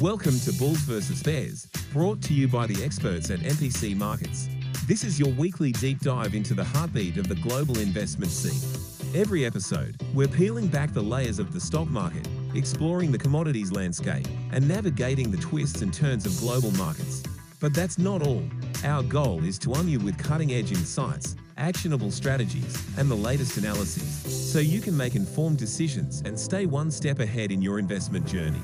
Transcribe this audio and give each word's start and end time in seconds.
Welcome 0.00 0.38
to 0.40 0.52
Bulls 0.52 0.78
vs. 0.78 1.24
Bears, 1.24 1.66
brought 1.92 2.22
to 2.22 2.32
you 2.32 2.46
by 2.46 2.68
the 2.68 2.84
experts 2.84 3.30
at 3.30 3.40
MPC 3.40 3.96
Markets. 3.96 4.48
This 4.86 5.02
is 5.02 5.18
your 5.18 5.30
weekly 5.30 5.72
deep 5.72 5.98
dive 5.98 6.34
into 6.34 6.54
the 6.54 6.62
heartbeat 6.62 7.16
of 7.16 7.26
the 7.28 7.34
global 7.34 7.78
investment 7.80 8.30
scene. 8.30 9.20
Every 9.20 9.44
episode, 9.44 10.00
we're 10.14 10.28
peeling 10.28 10.68
back 10.68 10.92
the 10.92 11.02
layers 11.02 11.40
of 11.40 11.52
the 11.52 11.60
stock 11.60 11.88
market, 11.88 12.28
exploring 12.54 13.10
the 13.10 13.18
commodities 13.18 13.72
landscape, 13.72 14.28
and 14.52 14.68
navigating 14.68 15.32
the 15.32 15.38
twists 15.38 15.82
and 15.82 15.92
turns 15.92 16.26
of 16.26 16.38
global 16.38 16.70
markets. 16.72 17.24
But 17.58 17.74
that's 17.74 17.98
not 17.98 18.24
all. 18.24 18.44
Our 18.84 19.02
goal 19.02 19.42
is 19.42 19.58
to 19.60 19.74
arm 19.74 19.88
you 19.88 19.98
with 19.98 20.16
cutting 20.16 20.52
edge 20.52 20.70
insights, 20.70 21.34
actionable 21.58 22.10
strategies, 22.10 22.82
and 22.96 23.10
the 23.10 23.14
latest 23.14 23.58
analyses 23.58 24.52
so 24.52 24.58
you 24.58 24.80
can 24.80 24.96
make 24.96 25.14
informed 25.14 25.58
decisions 25.58 26.22
and 26.24 26.38
stay 26.38 26.64
one 26.64 26.90
step 26.90 27.18
ahead 27.18 27.52
in 27.52 27.60
your 27.60 27.78
investment 27.78 28.26
journey. 28.26 28.62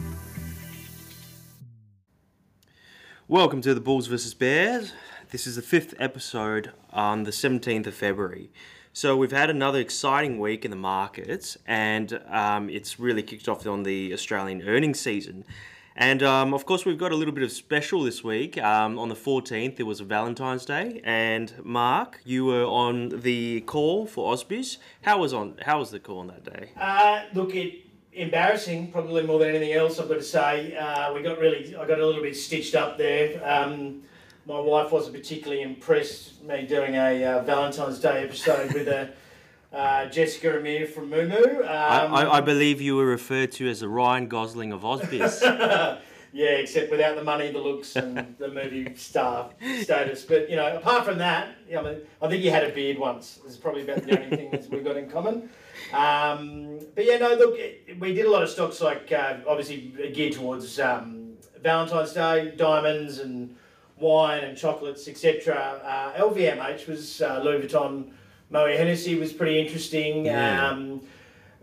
Welcome 3.29 3.61
to 3.63 3.75
the 3.75 3.81
Bulls 3.81 4.07
vs 4.07 4.35
Bears. 4.35 4.93
This 5.31 5.47
is 5.47 5.57
the 5.57 5.63
fifth 5.63 5.95
episode 5.99 6.73
on 6.93 7.25
the 7.25 7.31
17th 7.31 7.87
of 7.87 7.95
February. 7.95 8.51
So 8.93 9.17
we've 9.17 9.33
had 9.33 9.51
another 9.51 9.81
exciting 9.81 10.39
week 10.39 10.65
in 10.65 10.71
the 10.71 10.77
markets, 10.77 11.59
and 11.67 12.21
um, 12.31 12.71
it's 12.71 13.01
really 13.01 13.25
kicked 13.25 13.49
off 13.49 13.67
on 13.67 13.83
the 13.83 14.13
Australian 14.13 14.63
earnings 14.63 15.01
season. 15.01 15.45
And 15.97 16.23
um, 16.23 16.55
of 16.55 16.67
course, 16.67 16.85
we've 16.85 16.99
got 16.99 17.13
a 17.13 17.17
little 17.17 17.35
bit 17.35 17.45
of 17.45 17.53
special 17.53 18.03
this 18.03 18.25
week. 18.25 18.59
Um, 18.59 18.99
on 18.99 19.09
the 19.09 19.15
14th, 19.15 19.79
it 19.79 19.85
was 19.85 20.01
a 20.01 20.05
Valentine's 20.05 20.65
Day, 20.65 21.01
and 21.05 21.53
Mark, 21.63 22.21
you 22.25 22.45
were 22.45 22.65
on 22.65 23.21
the 23.21 23.61
call 23.61 24.07
for 24.07 24.35
Ausbiz. 24.35 24.79
How 25.03 25.19
was 25.19 25.33
on? 25.33 25.55
How 25.63 25.79
was 25.79 25.91
the 25.91 26.01
call 26.01 26.19
on 26.19 26.27
that 26.29 26.45
day? 26.45 26.71
Uh, 26.77 27.23
look, 27.33 27.55
it 27.55 27.83
embarrassing, 28.13 28.91
probably 28.91 29.25
more 29.25 29.39
than 29.39 29.49
anything 29.51 29.73
else. 29.73 29.99
I've 29.99 30.09
got 30.09 30.15
to 30.15 30.23
say, 30.23 30.77
uh, 30.77 31.13
we 31.13 31.23
got 31.23 31.39
really, 31.39 31.77
I 31.77 31.87
got 31.87 32.01
a 32.01 32.07
little 32.07 32.23
bit 32.23 32.37
stitched 32.37 32.75
up 32.75 32.99
there. 32.99 33.41
Um, 33.49 34.03
my 34.47 34.59
wife 34.59 34.93
wasn't 34.93 35.17
particularly 35.17 35.63
impressed 35.63 36.43
me 36.43 36.67
doing 36.67 36.95
a 36.95 37.25
uh, 37.25 37.43
Valentine's 37.43 38.01
Day 38.01 38.25
episode 38.25 38.73
with 38.73 38.89
a. 38.89 39.11
Uh, 39.75 40.07
Jessica 40.07 40.57
Amir 40.57 40.87
from 40.87 41.11
moomoo. 41.11 41.59
Um, 41.59 41.65
I, 41.67 42.23
I, 42.23 42.37
I, 42.37 42.41
believe 42.41 42.81
you 42.81 42.95
were 42.95 43.07
referred 43.07 43.51
to 43.53 43.69
as 43.69 43.81
the 43.81 43.89
Ryan 43.89 44.29
Gosling 44.29 44.71
of 44.71 44.83
Ausbiz. 44.83 45.43
yeah, 46.33 46.47
except 46.47 46.93
without 46.93 47.17
the 47.17 47.25
money, 47.25 47.51
the 47.51 47.59
looks, 47.59 47.97
and 47.97 48.37
the 48.39 48.49
movie 48.49 48.95
star 48.95 49.51
status. 49.83 50.25
But 50.25 50.49
you 50.49 50.55
know, 50.55 50.77
apart 50.77 51.05
from 51.05 51.19
that, 51.19 51.57
you 51.69 51.75
know, 51.75 52.01
I 52.23 52.29
think 52.29 52.45
you 52.45 52.53
had 52.53 52.63
a 52.63 52.73
beard 52.73 52.99
once. 52.99 53.41
It's 53.45 53.57
probably 53.57 53.83
about 53.83 54.05
the 54.05 54.17
only 54.17 54.37
thing 54.37 54.51
that 54.53 54.71
we've 54.71 54.85
got 54.85 54.97
in 54.97 55.11
common. 55.11 55.51
Um, 55.93 56.79
but 56.95 57.05
yeah, 57.05 57.19
no, 57.19 57.35
look, 57.35 57.59
we 57.99 58.15
did 58.15 58.27
a 58.27 58.31
lot 58.31 58.45
of 58.45 58.51
stocks 58.51 58.81
like 58.81 59.11
uh, 59.11 59.39
obviously 59.45 59.93
geared 60.15 60.35
towards 60.35 60.79
um, 60.79 61.33
Valentine's 61.61 62.13
Day, 62.13 62.53
diamonds 62.57 63.19
and 63.19 63.57
wine 63.99 64.45
and 64.45 64.57
chocolates, 64.57 65.09
etc. 65.09 65.81
Uh, 65.85 66.13
LVMH 66.13 66.87
was 66.87 67.23
uh, 67.23 67.41
Louis 67.43 67.67
Vuitton. 67.67 68.13
Moet 68.51 68.77
Hennessy 68.77 69.19
was 69.19 69.33
pretty 69.33 69.59
interesting. 69.59 70.27
Yeah. 70.27 70.69
Um, 70.69 71.01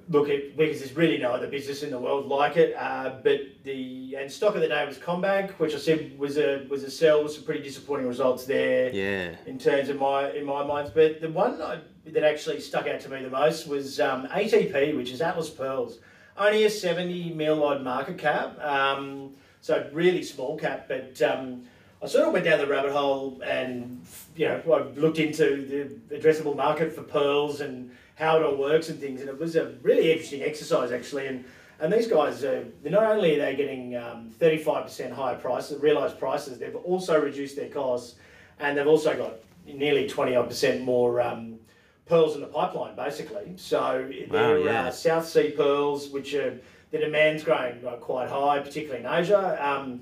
look, 0.10 0.30
it, 0.30 0.58
because 0.58 0.80
there's 0.80 0.96
really 0.96 1.18
no 1.18 1.32
other 1.32 1.48
business 1.48 1.84
in 1.84 1.90
the 1.90 2.00
world 2.00 2.28
like 2.28 2.58
it. 2.58 2.76
Uh, 2.78 3.16
but 3.24 3.40
the 3.64 4.16
and 4.20 4.32
stock 4.32 4.56
of 4.56 4.62
the 4.62 4.68
day 4.68 4.86
was 4.86 4.98
CommBank, 4.98 5.52
which 5.52 5.74
I 5.74 5.78
said 5.78 6.18
was 6.18 6.38
a 6.38 6.66
was 6.70 6.84
a 6.84 6.92
sell. 6.92 7.28
Some 7.28 7.44
pretty 7.44 7.64
disappointing 7.64 8.08
results 8.08 8.46
there. 8.46 8.94
Yeah. 8.94 9.36
In 9.46 9.58
terms 9.58 9.90
of 9.90 10.00
my 10.00 10.32
in 10.32 10.46
my 10.46 10.66
minds, 10.66 10.92
but 10.92 11.22
the 11.22 11.30
one 11.30 11.62
I, 11.62 11.80
that 12.06 12.24
actually 12.24 12.60
stuck 12.60 12.88
out 12.88 13.00
to 13.02 13.10
me 13.10 13.24
the 13.24 13.30
most 13.30 13.68
was 13.68 14.00
um, 14.00 14.28
ATP, 14.28 14.96
which 14.96 15.12
is 15.12 15.22
Atlas 15.22 15.50
Pearls. 15.50 16.00
Only 16.38 16.64
a 16.66 16.70
seventy 16.70 17.32
mil 17.34 17.64
odd 17.64 17.84
market 17.84 18.18
cap, 18.18 18.60
um, 18.62 19.32
so 19.62 19.90
really 19.94 20.24
small 20.24 20.58
cap, 20.58 20.88
but. 20.88 21.22
Um, 21.22 21.64
I 22.04 22.08
sort 22.08 22.28
of 22.28 22.34
went 22.34 22.46
down 22.46 22.60
the 22.60 22.68
rabbit 22.68 22.92
hole 22.92 23.40
and 23.44 24.04
you 24.36 24.48
know 24.48 24.62
I 24.74 25.00
looked 25.00 25.20
into 25.20 26.00
the 26.10 26.18
addressable 26.18 26.56
market 26.56 26.94
for 26.94 27.04
pearls 27.04 27.62
and 27.62 27.92
how 28.16 28.38
it 28.38 28.44
all 28.44 28.56
works 28.56 28.90
and 28.90 29.00
things, 29.00 29.20
and 29.22 29.30
it 29.30 29.40
was 29.40 29.56
a 29.56 29.74
really 29.82 30.12
interesting 30.12 30.44
exercise 30.44 30.92
actually. 30.92 31.28
And 31.28 31.46
and 31.80 31.92
these 31.92 32.08
guys, 32.08 32.44
uh, 32.44 32.64
not 32.84 33.04
only 33.04 33.36
are 33.36 33.46
they 33.46 33.56
getting 33.56 33.96
um, 33.96 34.30
35% 34.40 35.12
higher 35.12 35.36
prices, 35.36 35.82
realised 35.82 36.20
prices, 36.20 36.60
they've 36.60 36.76
also 36.76 37.20
reduced 37.20 37.56
their 37.56 37.70
costs, 37.70 38.18
and 38.60 38.78
they've 38.78 38.86
also 38.86 39.18
got 39.18 39.34
nearly 39.66 40.08
20 40.08 40.36
odd 40.36 40.48
percent 40.48 40.84
more 40.84 41.20
um, 41.22 41.60
pearls 42.06 42.36
in 42.36 42.42
the 42.42 42.48
pipeline, 42.48 42.96
basically. 42.96 43.54
So 43.56 44.08
they're 44.30 44.60
yeah. 44.60 44.86
uh, 44.86 44.92
South 44.92 45.28
Sea 45.28 45.50
pearls, 45.50 46.10
which 46.10 46.36
are 46.36 46.60
the 46.92 47.00
demand's 47.00 47.44
growing 47.44 47.82
quite 48.00 48.30
high, 48.30 48.60
particularly 48.60 49.04
in 49.04 49.12
Asia. 49.12 49.58
Um, 49.60 50.02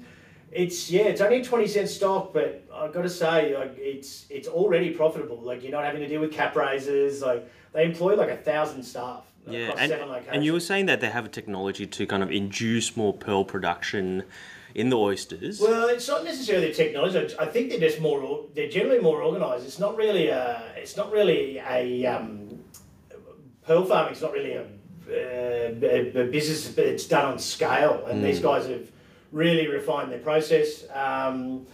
it's 0.52 0.90
yeah, 0.90 1.04
it's 1.04 1.22
only 1.22 1.42
a 1.42 1.44
twenty 1.44 1.68
cent 1.68 1.90
stock, 1.90 2.34
but 2.34 2.66
I've 2.74 2.94
got 2.94 3.04
to 3.04 3.10
say, 3.10 3.58
like 3.58 3.76
it's 3.78 4.26
it's 4.30 4.48
already 4.48 4.92
profitable. 4.92 5.42
Like 5.42 5.64
you're 5.64 5.72
not 5.72 5.84
having 5.84 6.02
to 6.02 6.08
deal 6.08 6.22
with 6.22 6.32
cap 6.32 6.56
raises. 6.56 7.22
Like 7.22 7.50
they 7.74 7.86
employ 7.86 8.16
like 8.16 8.30
a 8.30 8.38
thousand 8.38 8.84
staff. 8.84 9.26
Yeah, 9.48 9.74
and, 9.78 9.92
and 10.30 10.44
you 10.44 10.54
were 10.54 10.60
saying 10.60 10.86
that 10.88 11.02
they 11.02 11.10
have 11.10 11.26
a 11.26 11.30
technology 11.30 11.88
to 11.88 12.06
kind 12.06 12.22
of 12.22 12.32
induce 12.32 12.96
more 12.96 13.14
pearl 13.14 13.44
production 13.46 14.24
in 14.76 14.90
the 14.90 14.98
oysters. 14.98 15.60
Well, 15.60 15.88
it's 15.88 16.08
not 16.08 16.24
necessarily 16.24 16.72
technology. 16.72 17.34
I 17.40 17.46
think 17.46 17.70
they're 17.70 17.80
just 17.80 18.00
more. 18.00 18.46
They're 18.54 18.70
generally 18.70 19.00
more 19.00 19.24
organised. 19.24 19.66
It's 19.66 19.80
not 19.80 19.96
really 19.96 20.28
a. 20.28 20.72
It's 20.76 20.98
not 20.98 21.12
really 21.12 21.58
a. 21.58 22.06
Um, 22.06 22.50
pearl 23.70 23.86
farming 23.86 24.14
It's 24.14 24.22
not 24.22 24.34
really 24.34 24.54
a, 24.54 24.64
uh, 24.64 25.76
a, 25.84 26.22
a 26.22 26.26
business, 26.26 26.68
but 26.74 26.86
it's 26.86 27.06
done 27.06 27.26
on 27.26 27.40
scale, 27.40 28.04
and 28.08 28.24
these 28.26 28.40
guys 28.40 28.68
have 28.68 28.92
really 29.32 29.68
refined 29.68 30.12
their 30.12 30.20
process. 30.20 30.86
Um, 30.94 31.66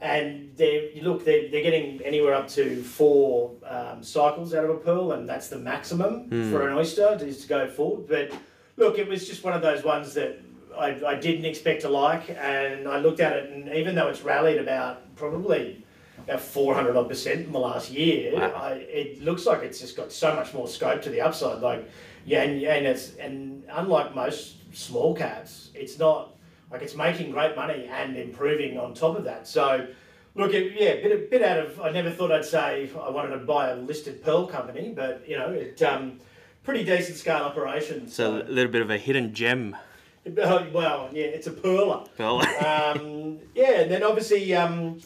and 0.00 0.50
they 0.56 1.00
look, 1.02 1.24
they're, 1.24 1.48
they're 1.50 1.62
getting 1.62 2.00
anywhere 2.04 2.34
up 2.34 2.48
to 2.48 2.82
four 2.82 3.52
um, 3.66 4.02
cycles 4.02 4.52
out 4.54 4.64
of 4.64 4.70
a 4.70 4.76
pearl, 4.76 5.12
and 5.12 5.26
that's 5.28 5.48
the 5.48 5.58
maximum 5.58 6.28
for 6.52 6.68
an 6.68 6.76
oyster 6.76 7.16
is 7.22 7.42
to 7.42 7.48
go 7.48 7.66
forward. 7.68 8.06
But 8.06 8.32
look, 8.76 8.98
it 8.98 9.08
was 9.08 9.26
just 9.26 9.42
one 9.42 9.54
of 9.54 9.62
those 9.62 9.84
ones 9.84 10.12
that 10.14 10.38
I, 10.78 11.00
I 11.06 11.14
didn't 11.14 11.46
expect 11.46 11.80
to 11.82 11.88
like, 11.88 12.28
and 12.38 12.86
I 12.86 12.98
looked 12.98 13.20
at 13.20 13.32
it, 13.36 13.50
and 13.50 13.70
even 13.74 13.94
though 13.94 14.08
it's 14.08 14.20
rallied 14.20 14.58
about 14.58 15.14
probably 15.16 15.82
about 16.24 16.40
400 16.42 16.94
odd 16.94 17.08
percent 17.08 17.46
in 17.46 17.52
the 17.52 17.58
last 17.58 17.90
year, 17.90 18.34
Wow. 18.34 18.52
I, 18.54 18.72
it 18.72 19.22
looks 19.22 19.46
like 19.46 19.62
it's 19.62 19.80
just 19.80 19.96
got 19.96 20.12
so 20.12 20.34
much 20.34 20.52
more 20.52 20.68
scope 20.68 21.00
to 21.02 21.10
the 21.10 21.22
upside. 21.22 21.62
Like, 21.62 21.88
yeah, 22.26 22.42
and, 22.42 22.62
and 22.62 22.86
it's 22.86 23.14
and 23.16 23.64
unlike 23.72 24.14
most 24.14 24.56
small 24.76 25.14
caps, 25.14 25.70
it's 25.74 25.98
not 25.98 26.35
like 26.70 26.82
it's 26.82 26.94
making 26.94 27.30
great 27.30 27.56
money 27.56 27.88
and 27.90 28.16
improving 28.16 28.78
on 28.78 28.94
top 28.94 29.16
of 29.16 29.24
that. 29.24 29.46
So, 29.46 29.86
look, 30.34 30.52
it, 30.52 30.72
yeah, 30.78 30.94
bit 30.94 31.12
a 31.12 31.28
bit 31.30 31.42
out 31.42 31.58
of. 31.58 31.80
I 31.80 31.90
never 31.90 32.10
thought 32.10 32.32
I'd 32.32 32.44
say 32.44 32.90
I 33.00 33.10
wanted 33.10 33.30
to 33.30 33.38
buy 33.38 33.70
a 33.70 33.76
listed 33.76 34.22
pearl 34.22 34.46
company, 34.46 34.92
but 34.94 35.24
you 35.28 35.36
know, 35.36 35.50
it 35.50 35.80
um, 35.82 36.20
pretty 36.64 36.84
decent 36.84 37.16
scale 37.16 37.44
operation. 37.44 38.08
so 38.08 38.42
a 38.42 38.44
little 38.44 38.72
bit 38.72 38.82
of 38.82 38.90
a 38.90 38.98
hidden 38.98 39.32
gem. 39.34 39.76
well, 40.26 41.08
yeah, 41.12 41.26
it's 41.26 41.46
a 41.46 41.52
pearler. 41.52 42.04
Pearl. 42.16 42.40
um, 42.66 43.38
yeah, 43.54 43.80
and 43.80 43.90
then 43.90 44.02
obviously 44.02 44.52
um, 44.54 44.98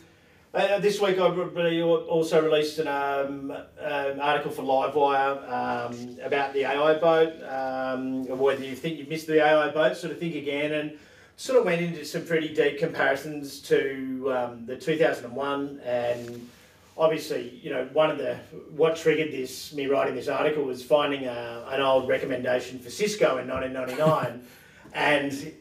uh, 0.53 0.81
this 0.81 1.01
week 1.01 1.19
I 1.19 1.29
re- 1.29 1.83
also 1.83 2.43
released 2.43 2.79
an 2.79 2.89
um, 2.89 3.51
um, 3.51 4.21
article 4.21 4.51
for 4.51 4.63
Livewire 4.63 5.49
um, 5.49 6.19
about 6.25 6.55
the 6.55 6.65
AI 6.65 6.95
boat, 6.99 7.35
um, 7.45 8.27
whether 8.39 8.65
you 8.65 8.75
think 8.75 8.99
you've 8.99 9.09
missed 9.09 9.27
the 9.29 9.45
AI 9.45 9.71
boat, 9.71 9.97
sort 9.97 10.13
of 10.13 10.19
think 10.19 10.35
again, 10.35 10.73
and 10.73 10.99
sort 11.41 11.59
of 11.59 11.65
went 11.65 11.81
into 11.81 12.05
some 12.05 12.23
pretty 12.27 12.53
deep 12.53 12.79
comparisons 12.79 13.61
to 13.61 14.31
um, 14.31 14.67
the 14.67 14.77
2001 14.77 15.81
and 15.87 16.51
obviously, 16.99 17.59
you 17.63 17.71
know, 17.71 17.89
one 17.95 18.11
of 18.11 18.19
the 18.19 18.35
what 18.77 18.95
triggered 18.95 19.33
this 19.33 19.73
me 19.73 19.87
writing 19.87 20.15
this 20.15 20.29
article 20.29 20.65
was 20.65 20.83
finding 20.83 21.25
a, 21.25 21.65
an 21.71 21.81
old 21.81 22.07
recommendation 22.07 22.79
for 22.79 22.91
Cisco 22.91 23.39
in 23.39 23.49
1999, 23.49 24.45
and 24.93 25.55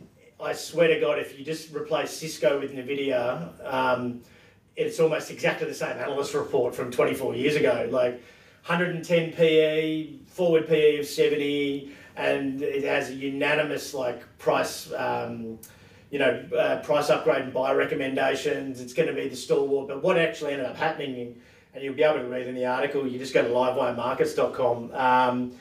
I 0.44 0.52
swear 0.52 0.90
to 0.90 1.00
God, 1.00 1.18
if 1.18 1.40
you 1.40 1.46
just 1.46 1.74
replace 1.74 2.12
Cisco 2.12 2.60
with 2.60 2.74
Nvidia, 2.74 3.50
um, 3.66 4.20
it's 4.76 5.00
almost 5.00 5.32
exactly 5.32 5.66
the 5.66 5.74
same 5.74 5.98
analyst 5.98 6.34
report 6.34 6.76
from 6.76 6.92
24 6.92 7.36
years 7.36 7.56
ago. 7.56 7.88
Like 7.90 8.16
110 8.66 9.32
PE, 9.32 10.18
forward 10.28 10.68
PE 10.68 11.00
of 11.00 11.06
70, 11.06 11.96
and 12.18 12.62
it 12.62 12.84
has 12.84 13.10
a 13.10 13.14
unanimous 13.14 13.94
like 13.94 14.38
price. 14.40 14.92
Um, 14.92 15.58
you 16.12 16.20
know, 16.20 16.44
uh, 16.58 16.82
price 16.82 17.10
upgrade 17.10 17.44
and 17.44 17.54
buy 17.54 17.74
recommendations. 17.74 18.82
It's 18.82 18.94
going 18.94 19.10
to 19.10 19.14
be 19.14 19.28
the 19.28 19.36
stalwart. 19.36 19.88
But 19.88 20.04
what 20.04 20.18
actually 20.18 20.54
ended 20.54 20.68
up 20.68 20.76
happening, 20.76 21.40
and 21.74 21.84
you'll 21.84 21.96
be 21.96 22.04
able 22.04 22.20
to 22.20 22.28
read 22.28 22.48
in 22.48 22.56
the 22.56 22.66
article, 22.66 23.08
you 23.08 23.20
just 23.20 23.34
go 23.34 23.44
to 23.44 23.50
livewiremarkets.com, 23.50 24.92
um, 24.94 25.52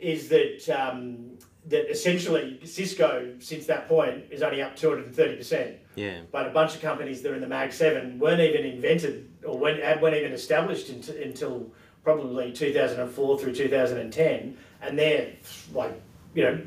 is 0.00 0.28
that 0.28 0.68
um, 0.70 1.38
that 1.66 1.90
essentially 1.90 2.58
Cisco, 2.64 3.34
since 3.38 3.66
that 3.66 3.88
point, 3.88 4.24
is 4.30 4.42
only 4.42 4.62
up 4.62 4.76
230%. 4.76 5.76
yeah. 5.94 6.20
But 6.32 6.46
a 6.48 6.50
bunch 6.50 6.74
of 6.74 6.80
companies 6.80 7.22
that 7.22 7.30
are 7.30 7.34
in 7.36 7.40
the 7.40 7.46
Mag 7.46 7.72
7 7.72 8.18
weren't 8.18 8.40
even 8.40 8.66
invented 8.66 9.30
or 9.46 9.56
weren't, 9.56 10.02
weren't 10.02 10.16
even 10.16 10.32
established 10.32 10.88
until, 10.88 11.16
until 11.22 11.72
probably 12.02 12.52
2004 12.52 13.38
through 13.38 13.54
2010. 13.54 14.56
And 14.80 14.98
they're 14.98 15.34
like, 15.72 16.00
you 16.34 16.42
know, 16.42 16.60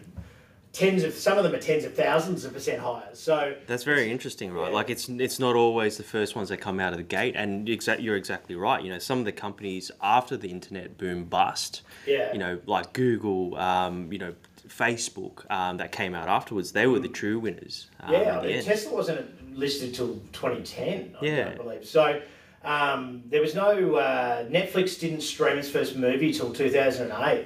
tens 0.75 1.03
of 1.03 1.13
some 1.13 1.37
of 1.37 1.45
them 1.45 1.55
are 1.55 1.59
tens 1.59 1.85
of 1.85 1.93
thousands 1.95 2.43
of 2.43 2.51
percent 2.53 2.79
higher. 2.81 3.07
So 3.13 3.55
That's 3.65 3.83
very 3.85 4.11
interesting, 4.11 4.51
right? 4.51 4.67
Yeah. 4.67 4.75
Like 4.75 4.89
it's 4.89 5.07
it's 5.07 5.39
not 5.39 5.55
always 5.55 5.95
the 5.95 6.03
first 6.03 6.35
ones 6.35 6.49
that 6.49 6.57
come 6.57 6.81
out 6.81 6.91
of 6.91 6.97
the 6.97 7.03
gate, 7.03 7.35
and 7.37 7.69
exact 7.69 8.01
you're 8.01 8.17
exactly 8.17 8.55
right. 8.55 8.83
You 8.83 8.89
know, 8.91 8.99
some 8.99 9.19
of 9.19 9.25
the 9.25 9.31
companies 9.31 9.89
after 10.01 10.35
the 10.35 10.49
internet 10.49 10.97
boom 10.97 11.23
bust, 11.23 11.81
Yeah. 12.05 12.33
you 12.33 12.39
know, 12.39 12.59
like 12.65 12.91
Google, 12.91 13.55
um, 13.55 14.11
you 14.11 14.19
know, 14.19 14.33
Facebook, 14.67 15.49
um, 15.49 15.77
that 15.77 15.91
came 15.93 16.13
out 16.13 16.27
afterwards. 16.27 16.73
They 16.73 16.87
were 16.87 16.99
the 16.99 17.07
true 17.07 17.39
winners. 17.39 17.87
Um, 18.01 18.13
Yeah, 18.13 18.39
I 18.39 18.45
mean. 18.45 18.63
Tesla 18.63 18.93
wasn't 18.93 19.57
listed 19.57 19.93
till 19.95 20.19
2010, 20.33 21.15
I 21.21 21.25
Yeah. 21.25 21.53
believe. 21.53 21.85
So 21.85 22.21
um, 22.65 23.23
there 23.29 23.41
was 23.41 23.55
no 23.55 23.95
uh, 23.95 24.43
Netflix 24.45 24.99
didn't 24.99 25.21
stream 25.21 25.57
its 25.57 25.69
first 25.69 25.95
movie 25.95 26.33
till 26.33 26.51
2008. 26.51 27.45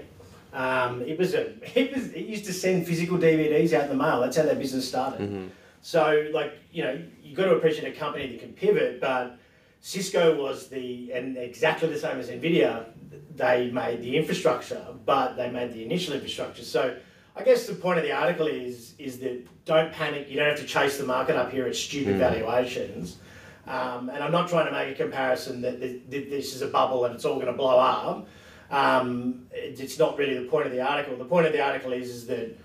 Um, 0.53 1.01
it 1.03 1.17
was 1.17 1.33
a 1.33 1.53
it 1.79 1.95
was 1.95 2.11
it 2.13 2.25
used 2.25 2.45
to 2.45 2.53
send 2.53 2.87
physical 2.87 3.17
DVDs 3.17 3.73
out 3.73 3.83
in 3.83 3.89
the 3.89 3.95
mail. 3.95 4.21
That's 4.21 4.37
how 4.37 4.43
their 4.43 4.55
business 4.55 4.87
started. 4.87 5.21
Mm-hmm. 5.21 5.47
So 5.81 6.27
like 6.33 6.53
you 6.71 6.83
know 6.83 7.01
you've 7.23 7.37
got 7.37 7.45
to 7.45 7.55
appreciate 7.55 7.95
a 7.95 7.97
company 7.97 8.27
that 8.27 8.39
can 8.39 8.53
pivot, 8.53 8.99
but 8.99 9.37
Cisco 9.81 10.41
was 10.41 10.67
the 10.67 11.11
and 11.13 11.37
exactly 11.37 11.89
the 11.89 11.99
same 11.99 12.17
as 12.19 12.29
Nvidia. 12.29 12.85
They 13.35 13.71
made 13.71 14.01
the 14.01 14.17
infrastructure, 14.17 14.85
but 15.05 15.37
they 15.37 15.49
made 15.49 15.73
the 15.73 15.83
initial 15.83 16.13
infrastructure. 16.13 16.63
So 16.63 16.97
I 17.35 17.43
guess 17.43 17.67
the 17.67 17.75
point 17.75 17.97
of 17.99 18.03
the 18.03 18.11
article 18.11 18.47
is 18.47 18.95
is 18.97 19.19
that 19.19 19.47
don't 19.65 19.93
panic. 19.93 20.29
You 20.29 20.37
don't 20.37 20.49
have 20.49 20.59
to 20.59 20.65
chase 20.65 20.97
the 20.97 21.05
market 21.05 21.35
up 21.35 21.51
here 21.51 21.65
at 21.65 21.75
stupid 21.75 22.17
valuations. 22.17 23.17
Um, 23.67 24.09
and 24.09 24.23
I'm 24.23 24.31
not 24.31 24.49
trying 24.49 24.65
to 24.65 24.71
make 24.71 24.95
a 24.95 24.95
comparison 24.95 25.61
that, 25.61 25.79
that, 25.79 26.09
that 26.09 26.29
this 26.29 26.55
is 26.55 26.63
a 26.63 26.67
bubble 26.67 27.05
and 27.05 27.13
it's 27.13 27.23
all 27.23 27.35
going 27.35 27.47
to 27.47 27.53
blow 27.53 27.77
up. 27.77 28.27
Um, 28.71 29.47
it- 29.51 29.79
it's 29.79 29.97
not 29.97 30.17
really 30.17 30.37
the 30.37 30.45
point 30.49 30.65
of 30.67 30.71
the 30.71 30.81
article. 30.81 31.15
The 31.17 31.25
point 31.25 31.47
of 31.47 31.53
the 31.53 31.61
article 31.61 31.91
is, 31.93 32.09
is 32.09 32.27
that 32.27 32.55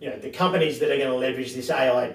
you 0.00 0.10
know 0.10 0.18
the 0.18 0.30
companies 0.30 0.78
that 0.80 0.90
are 0.90 0.96
going 0.96 1.08
to 1.08 1.14
leverage 1.16 1.54
this 1.54 1.70
AI 1.70 2.12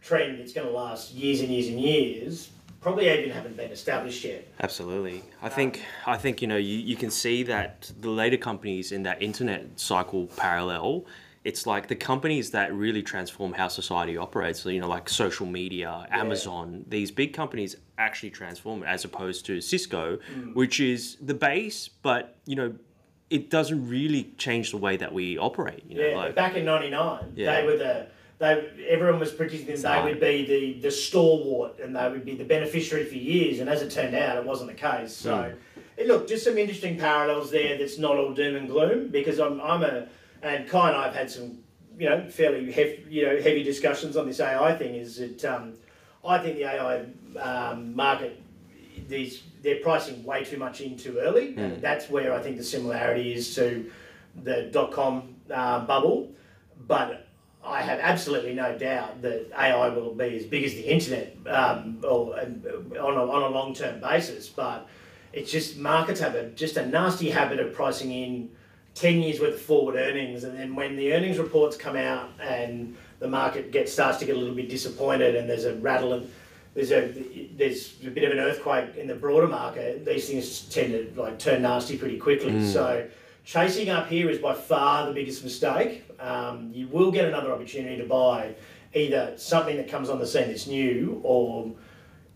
trend 0.00 0.38
that's 0.38 0.52
going 0.52 0.66
to 0.66 0.72
last 0.72 1.12
years 1.14 1.40
and 1.40 1.48
years 1.50 1.68
and 1.68 1.80
years 1.80 2.50
probably 2.80 3.08
even 3.10 3.30
haven't 3.30 3.56
been 3.56 3.72
established 3.72 4.24
yet. 4.24 4.46
Absolutely. 4.60 5.22
I 5.42 5.48
think 5.48 5.82
I 6.06 6.16
think 6.16 6.40
you 6.40 6.46
know 6.48 6.56
you, 6.56 6.78
you 6.78 6.96
can 6.96 7.10
see 7.10 7.42
that 7.44 7.90
the 8.00 8.10
later 8.10 8.36
companies 8.36 8.92
in 8.92 9.02
that 9.02 9.20
internet 9.22 9.78
cycle 9.80 10.26
parallel. 10.36 11.04
It's 11.44 11.66
like 11.66 11.88
the 11.88 11.94
companies 11.96 12.50
that 12.50 12.72
really 12.74 13.02
transform 13.02 13.52
how 13.52 13.68
society 13.68 14.16
operates. 14.16 14.60
So, 14.60 14.68
you 14.68 14.80
know, 14.80 14.88
like 14.88 15.08
social 15.08 15.46
media, 15.46 16.06
Amazon. 16.10 16.84
These 16.88 17.10
big 17.10 17.32
companies 17.32 17.76
actually 17.96 18.30
transform 18.30 18.82
it, 18.82 18.86
as 18.86 19.04
opposed 19.04 19.46
to 19.46 19.60
Cisco, 19.60 20.18
which 20.52 20.80
is 20.80 21.16
the 21.20 21.34
base, 21.34 21.88
but 21.88 22.36
you 22.44 22.56
know, 22.56 22.74
it 23.30 23.50
doesn't 23.50 23.88
really 23.88 24.32
change 24.38 24.70
the 24.70 24.76
way 24.78 24.96
that 24.96 25.12
we 25.12 25.38
operate. 25.38 25.84
You 25.88 25.96
know, 25.98 26.08
Yeah, 26.08 26.16
like 26.16 26.34
back 26.34 26.56
in 26.56 26.64
'99, 26.64 27.32
Yeah. 27.36 27.60
they 27.60 27.66
were 27.66 27.76
the 27.76 28.06
they. 28.38 28.68
Everyone 28.88 29.20
was 29.20 29.32
predicting 29.32 29.80
they 29.80 30.02
would 30.02 30.20
be 30.20 30.46
the 30.46 30.80
the 30.80 30.90
stalwart 30.90 31.78
and 31.78 31.94
they 31.94 32.08
would 32.08 32.24
be 32.24 32.34
the 32.34 32.44
beneficiary 32.44 33.04
for 33.04 33.16
years. 33.16 33.60
And 33.60 33.68
as 33.68 33.82
it 33.82 33.90
turned 33.90 34.14
out, 34.14 34.36
it 34.38 34.44
wasn't 34.44 34.70
the 34.70 34.76
case. 34.76 35.12
So, 35.14 35.52
eh, 35.98 36.04
look, 36.06 36.26
just 36.28 36.44
some 36.44 36.56
interesting 36.58 36.98
parallels 36.98 37.50
there. 37.50 37.76
That's 37.78 37.98
not 37.98 38.16
all 38.16 38.32
doom 38.32 38.56
and 38.56 38.68
gloom 38.68 39.08
because 39.08 39.38
I'm 39.38 39.60
I'm 39.60 39.82
a 39.82 40.06
and 40.42 40.68
Kai 40.68 40.88
and 40.88 40.96
I 40.96 41.04
have 41.04 41.14
had 41.14 41.30
some 41.30 41.58
you 41.98 42.08
know 42.08 42.28
fairly 42.28 42.70
heavy 42.70 43.04
you 43.08 43.26
know 43.26 43.36
heavy 43.36 43.62
discussions 43.62 44.16
on 44.16 44.26
this 44.26 44.40
AI 44.40 44.76
thing. 44.76 44.94
Is 44.94 45.16
that 45.18 45.44
um, 45.44 45.74
I 46.24 46.38
think 46.38 46.56
the 46.56 46.64
AI 46.64 47.06
um, 47.40 47.94
market 47.94 48.40
these 49.08 49.42
they're 49.62 49.80
pricing 49.80 50.24
way 50.24 50.44
too 50.44 50.56
much 50.56 50.80
in 50.80 50.96
too 50.96 51.18
early. 51.18 51.54
And 51.56 51.82
that's 51.82 52.08
where 52.08 52.32
I 52.32 52.40
think 52.40 52.56
the 52.56 52.64
similarity 52.64 53.34
is 53.34 53.54
to 53.56 53.90
the 54.42 54.62
dot 54.72 54.92
com 54.92 55.34
uh, 55.52 55.84
bubble. 55.84 56.32
But 56.86 57.26
I 57.64 57.82
have 57.82 57.98
absolutely 57.98 58.54
no 58.54 58.78
doubt 58.78 59.20
that 59.22 59.50
AI 59.58 59.88
will 59.88 60.14
be 60.14 60.36
as 60.36 60.46
big 60.46 60.64
as 60.64 60.72
the 60.74 60.82
internet 60.82 61.36
um, 61.46 61.98
or 62.02 62.38
on 62.38 62.62
a, 62.94 62.98
on 62.98 63.42
a 63.42 63.48
long 63.48 63.74
term 63.74 64.00
basis. 64.00 64.48
But 64.48 64.88
it's 65.32 65.50
just 65.50 65.76
markets 65.76 66.20
have 66.20 66.34
a, 66.34 66.50
just 66.50 66.76
a 66.76 66.86
nasty 66.86 67.30
habit 67.30 67.58
of 67.58 67.74
pricing 67.74 68.12
in 68.12 68.50
10 68.94 69.22
years 69.22 69.40
worth 69.40 69.54
of 69.54 69.60
forward 69.60 69.96
earnings. 69.96 70.44
And 70.44 70.58
then 70.58 70.74
when 70.74 70.96
the 70.96 71.12
earnings 71.12 71.38
reports 71.38 71.76
come 71.76 71.96
out 71.96 72.30
and 72.40 72.96
the 73.20 73.28
market 73.28 73.70
gets 73.72 73.92
starts 73.92 74.18
to 74.18 74.24
get 74.24 74.36
a 74.36 74.38
little 74.38 74.54
bit 74.54 74.68
disappointed 74.68 75.36
and 75.36 75.48
there's 75.48 75.64
a 75.64 75.74
rattle 75.76 76.14
and 76.14 76.30
there's 76.74 76.92
a 76.92 77.08
there's 77.56 77.94
a 78.04 78.10
bit 78.10 78.24
of 78.24 78.32
an 78.32 78.38
earthquake 78.38 78.96
in 78.96 79.06
the 79.06 79.14
broader 79.14 79.48
market. 79.48 80.04
These 80.04 80.28
things 80.28 80.60
tend 80.68 80.92
to 80.92 81.20
like 81.20 81.38
turn 81.38 81.62
nasty 81.62 81.96
pretty 81.96 82.18
quickly. 82.18 82.52
So 82.72 83.08
chasing 83.44 83.90
up 83.90 84.08
here 84.08 84.30
is 84.30 84.38
by 84.38 84.54
far 84.54 85.06
the 85.06 85.12
biggest 85.12 85.42
mistake. 85.42 86.04
Um, 86.20 86.70
you 86.72 86.86
will 86.88 87.10
get 87.10 87.24
another 87.24 87.52
opportunity 87.52 87.96
to 87.96 88.04
buy 88.04 88.54
either 88.94 89.32
something 89.36 89.76
that 89.76 89.88
comes 89.88 90.08
on 90.08 90.18
the 90.18 90.26
scene 90.26 90.48
that's 90.48 90.66
new 90.66 91.20
or 91.24 91.72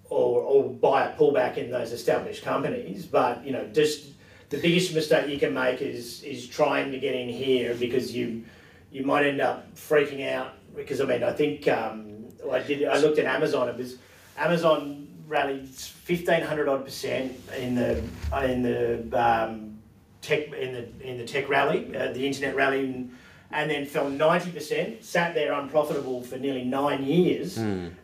or, 0.09 0.43
or 0.43 0.71
buy 0.71 1.05
a 1.07 1.17
pullback 1.17 1.57
in 1.57 1.71
those 1.71 1.93
established 1.93 2.43
companies. 2.43 3.07
But 3.07 3.45
you 3.45 3.53
know, 3.53 3.67
just 3.73 4.09
the 4.53 4.59
biggest 4.59 4.95
mistake 4.95 5.31
you 5.31 5.39
can 5.39 5.55
make 5.55 5.81
is 5.81 6.23
is 6.23 6.47
trying 6.47 6.93
to 6.93 6.99
get 6.99 7.15
in 7.15 7.29
here 7.29 7.75
because 7.75 8.15
you 8.15 8.45
you 8.91 9.03
might 9.03 9.25
end 9.25 9.41
up 9.41 9.75
freaking 9.75 10.31
out 10.31 10.53
because 10.77 11.01
I 11.01 11.07
mean 11.07 11.25
I 11.25 11.33
think 11.33 11.67
um, 11.69 12.27
I 12.53 12.59
did 12.59 12.87
I 12.87 12.99
looked 12.99 13.19
at 13.19 13.25
Amazon 13.25 13.71
it 13.71 13.77
was 13.79 13.97
Amazon 14.37 15.09
rallied 15.27 15.69
fifteen 15.69 16.43
hundred 16.43 16.69
odd 16.69 16.85
percent 16.85 17.33
in 17.57 17.75
the 17.75 18.03
in 18.45 18.63
the 18.63 19.09
um, 19.19 19.79
tech 20.21 20.53
in 20.53 20.75
the 20.75 20.85
in 21.01 21.17
the 21.17 21.25
tech 21.25 21.49
rally 21.49 21.97
uh, 21.97 22.13
the 22.13 22.27
internet 22.27 22.55
rally 22.55 22.85
and, 22.85 23.17
and 23.55 23.71
then 23.71 23.85
fell 23.85 24.11
90% 24.11 25.05
sat 25.05 25.35
there 25.35 25.53
unprofitable 25.53 26.23
for 26.23 26.39
nearly 26.39 26.65
nine 26.65 27.05
years 27.05 27.59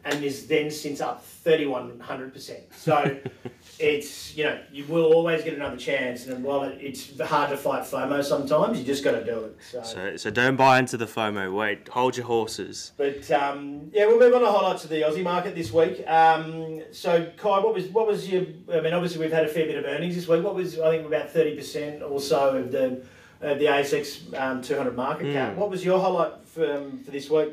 and 0.05 0.23
is 0.23 0.47
then 0.47 0.71
since 0.71 1.01
up 1.01 1.25
3100% 1.45 2.61
so 2.75 3.17
it's 3.81 4.37
you 4.37 4.45
know 4.45 4.59
you 4.73 4.85
will 4.87 5.05
always 5.13 5.45
get 5.45 5.55
another 5.55 5.77
chance 5.77 6.27
and 6.27 6.43
while 6.43 6.63
it, 6.65 6.79
it's 6.81 7.19
hard 7.21 7.51
to 7.51 7.57
fight 7.57 7.83
FOMO 7.85 8.23
sometimes 8.25 8.79
you 8.79 8.85
just 8.85 9.05
got 9.05 9.13
to 9.13 9.25
do 9.25 9.45
it 9.45 9.57
so, 9.71 9.83
so, 9.83 10.17
so 10.17 10.31
don't 10.31 10.57
buy 10.57 10.79
into 10.79 10.97
the 10.97 11.07
FOMO. 11.07 11.55
Wait, 11.55 11.89
hold 11.89 12.17
your 12.17 12.27
horses. 12.27 12.93
but 12.97 13.31
um, 13.31 13.91
yeah, 13.93 14.07
we'll 14.07 14.19
move 14.19 14.35
on 14.35 14.41
to 14.41 14.51
highlights 14.51 14.85
of 14.85 14.91
the 14.91 15.03
Aussie 15.03 15.23
market 15.23 15.55
this 15.55 15.73
week. 15.73 16.07
Um, 16.09 16.83
so, 16.93 17.31
Kai, 17.37 17.59
what 17.61 17.75
was 17.75 17.87
what 17.89 18.07
was 18.07 18.29
your? 18.29 18.43
I 18.73 18.81
mean, 18.81 18.93
obviously 18.95 19.21
we've 19.21 19.33
had 19.33 19.45
a 19.45 19.49
fair 19.49 19.67
bit 19.67 19.77
of 19.77 19.85
earnings 19.85 20.15
this 20.15 20.27
week. 20.29 20.43
What 20.43 20.55
was 20.55 20.79
I 20.79 20.91
think 20.91 21.07
about 21.07 21.31
thirty 21.31 21.55
percent 21.57 22.03
or 22.03 22.21
so 22.21 22.57
of 22.57 22.73
the 22.73 23.03
of 23.41 23.59
the 23.59 23.67
ASX 23.67 24.39
um, 24.41 24.63
two 24.63 24.77
hundred 24.77 24.97
market 24.97 25.33
cap. 25.33 25.55
What 25.57 25.71
was 25.71 25.85
your 25.85 26.01
highlight 26.01 26.33
for, 26.47 26.73
um, 26.75 26.99
for 27.05 27.11
this 27.13 27.31
week? 27.31 27.51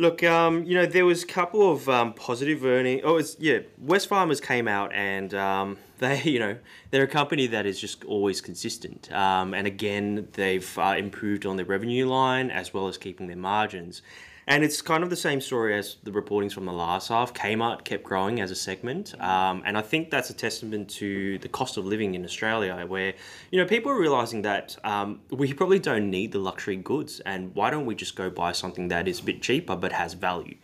Look, 0.00 0.22
um, 0.22 0.62
you 0.62 0.74
know, 0.74 0.86
there 0.86 1.04
was 1.04 1.24
a 1.24 1.26
couple 1.26 1.72
of 1.72 1.88
um, 1.88 2.12
positive 2.12 2.64
earnings. 2.64 3.02
Oh, 3.04 3.16
it's 3.16 3.36
yeah. 3.40 3.60
Wesfarmers 3.84 4.40
came 4.40 4.68
out 4.68 4.92
and 4.92 5.34
um, 5.34 5.76
they, 5.98 6.22
you 6.22 6.38
know, 6.38 6.56
they're 6.92 7.02
a 7.02 7.08
company 7.08 7.48
that 7.48 7.66
is 7.66 7.80
just 7.80 8.04
always 8.04 8.40
consistent. 8.40 9.10
Um, 9.10 9.54
and 9.54 9.66
again, 9.66 10.28
they've 10.34 10.78
uh, 10.78 10.94
improved 10.96 11.46
on 11.46 11.56
their 11.56 11.66
revenue 11.66 12.08
line 12.08 12.48
as 12.52 12.72
well 12.72 12.86
as 12.86 12.96
keeping 12.96 13.26
their 13.26 13.36
margins. 13.36 14.00
And 14.48 14.64
it's 14.64 14.80
kind 14.80 15.04
of 15.04 15.10
the 15.10 15.16
same 15.16 15.42
story 15.42 15.76
as 15.76 15.98
the 16.04 16.10
reportings 16.10 16.54
from 16.54 16.64
the 16.64 16.72
last 16.72 17.08
half. 17.08 17.34
Kmart 17.34 17.84
kept 17.84 18.02
growing 18.02 18.40
as 18.40 18.50
a 18.50 18.54
segment, 18.54 19.14
um, 19.20 19.62
and 19.66 19.76
I 19.76 19.82
think 19.82 20.10
that's 20.10 20.30
a 20.30 20.34
testament 20.34 20.88
to 21.02 21.38
the 21.40 21.50
cost 21.50 21.76
of 21.76 21.84
living 21.84 22.14
in 22.14 22.24
Australia, 22.24 22.82
where 22.88 23.12
you 23.50 23.60
know 23.60 23.66
people 23.66 23.92
are 23.92 24.00
realizing 24.00 24.40
that 24.42 24.74
um, 24.84 25.20
we 25.30 25.52
probably 25.52 25.78
don't 25.78 26.08
need 26.08 26.32
the 26.32 26.38
luxury 26.38 26.76
goods, 26.76 27.20
and 27.26 27.54
why 27.54 27.68
don't 27.68 27.84
we 27.84 27.94
just 27.94 28.16
go 28.16 28.30
buy 28.30 28.52
something 28.52 28.88
that 28.88 29.06
is 29.06 29.20
a 29.20 29.22
bit 29.22 29.42
cheaper 29.42 29.76
but 29.76 29.92
has 29.92 30.14
value? 30.14 30.56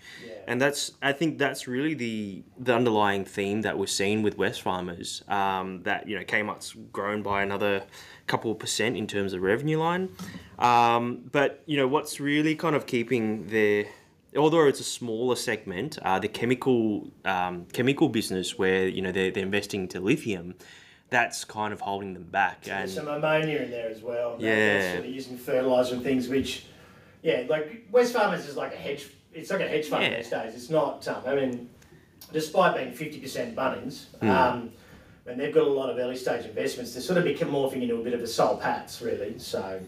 And 0.46 0.60
that's 0.60 0.92
I 1.02 1.12
think 1.12 1.38
that's 1.38 1.66
really 1.66 1.94
the 1.94 2.42
the 2.58 2.74
underlying 2.74 3.24
theme 3.24 3.62
that 3.62 3.78
we're 3.78 3.86
seeing 3.86 4.22
with 4.22 4.36
Wesfarmers. 4.36 5.28
Um, 5.30 5.82
that 5.82 6.08
you 6.08 6.18
know 6.18 6.24
Kmart's 6.24 6.74
grown 6.92 7.22
by 7.22 7.42
another 7.42 7.84
couple 8.26 8.50
of 8.50 8.58
percent 8.58 8.96
in 8.96 9.06
terms 9.06 9.32
of 9.32 9.42
revenue 9.42 9.78
line, 9.78 10.08
um, 10.58 11.28
but 11.30 11.62
you 11.66 11.76
know 11.76 11.86
what's 11.86 12.20
really 12.20 12.54
kind 12.54 12.76
of 12.76 12.86
keeping 12.86 13.46
their 13.48 13.86
although 14.36 14.66
it's 14.66 14.80
a 14.80 14.84
smaller 14.84 15.36
segment, 15.36 15.98
uh, 16.02 16.18
the 16.18 16.28
chemical 16.28 17.10
um, 17.24 17.66
chemical 17.72 18.08
business 18.08 18.58
where 18.58 18.88
you 18.88 19.02
know 19.02 19.12
they're, 19.12 19.30
they're 19.30 19.44
investing 19.44 19.82
into 19.82 20.00
lithium, 20.00 20.54
that's 21.10 21.44
kind 21.44 21.72
of 21.72 21.80
holding 21.80 22.14
them 22.14 22.24
back. 22.24 22.66
And 22.68 22.88
There's 22.88 22.94
some 22.94 23.08
ammonia 23.08 23.58
in 23.58 23.70
there 23.70 23.88
as 23.88 24.02
well. 24.02 24.36
Yeah. 24.38 24.94
sort 24.94 25.04
of 25.04 25.10
using 25.10 25.38
fertilizer 25.38 25.94
and 25.94 26.02
things, 26.02 26.28
which 26.28 26.66
yeah, 27.22 27.44
like 27.48 27.90
Wesfarmers 27.90 28.46
is 28.48 28.56
like 28.56 28.74
a 28.74 28.78
hedge. 28.78 29.08
It's 29.34 29.50
like 29.50 29.60
a 29.60 29.68
hedge 29.68 29.86
fund 29.88 30.04
Yeah. 30.04 30.16
these 30.18 30.30
days. 30.30 30.54
It's 30.54 30.70
not. 30.70 31.06
Um, 31.08 31.22
I 31.26 31.34
mean, 31.34 31.68
despite 32.32 32.76
being 32.76 32.92
fifty 32.92 33.20
percent 33.20 33.54
Bunnings. 33.56 34.06
Hmm. 34.20 34.30
Um, 34.30 34.70
and 35.26 35.40
they've 35.40 35.54
got 35.54 35.66
a 35.66 35.70
lot 35.70 35.88
of 35.88 35.96
early 35.96 36.16
stage 36.16 36.44
investments. 36.44 36.92
They're 36.92 37.02
sort 37.02 37.16
of 37.16 37.24
become 37.24 37.48
morphing 37.50 37.80
into 37.82 37.96
a 37.96 38.02
bit 38.02 38.12
of 38.12 38.20
a 38.20 38.26
Soul 38.26 38.58
Patts, 38.58 39.00
really. 39.00 39.38
So, 39.38 39.80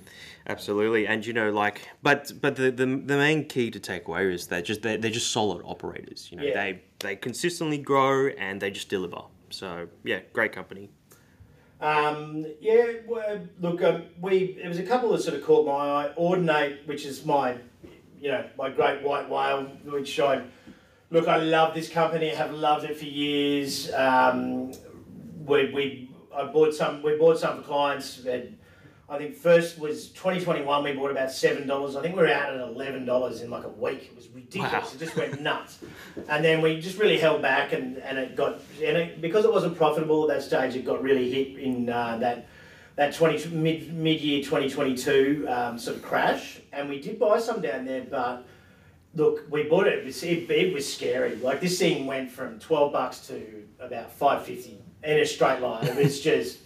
Absolutely, 0.47 1.07
and 1.07 1.27
you 1.27 1.35
know, 1.35 1.51
like, 1.51 1.83
but 2.03 2.33
but 2.41 2.57
the, 2.57 2.71
the, 2.71 2.87
the 2.87 3.17
main 3.19 3.45
key 3.47 3.71
to 3.71 3.79
take 3.79 4.09
away 4.09 4.33
is 4.33 4.47
that 4.47 4.65
just 4.65 4.81
they're, 4.83 4.97
they're 4.97 5.11
just 5.11 5.31
solid 5.33 5.61
operators. 5.65 6.29
You 6.31 6.39
know, 6.39 6.43
Yeah. 6.45 6.55
they 6.55 6.83
they 7.01 7.17
consistently 7.17 7.77
grow 7.79 8.29
and 8.29 8.61
they 8.63 8.71
just 8.71 8.89
deliver. 8.89 9.23
So 9.51 9.89
yeah, 10.05 10.21
great 10.33 10.53
company. 10.53 10.89
Um, 11.83 12.47
yeah, 12.59 12.93
well, 13.07 13.41
look, 13.61 13.83
um, 13.83 14.05
we 14.23 14.55
there 14.55 14.69
was 14.71 14.79
a 14.79 14.83
couple 14.85 15.11
that 15.13 15.21
sort 15.21 15.37
of 15.37 15.45
caught 15.45 15.67
my 15.67 15.73
eye. 16.07 16.13
Audinate, 16.19 16.87
which 16.87 17.05
is 17.05 17.27
my 17.27 17.59
you 18.21 18.31
know, 18.31 18.45
my 18.57 18.71
great 18.71 19.03
white 19.03 19.29
whale, 19.29 19.65
which 19.85 20.19
I 20.21 20.43
look, 21.11 21.29
I 21.29 21.37
love 21.37 21.75
this 21.75 21.89
company. 21.89 22.29
Have 22.31 22.53
loved 22.53 22.85
it 22.85 22.97
for 22.97 23.05
years. 23.05 23.93
Um, 23.93 24.73
we, 25.45 25.73
we 25.73 26.11
I 26.35 26.45
bought 26.45 26.75
some. 26.75 27.03
We 27.03 27.17
bought 27.17 27.39
some 27.39 27.59
for 27.59 27.63
clients. 27.63 28.25
And 28.25 28.59
I 29.09 29.19
think 29.19 29.37
first 29.37 29.79
was 29.79 30.09
2021. 30.09 30.85
We 30.85 30.93
bought 30.93 31.11
about 31.11 31.31
seven 31.31 31.67
dollars. 31.67 31.97
I 31.97 32.03
think 32.03 32.17
we 32.17 32.23
were 32.23 32.29
out 32.29 32.55
at 32.55 32.61
eleven 32.61 33.05
dollars 33.05 33.43
in 33.43 33.51
like 33.51 33.65
a 33.65 33.69
week. 33.69 34.11
It 34.11 34.17
was 34.17 34.29
ridiculous. 34.29 34.73
Wow. 34.73 34.91
It 34.95 34.99
just 34.99 35.17
went 35.17 35.41
nuts. 35.41 35.79
And 36.29 36.45
then 36.45 36.61
we 36.61 36.81
just 36.81 36.99
really 36.99 37.19
held 37.19 37.43
back, 37.43 37.73
and, 37.73 37.99
and 37.99 38.19
it 38.19 38.37
got 38.37 38.61
and 38.83 38.97
it, 38.97 39.21
because 39.21 39.45
it 39.45 39.53
wasn't 39.53 39.77
profitable 39.77 40.31
at 40.31 40.37
that 40.37 40.43
stage. 40.43 40.75
It 40.75 40.85
got 40.85 41.03
really 41.03 41.31
hit 41.31 41.59
in 41.59 41.89
uh, 41.89 42.19
that 42.19 42.49
that 42.97 43.15
20 43.15 43.49
mid 43.49 43.93
mid 43.93 44.21
year 44.21 44.43
2022 44.43 45.47
um, 45.49 45.79
sort 45.79 45.97
of 45.97 46.03
crash. 46.03 46.61
And 46.73 46.89
we 46.89 47.01
did 47.01 47.19
buy 47.19 47.39
some 47.39 47.61
down 47.61 47.85
there, 47.85 48.05
but 48.11 48.47
look, 49.15 49.47
we 49.51 49.65
bought 49.65 49.87
it. 49.87 49.99
It 50.01 50.05
was, 50.05 50.23
it, 50.23 50.51
it 50.51 50.75
was 50.75 50.91
scary. 50.91 51.37
Like 51.37 51.61
this 51.61 51.79
thing 51.79 52.07
went 52.07 52.31
from 52.31 52.59
12 52.59 52.93
bucks 52.93 53.27
to 53.29 53.65
about 53.79 54.11
550 54.11 54.79
in 55.05 55.19
a 55.19 55.27
straight 55.27 55.61
line. 55.61 55.87
It 55.87 55.97
was 55.97 56.21
just. 56.21 56.61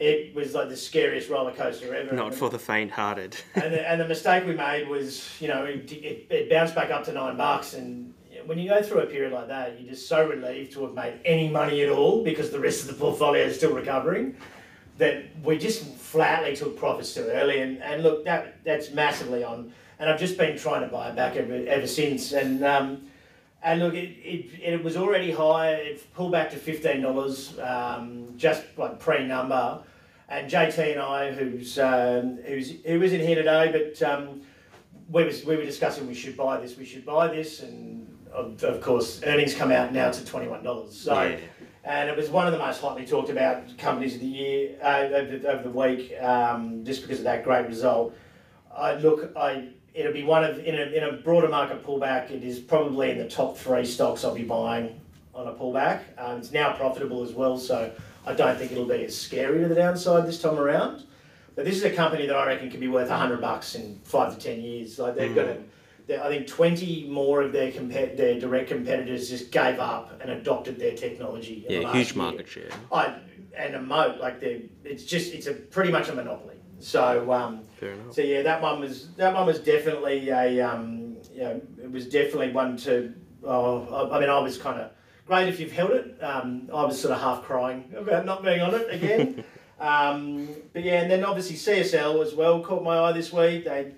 It 0.00 0.32
was 0.32 0.54
like 0.54 0.68
the 0.68 0.76
scariest 0.76 1.28
roller 1.28 1.50
coaster 1.50 1.92
ever. 1.92 2.14
Not 2.14 2.32
for 2.32 2.48
the 2.48 2.58
faint-hearted. 2.58 3.36
and 3.56 3.74
the, 3.74 3.90
and 3.90 4.00
the 4.00 4.06
mistake 4.06 4.46
we 4.46 4.54
made 4.54 4.86
was, 4.86 5.28
you 5.40 5.48
know, 5.48 5.64
it, 5.64 5.90
it, 5.90 6.26
it 6.30 6.48
bounced 6.48 6.76
back 6.76 6.92
up 6.92 7.02
to 7.06 7.12
nine 7.12 7.36
bucks. 7.36 7.74
And 7.74 8.14
when 8.46 8.60
you 8.60 8.68
go 8.68 8.80
through 8.80 9.00
a 9.00 9.06
period 9.06 9.32
like 9.32 9.48
that, 9.48 9.80
you're 9.80 9.90
just 9.90 10.08
so 10.08 10.28
relieved 10.28 10.72
to 10.74 10.82
have 10.82 10.94
made 10.94 11.18
any 11.24 11.48
money 11.48 11.82
at 11.82 11.88
all 11.88 12.22
because 12.22 12.50
the 12.52 12.60
rest 12.60 12.82
of 12.82 12.86
the 12.86 12.94
portfolio 12.94 13.42
is 13.46 13.56
still 13.56 13.74
recovering. 13.74 14.36
That 14.98 15.24
we 15.42 15.58
just 15.58 15.84
flatly 15.84 16.54
took 16.56 16.76
profits 16.76 17.14
too 17.14 17.22
early. 17.22 17.60
And, 17.60 17.82
and 17.82 18.02
look, 18.02 18.24
that 18.24 18.62
that's 18.64 18.90
massively 18.90 19.44
on. 19.44 19.72
And 19.98 20.10
I've 20.10 20.20
just 20.20 20.36
been 20.36 20.58
trying 20.58 20.82
to 20.82 20.88
buy 20.88 21.08
it 21.08 21.16
back 21.16 21.36
ever, 21.36 21.64
ever 21.66 21.86
since. 21.86 22.32
And 22.32 22.64
um, 22.64 23.08
and 23.62 23.80
look, 23.80 23.94
it, 23.94 24.16
it, 24.22 24.60
it 24.62 24.84
was 24.84 24.96
already 24.96 25.30
high. 25.30 25.70
It 25.70 26.14
pulled 26.14 26.32
back 26.32 26.50
to 26.50 26.56
fifteen 26.56 27.02
dollars, 27.02 27.58
um, 27.60 28.34
just 28.36 28.64
like 28.76 28.98
pre-number. 28.98 29.82
And 30.28 30.50
JT 30.50 30.92
and 30.92 31.00
I, 31.00 31.32
who's 31.32 31.78
um, 31.78 32.38
who's 32.44 32.70
who 32.84 33.02
in 33.02 33.20
here 33.20 33.36
today, 33.36 33.72
but 33.72 34.02
um, 34.08 34.42
we 35.08 35.24
was 35.24 35.44
we 35.44 35.56
were 35.56 35.64
discussing 35.64 36.06
we 36.06 36.14
should 36.14 36.36
buy 36.36 36.60
this, 36.60 36.76
we 36.76 36.84
should 36.84 37.06
buy 37.06 37.28
this, 37.28 37.62
and 37.62 38.06
of, 38.32 38.62
of 38.62 38.80
course 38.82 39.22
earnings 39.24 39.54
come 39.54 39.72
out 39.72 39.92
now 39.92 40.10
to 40.10 40.24
twenty 40.24 40.48
one 40.48 40.62
dollars. 40.62 40.98
So. 40.98 41.22
Yeah. 41.22 41.38
And 41.88 42.10
it 42.10 42.16
was 42.18 42.28
one 42.28 42.46
of 42.46 42.52
the 42.52 42.58
most 42.58 42.82
hotly 42.82 43.06
talked 43.06 43.30
about 43.30 43.78
companies 43.78 44.14
of 44.14 44.20
the 44.20 44.26
year 44.26 44.76
uh, 44.82 45.08
over, 45.10 45.38
the, 45.38 45.48
over 45.50 45.62
the 45.62 45.70
week, 45.70 46.12
um, 46.20 46.84
just 46.84 47.00
because 47.00 47.16
of 47.16 47.24
that 47.24 47.44
great 47.44 47.66
result. 47.66 48.14
I 48.76 48.96
look, 48.96 49.32
I 49.34 49.70
it'll 49.94 50.12
be 50.12 50.22
one 50.22 50.44
of 50.44 50.58
in 50.58 50.74
a, 50.74 50.82
in 50.82 51.02
a 51.02 51.12
broader 51.12 51.48
market 51.48 51.82
pullback. 51.86 52.30
It 52.30 52.44
is 52.44 52.58
probably 52.58 53.10
in 53.10 53.16
the 53.16 53.26
top 53.26 53.56
three 53.56 53.86
stocks 53.86 54.22
I'll 54.22 54.34
be 54.34 54.42
buying 54.44 55.00
on 55.34 55.48
a 55.48 55.52
pullback. 55.54 56.02
Um, 56.18 56.36
it's 56.40 56.52
now 56.52 56.74
profitable 56.74 57.22
as 57.22 57.32
well, 57.32 57.56
so 57.56 57.90
I 58.26 58.34
don't 58.34 58.58
think 58.58 58.70
it'll 58.70 58.84
be 58.84 59.06
as 59.06 59.16
scary 59.18 59.62
to 59.62 59.68
the 59.68 59.74
downside 59.74 60.26
this 60.26 60.42
time 60.42 60.58
around. 60.58 61.04
But 61.56 61.64
this 61.64 61.76
is 61.76 61.84
a 61.84 61.90
company 61.90 62.26
that 62.26 62.36
I 62.36 62.46
reckon 62.48 62.70
could 62.70 62.80
be 62.80 62.88
worth 62.88 63.08
hundred 63.08 63.40
bucks 63.40 63.76
in 63.76 63.98
five 64.04 64.34
to 64.36 64.38
ten 64.38 64.60
years. 64.60 64.98
Like 64.98 65.14
they've 65.16 65.34
got 65.34 65.46
a, 65.46 65.54
they- 65.54 65.60
I 66.10 66.28
think 66.28 66.46
twenty 66.46 67.06
more 67.08 67.42
of 67.42 67.52
their 67.52 67.70
compa- 67.70 68.16
their 68.16 68.38
direct 68.40 68.68
competitors 68.68 69.28
just 69.28 69.50
gave 69.50 69.78
up 69.78 70.20
and 70.20 70.30
adopted 70.30 70.78
their 70.78 70.96
technology. 70.96 71.66
Yeah, 71.68 71.92
huge 71.92 72.14
year. 72.14 72.22
market 72.22 72.48
share. 72.48 72.70
I, 72.92 73.16
and 73.56 73.74
a 73.74 73.82
moat 73.82 74.20
like 74.20 74.40
they 74.40 74.70
it's 74.84 75.04
just 75.04 75.34
it's 75.34 75.46
a 75.46 75.52
pretty 75.52 75.90
much 75.90 76.08
a 76.08 76.14
monopoly. 76.14 76.56
So 76.78 77.32
um, 77.32 77.62
Fair 77.78 77.92
enough. 77.92 78.14
so 78.14 78.22
yeah, 78.22 78.42
that 78.42 78.62
one 78.62 78.80
was 78.80 79.08
that 79.16 79.34
one 79.34 79.46
was 79.46 79.58
definitely 79.58 80.30
a 80.30 80.60
um, 80.60 81.16
you 81.32 81.40
know, 81.40 81.60
it 81.82 81.90
was 81.90 82.06
definitely 82.08 82.52
one 82.52 82.76
to. 82.78 83.14
Oh, 83.44 83.86
I, 84.10 84.16
I 84.16 84.20
mean, 84.20 84.28
I 84.30 84.38
was 84.40 84.58
kind 84.58 84.80
of 84.80 84.90
great 85.26 85.48
if 85.48 85.60
you've 85.60 85.72
held 85.72 85.90
it. 85.92 86.22
Um, 86.22 86.68
I 86.72 86.84
was 86.84 87.00
sort 87.00 87.14
of 87.14 87.20
half 87.20 87.42
crying 87.44 87.92
about 87.96 88.24
not 88.24 88.42
being 88.42 88.60
on 88.60 88.74
it 88.74 88.92
again. 88.92 89.44
um, 89.80 90.48
but 90.72 90.82
yeah, 90.82 91.02
and 91.02 91.10
then 91.10 91.24
obviously 91.24 91.56
CSL 91.56 92.24
as 92.24 92.34
well 92.34 92.60
caught 92.60 92.82
my 92.82 92.98
eye 92.98 93.12
this 93.12 93.32
week. 93.32 93.64
They 93.64 93.94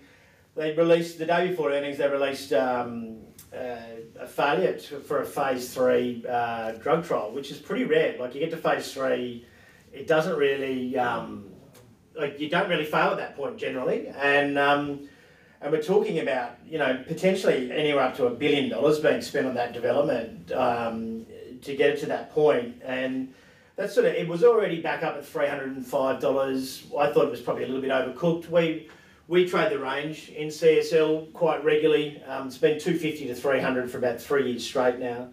they 0.56 0.74
released 0.74 1.18
the 1.18 1.26
day 1.26 1.48
before 1.48 1.70
earnings. 1.72 1.98
They 1.98 2.08
released 2.08 2.52
um, 2.52 3.18
uh, 3.54 3.76
a 4.18 4.26
failure 4.26 4.78
to, 4.78 5.00
for 5.00 5.22
a 5.22 5.26
phase 5.26 5.72
three 5.72 6.24
uh, 6.28 6.72
drug 6.72 7.04
trial, 7.04 7.32
which 7.32 7.50
is 7.50 7.58
pretty 7.58 7.84
rare. 7.84 8.16
Like 8.18 8.34
you 8.34 8.40
get 8.40 8.50
to 8.50 8.56
phase 8.56 8.92
three, 8.92 9.46
it 9.92 10.06
doesn't 10.06 10.36
really 10.36 10.96
um, 10.98 11.50
like 12.16 12.38
you 12.40 12.48
don't 12.48 12.68
really 12.68 12.84
fail 12.84 13.10
at 13.10 13.18
that 13.18 13.36
point 13.36 13.58
generally, 13.58 14.08
and 14.08 14.58
um, 14.58 15.08
and 15.60 15.72
we're 15.72 15.82
talking 15.82 16.18
about 16.20 16.58
you 16.66 16.78
know 16.78 17.02
potentially 17.06 17.70
anywhere 17.72 18.04
up 18.04 18.16
to 18.16 18.26
a 18.26 18.30
billion 18.30 18.68
dollars 18.68 18.98
being 19.00 19.20
spent 19.20 19.46
on 19.46 19.54
that 19.54 19.72
development 19.72 20.52
um, 20.52 21.26
to 21.62 21.76
get 21.76 21.90
it 21.90 22.00
to 22.00 22.06
that 22.06 22.32
point, 22.32 22.80
and 22.84 23.32
that's 23.76 23.94
sort 23.94 24.06
of 24.06 24.14
it 24.14 24.28
was 24.28 24.44
already 24.44 24.80
back 24.80 25.02
up 25.02 25.16
at 25.16 25.24
three 25.24 25.46
hundred 25.46 25.76
and 25.76 25.86
five 25.86 26.20
dollars. 26.20 26.84
I 26.98 27.12
thought 27.12 27.24
it 27.24 27.30
was 27.30 27.40
probably 27.40 27.64
a 27.64 27.66
little 27.66 27.82
bit 27.82 27.90
overcooked. 27.90 28.48
We 28.48 28.88
we 29.30 29.48
trade 29.48 29.70
the 29.70 29.78
range 29.78 30.28
in 30.30 30.48
CSL 30.48 31.32
quite 31.32 31.64
regularly. 31.64 32.20
Um, 32.26 32.48
it's 32.48 32.58
been 32.58 32.80
two 32.80 32.98
fifty 32.98 33.28
to 33.28 33.34
three 33.34 33.60
hundred 33.60 33.88
for 33.88 33.98
about 33.98 34.20
three 34.20 34.50
years 34.50 34.66
straight 34.66 34.98
now. 34.98 35.28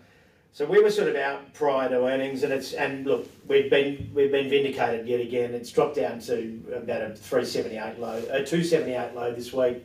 So 0.53 0.65
we 0.65 0.81
were 0.81 0.91
sort 0.91 1.09
of 1.09 1.15
out 1.15 1.51
prior 1.55 1.89
to 1.89 2.05
earnings, 2.05 2.43
and 2.43 2.53
it's 2.53 2.73
and 2.73 3.07
look, 3.07 3.27
we've 3.47 3.71
been 3.71 4.11
we've 4.13 4.31
been 4.31 4.51
vindicated 4.51 5.07
yet 5.07 5.19
again. 5.19 5.55
It's 5.55 5.71
dropped 5.71 5.95
down 5.95 6.19
to 6.21 6.61
about 6.75 7.01
a 7.01 7.15
three 7.15 7.43
seventy 7.43 7.77
eight 7.77 7.97
low, 7.97 8.23
a 8.29 8.45
two 8.45 8.63
seventy 8.63 8.93
eight 8.93 9.15
low 9.15 9.33
this 9.33 9.51
week, 9.51 9.83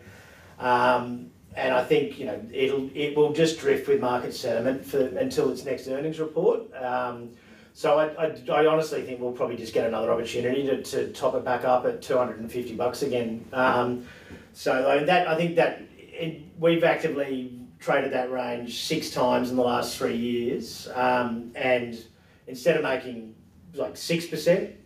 um, 0.58 1.30
and 1.56 1.72
I 1.72 1.82
think 1.82 2.18
you 2.18 2.26
know 2.26 2.38
it'll 2.52 2.90
it 2.94 3.16
will 3.16 3.32
just 3.32 3.60
drift 3.60 3.88
with 3.88 4.02
market 4.02 4.34
sentiment 4.34 4.84
for 4.84 5.00
until 5.00 5.50
its 5.50 5.64
next 5.64 5.88
earnings 5.88 6.20
report. 6.20 6.62
Um, 6.76 7.30
so 7.74 7.98
I, 7.98 8.26
I, 8.26 8.34
I 8.50 8.66
honestly 8.66 9.02
think 9.02 9.20
we'll 9.20 9.32
probably 9.32 9.56
just 9.56 9.72
get 9.72 9.86
another 9.86 10.12
opportunity 10.12 10.64
to, 10.64 10.82
to 10.82 11.12
top 11.12 11.34
it 11.34 11.44
back 11.44 11.64
up 11.64 11.86
at 11.86 12.02
two 12.02 12.16
hundred 12.16 12.40
and 12.40 12.50
fifty 12.50 12.74
bucks 12.74 13.02
again. 13.02 13.44
Um, 13.52 14.06
so 14.52 14.88
I, 14.88 15.04
that 15.04 15.28
I 15.28 15.36
think 15.36 15.56
that 15.56 15.82
it, 15.98 16.42
we've 16.58 16.84
actively 16.84 17.58
traded 17.78 18.12
that 18.12 18.30
range 18.30 18.82
six 18.82 19.10
times 19.10 19.50
in 19.50 19.56
the 19.56 19.62
last 19.62 19.96
three 19.96 20.16
years, 20.16 20.88
um, 20.94 21.52
and 21.54 21.98
instead 22.46 22.76
of 22.76 22.82
making 22.82 23.34
like 23.74 23.96
six 23.96 24.26
percent, 24.26 24.76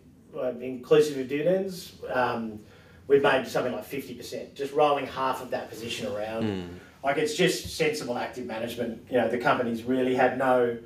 inclusive 0.61 1.17
of 1.17 1.27
dividends, 1.27 1.93
um, 2.11 2.59
we've 3.07 3.21
made 3.21 3.45
something 3.47 3.73
like 3.73 3.85
fifty 3.85 4.13
percent, 4.13 4.55
just 4.55 4.73
rolling 4.73 5.05
half 5.07 5.41
of 5.41 5.49
that 5.51 5.69
position 5.69 6.07
around. 6.07 6.79
Like 7.03 7.17
it's 7.17 7.35
just 7.35 7.77
sensible 7.77 8.17
active 8.17 8.45
management. 8.45 9.05
You 9.09 9.17
know, 9.17 9.29
the 9.29 9.37
company's 9.37 9.83
really 9.83 10.15
had 10.15 10.37
no. 10.37 10.77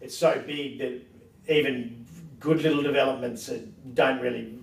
It's 0.00 0.16
so 0.16 0.42
big 0.46 0.78
that 0.78 1.02
even 1.48 2.06
good 2.40 2.62
little 2.62 2.82
developments 2.82 3.46
that 3.46 3.94
don't 3.94 4.20
really 4.20 4.58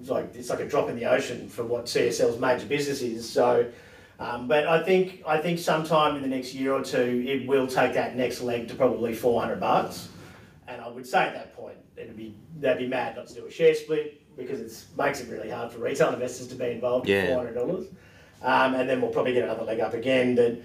it's 0.00 0.10
like 0.10 0.34
it's 0.34 0.50
like 0.50 0.60
a 0.60 0.68
drop 0.68 0.88
in 0.88 0.96
the 0.96 1.04
ocean 1.04 1.48
for 1.48 1.64
what 1.64 1.84
CSL's 1.86 2.38
major 2.40 2.66
business 2.66 3.02
is. 3.02 3.28
So, 3.28 3.70
um, 4.18 4.48
but 4.48 4.66
I 4.66 4.82
think 4.82 5.22
I 5.26 5.38
think 5.38 5.60
sometime 5.60 6.16
in 6.16 6.22
the 6.22 6.28
next 6.28 6.54
year 6.54 6.72
or 6.72 6.82
two, 6.82 7.24
it 7.26 7.46
will 7.46 7.68
take 7.68 7.94
that 7.94 8.16
next 8.16 8.40
leg 8.40 8.66
to 8.68 8.74
probably 8.74 9.14
four 9.14 9.40
hundred 9.40 9.60
bucks. 9.60 10.08
And 10.66 10.80
I 10.80 10.88
would 10.88 11.06
say 11.06 11.20
at 11.20 11.34
that 11.34 11.54
point, 11.54 11.76
it'd 11.96 12.16
be 12.16 12.34
they'd 12.58 12.78
be 12.78 12.88
mad 12.88 13.14
not 13.16 13.28
to 13.28 13.34
do 13.34 13.46
a 13.46 13.50
share 13.50 13.74
split 13.76 14.18
because 14.36 14.60
it 14.60 14.84
makes 14.98 15.20
it 15.20 15.30
really 15.30 15.50
hard 15.50 15.70
for 15.70 15.78
retail 15.78 16.12
investors 16.12 16.48
to 16.48 16.54
be 16.56 16.70
involved 16.70 17.08
Yeah. 17.08 17.20
with 17.22 17.28
four 17.30 17.38
hundred 17.38 17.54
dollars. 17.54 17.86
Um, 18.42 18.74
and 18.74 18.88
then 18.88 19.00
we'll 19.00 19.12
probably 19.12 19.34
get 19.34 19.44
another 19.44 19.62
leg 19.62 19.78
up 19.78 19.94
again. 19.94 20.34
But 20.34 20.56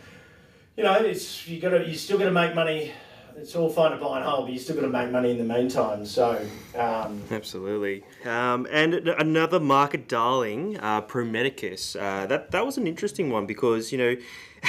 you 0.78 0.84
know, 0.84 0.94
it's 0.94 1.48
you 1.48 1.60
got 1.60 1.70
to 1.70 1.88
you 1.88 1.94
still 1.94 2.18
got 2.18 2.26
to 2.26 2.32
make 2.32 2.56
money. 2.56 2.92
It's 3.40 3.56
all 3.56 3.70
fine 3.70 3.92
to 3.92 3.98
buy 3.98 4.18
and 4.18 4.26
hold, 4.26 4.48
but 4.48 4.54
you 4.54 4.58
still 4.58 4.76
got 4.76 4.82
to 4.82 4.90
make 4.90 5.12
money 5.12 5.30
in 5.30 5.38
the 5.38 5.44
meantime. 5.44 6.06
So. 6.08 6.44
Um, 6.76 7.22
Absolutely. 7.30 8.04
Um, 8.26 8.68
and 8.72 8.96
another 8.96 9.60
market 9.60 10.08
darling, 10.08 10.80
uh, 10.80 11.02
Pro 11.02 11.24
Medicus. 11.24 11.96
Uh, 11.96 12.26
that 12.26 12.50
that 12.50 12.66
was 12.66 12.78
an 12.78 12.88
interesting 12.88 13.30
one 13.30 13.46
because 13.46 13.92
you 13.92 13.98
know 14.00 14.16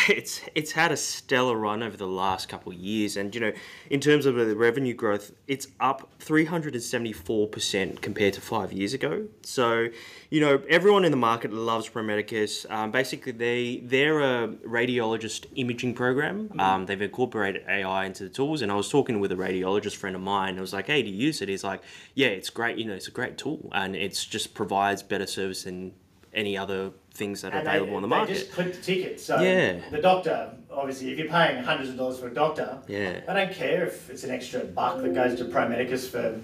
it's 0.08 0.42
it's 0.54 0.72
had 0.72 0.92
a 0.92 0.96
stellar 0.96 1.56
run 1.56 1.82
over 1.82 1.96
the 1.96 2.06
last 2.06 2.48
couple 2.48 2.72
of 2.72 2.78
years, 2.78 3.16
and 3.16 3.34
you 3.34 3.40
know 3.40 3.52
in 3.90 4.00
terms 4.00 4.26
of 4.26 4.34
the 4.34 4.56
revenue 4.56 4.94
growth, 4.94 5.32
it's 5.46 5.68
up 5.80 6.10
three 6.18 6.44
hundred 6.44 6.74
and 6.74 6.82
seventy 6.82 7.12
four 7.12 7.48
percent 7.48 8.02
compared 8.02 8.34
to 8.34 8.40
five 8.40 8.72
years 8.72 8.94
ago. 8.94 9.26
So 9.42 9.88
you 10.30 10.40
know 10.40 10.62
everyone 10.68 11.04
in 11.04 11.10
the 11.10 11.16
market 11.16 11.52
loves 11.52 11.88
Pro 11.88 12.02
Medicus. 12.02 12.66
Um, 12.68 12.90
basically, 12.90 13.32
they 13.32 13.82
they're 13.84 14.20
a 14.20 14.48
radiologist 14.66 15.46
imaging 15.56 15.94
program. 15.94 16.50
Um, 16.58 16.86
they've 16.86 17.00
incorporated 17.00 17.64
AI 17.68 18.06
into 18.06 18.24
the 18.24 18.30
tools, 18.30 18.62
and 18.62 18.70
I 18.70 18.74
was 18.74 18.88
talking 18.88 19.20
with 19.20 19.32
a 19.32 19.36
radiologist 19.36 19.96
friend 19.96 20.14
of 20.16 20.22
mine. 20.22 20.58
I 20.58 20.60
was 20.60 20.72
like, 20.72 20.86
"Hey, 20.86 21.02
do 21.02 21.08
you 21.08 21.16
use 21.16 21.40
it?" 21.42 21.48
He's 21.48 21.64
like, 21.64 21.82
"Yeah, 22.14 22.28
it's 22.28 22.50
great. 22.50 22.78
You 22.78 22.84
know, 22.84 22.94
it's 22.94 23.08
a 23.08 23.12
great 23.12 23.38
tool, 23.38 23.68
and 23.72 23.96
it's 23.96 24.24
just 24.24 24.54
provides 24.54 25.02
better 25.02 25.26
service 25.26 25.64
than 25.64 25.92
any 26.38 26.56
other 26.56 26.90
things 27.12 27.42
that 27.42 27.52
are 27.52 27.58
And 27.58 27.68
available 27.68 27.90
they, 27.90 27.96
on 27.96 28.02
the 28.02 28.08
they 28.08 28.16
market." 28.16 28.34
just 28.34 28.52
click 28.52 28.72
the 28.74 28.80
ticket. 28.80 29.20
So 29.20 29.40
Yeah. 29.40 29.80
the 29.90 30.00
doctor, 30.00 30.50
obviously, 30.70 31.10
if 31.12 31.18
you're 31.18 31.28
paying 31.28 31.62
hundreds 31.62 31.90
of 31.90 31.96
dollars 31.96 32.18
for 32.20 32.28
a 32.28 32.34
doctor, 32.34 32.78
Yeah. 32.86 33.20
they 33.26 33.34
don't 33.34 33.52
care 33.52 33.84
if 33.86 34.08
it's 34.08 34.24
an 34.24 34.30
extra 34.30 34.60
buck 34.60 35.02
that 35.02 35.14
goes 35.14 35.36
to 35.38 35.44
Pro 35.46 35.68
Medicus 35.68 36.08
for, 36.08 36.40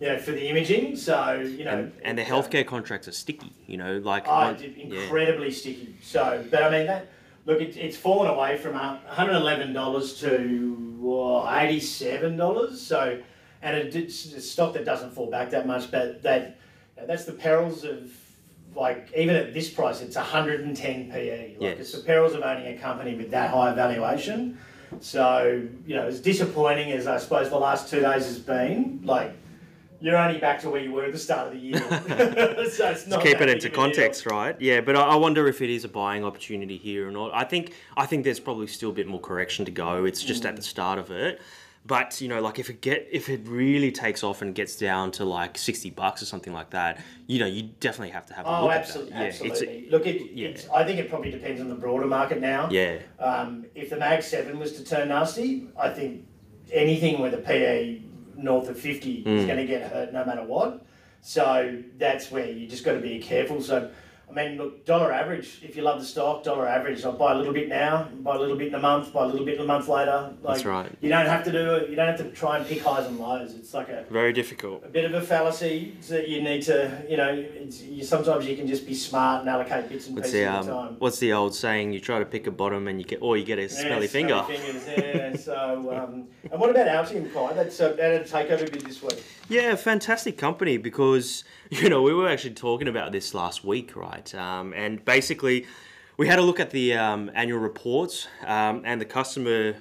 you 0.00 0.06
know, 0.08 0.18
for 0.18 0.30
the 0.30 0.48
imaging. 0.48 0.96
So 0.96 1.34
you 1.40 1.64
know, 1.64 1.70
and, 1.78 1.92
and 2.02 2.16
the 2.16 2.22
healthcare 2.22 2.64
contracts 2.66 3.08
are 3.08 3.12
sticky. 3.12 3.52
You 3.66 3.76
know, 3.78 3.98
like 3.98 4.24
Oh, 4.28 4.32
one- 4.36 4.54
it- 4.56 4.74
yeah. 4.76 5.00
incredibly 5.02 5.50
sticky. 5.50 5.96
So, 6.02 6.44
but 6.50 6.62
I 6.62 6.70
mean 6.70 6.86
that 6.86 7.08
look, 7.46 7.60
it, 7.60 7.76
it's 7.76 7.96
fallen 7.96 8.30
away 8.30 8.56
from 8.56 8.74
uh, 8.76 8.96
$111 9.10 10.20
to 10.20 10.96
well, 11.00 11.44
$87. 11.46 12.76
So, 12.76 13.18
and 13.60 13.76
it, 13.76 13.94
it's 13.94 14.32
a 14.32 14.40
stock 14.40 14.72
that 14.74 14.84
doesn't 14.86 15.10
fall 15.12 15.30
back 15.30 15.50
that 15.50 15.66
much, 15.66 15.90
but 15.90 16.22
that 16.22 16.56
that's 17.06 17.24
the 17.26 17.32
perils 17.32 17.84
of 17.84 18.10
like 18.76 19.08
even 19.16 19.36
at 19.36 19.54
this 19.54 19.70
price, 19.70 20.00
it's 20.00 20.16
110 20.16 21.10
PE. 21.10 21.48
Like 21.52 21.56
Yes. 21.60 21.78
it's 21.80 21.92
the 21.92 22.00
perils 22.00 22.34
of 22.34 22.42
owning 22.42 22.66
a 22.76 22.78
company 22.78 23.14
with 23.14 23.30
that 23.30 23.50
high 23.50 23.72
valuation. 23.74 24.58
So 25.00 25.66
you 25.86 25.96
know, 25.96 26.06
as 26.06 26.20
disappointing 26.20 26.92
as 26.92 27.06
I 27.06 27.18
suppose 27.18 27.50
the 27.50 27.58
last 27.58 27.88
two 27.90 28.00
days 28.00 28.24
has 28.26 28.38
been, 28.38 29.00
like 29.04 29.32
you're 30.00 30.16
only 30.16 30.38
back 30.38 30.60
to 30.60 30.68
where 30.68 30.82
you 30.82 30.92
were 30.92 31.04
at 31.04 31.12
the 31.12 31.18
start 31.18 31.46
of 31.48 31.54
the 31.54 31.58
year. 31.58 31.78
so 32.70 32.90
it's 32.90 33.06
not 33.06 33.22
keep 33.22 33.40
it 33.40 33.48
into 33.48 33.70
context, 33.70 34.26
right? 34.26 34.54
Yeah, 34.60 34.80
but 34.82 34.96
I, 34.96 35.00
I 35.02 35.14
wonder 35.16 35.48
if 35.48 35.62
it 35.62 35.70
is 35.70 35.84
a 35.84 35.88
buying 35.88 36.24
opportunity 36.24 36.76
here 36.76 37.08
or 37.08 37.10
not. 37.10 37.30
I 37.34 37.44
think 37.44 37.72
I 37.96 38.06
think 38.06 38.24
there's 38.24 38.40
probably 38.40 38.66
still 38.66 38.90
a 38.90 38.94
bit 38.94 39.06
more 39.06 39.20
correction 39.20 39.64
to 39.64 39.70
go. 39.70 40.04
It's 40.04 40.22
just 40.22 40.42
Mm. 40.42 40.48
at 40.50 40.56
the 40.56 40.62
start 40.62 40.98
of 40.98 41.10
it. 41.10 41.40
But 41.86 42.20
you 42.22 42.28
know, 42.28 42.40
like 42.40 42.58
if 42.58 42.70
it 42.70 42.80
get 42.80 43.06
if 43.12 43.28
it 43.28 43.46
really 43.46 43.92
takes 43.92 44.24
off 44.24 44.40
and 44.40 44.54
gets 44.54 44.76
down 44.76 45.10
to 45.12 45.24
like 45.26 45.58
sixty 45.58 45.90
bucks 45.90 46.22
or 46.22 46.24
something 46.24 46.52
like 46.54 46.70
that, 46.70 46.98
you 47.26 47.38
know, 47.38 47.46
you 47.46 47.64
definitely 47.80 48.10
have 48.10 48.24
to 48.26 48.34
have 48.34 48.46
a 48.46 48.48
Oh, 48.48 48.62
look 48.64 48.72
absolutely, 48.72 49.12
at 49.12 49.18
that. 49.18 49.22
Yeah, 49.22 49.28
absolutely. 49.50 49.78
it's 49.80 49.92
Look, 49.92 50.06
it, 50.06 50.32
yeah. 50.32 50.48
it's, 50.48 50.68
I 50.70 50.84
think 50.84 50.98
it 50.98 51.10
probably 51.10 51.30
depends 51.30 51.60
on 51.60 51.68
the 51.68 51.74
broader 51.74 52.06
market 52.06 52.40
now. 52.40 52.68
yeah, 52.70 52.98
Um, 53.18 53.66
if 53.74 53.90
the 53.90 53.96
Mag 53.96 54.22
7 54.22 54.58
was 54.58 54.72
to 54.78 54.84
turn 54.84 55.08
nasty, 55.08 55.66
I 55.78 55.90
think 55.90 56.24
anything 56.72 57.20
with 57.20 57.34
a 57.34 57.38
PE 57.38 58.00
north 58.36 58.68
of 58.70 58.78
50 58.78 59.24
Mm. 59.24 59.26
is 59.26 59.44
going 59.44 59.58
to 59.58 59.66
get 59.66 59.90
hurt 59.92 60.12
no 60.12 60.24
matter 60.24 60.42
what. 60.42 60.86
So 61.20 61.80
that's 61.98 62.30
where 62.30 62.50
you 62.50 62.66
just 62.66 62.84
got 62.84 62.92
to 62.94 63.00
be 63.00 63.18
careful. 63.18 63.60
So, 63.62 63.90
I 64.34 64.48
mean, 64.48 64.58
look, 64.58 64.84
dollar 64.84 65.12
average, 65.12 65.60
if 65.62 65.76
you 65.76 65.82
love 65.82 66.00
the 66.00 66.04
stock, 66.06 66.42
dollar 66.42 66.66
average, 66.66 67.04
I'll 67.04 67.12
buy 67.12 67.32
a 67.32 67.36
little 67.36 67.52
bit 67.52 67.68
now, 67.68 68.08
buy 68.20 68.34
a 68.34 68.38
little 68.38 68.56
bit 68.56 68.68
in 68.68 68.74
a 68.74 68.80
month, 68.80 69.12
buy 69.12 69.24
a 69.24 69.26
little 69.28 69.46
bit 69.46 69.56
in 69.56 69.60
a 69.60 69.64
month 69.64 69.86
later. 69.86 70.32
Like, 70.42 70.54
That's 70.56 70.64
right. 70.66 70.90
You 71.00 71.08
don't 71.08 71.26
have 71.26 71.44
to 71.44 71.52
do 71.52 71.74
it, 71.76 71.90
you 71.90 71.94
don't 71.94 72.08
have 72.08 72.18
to 72.18 72.30
try 72.32 72.58
and 72.58 72.66
pick 72.66 72.82
highs 72.82 73.06
and 73.06 73.18
lows. 73.20 73.54
It's 73.54 73.72
like 73.72 73.90
a, 73.90 74.04
very 74.10 74.32
difficult. 74.32 74.82
a 74.84 74.88
bit 74.88 75.04
of 75.04 75.14
a 75.14 75.20
fallacy 75.20 75.96
that 76.08 76.28
you 76.28 76.42
need 76.42 76.62
to, 76.62 77.04
you 77.08 77.16
know, 77.16 77.32
it's, 77.32 77.80
you, 77.82 78.02
sometimes 78.02 78.44
you 78.46 78.56
can 78.56 78.66
just 78.66 78.86
be 78.86 78.94
smart 78.94 79.42
and 79.42 79.48
allocate 79.48 79.88
bits 79.88 80.08
and 80.08 80.16
What's 80.16 80.28
pieces 80.30 80.40
the 80.40 80.46
at 80.46 80.54
um, 80.56 80.68
a 80.68 80.70
time. 80.72 80.96
what's 80.98 81.18
the 81.20 81.32
old 81.32 81.54
saying? 81.54 81.92
You 81.92 82.00
try 82.00 82.18
to 82.18 82.26
pick 82.26 82.48
a 82.48 82.50
bottom 82.50 82.88
and 82.88 82.98
you 82.98 83.04
get, 83.04 83.22
or 83.22 83.36
you 83.36 83.44
get 83.44 83.60
a 83.60 83.68
smelly 83.68 84.06
Yeah, 84.06 84.06
finger. 84.08 84.42
fingers, 84.48 84.84
yeah. 84.88 85.36
so, 85.44 85.94
um, 85.96 86.26
and 86.50 86.60
what 86.60 86.70
about 86.70 86.88
Altium, 86.88 87.32
Kai? 87.32 87.52
That's 87.52 87.80
uh, 87.80 87.92
that 87.92 88.12
had 88.12 88.20
a 88.22 88.24
takeover 88.24 88.70
bid 88.70 88.82
this 88.82 89.00
week. 89.00 89.22
Yeah, 89.48 89.76
fantastic 89.76 90.38
company 90.38 90.76
because 90.78 91.44
you 91.82 91.88
know 91.88 92.02
we 92.02 92.14
were 92.14 92.28
actually 92.28 92.54
talking 92.54 92.88
about 92.88 93.12
this 93.12 93.34
last 93.34 93.64
week, 93.64 93.96
right? 93.96 94.32
Um, 94.34 94.72
and 94.74 95.04
basically, 95.04 95.66
we 96.16 96.28
had 96.28 96.38
a 96.38 96.42
look 96.42 96.60
at 96.60 96.70
the 96.70 96.94
um, 96.94 97.30
annual 97.34 97.58
reports, 97.58 98.28
um, 98.46 98.82
and 98.84 99.00
the 99.00 99.04
customer 99.04 99.74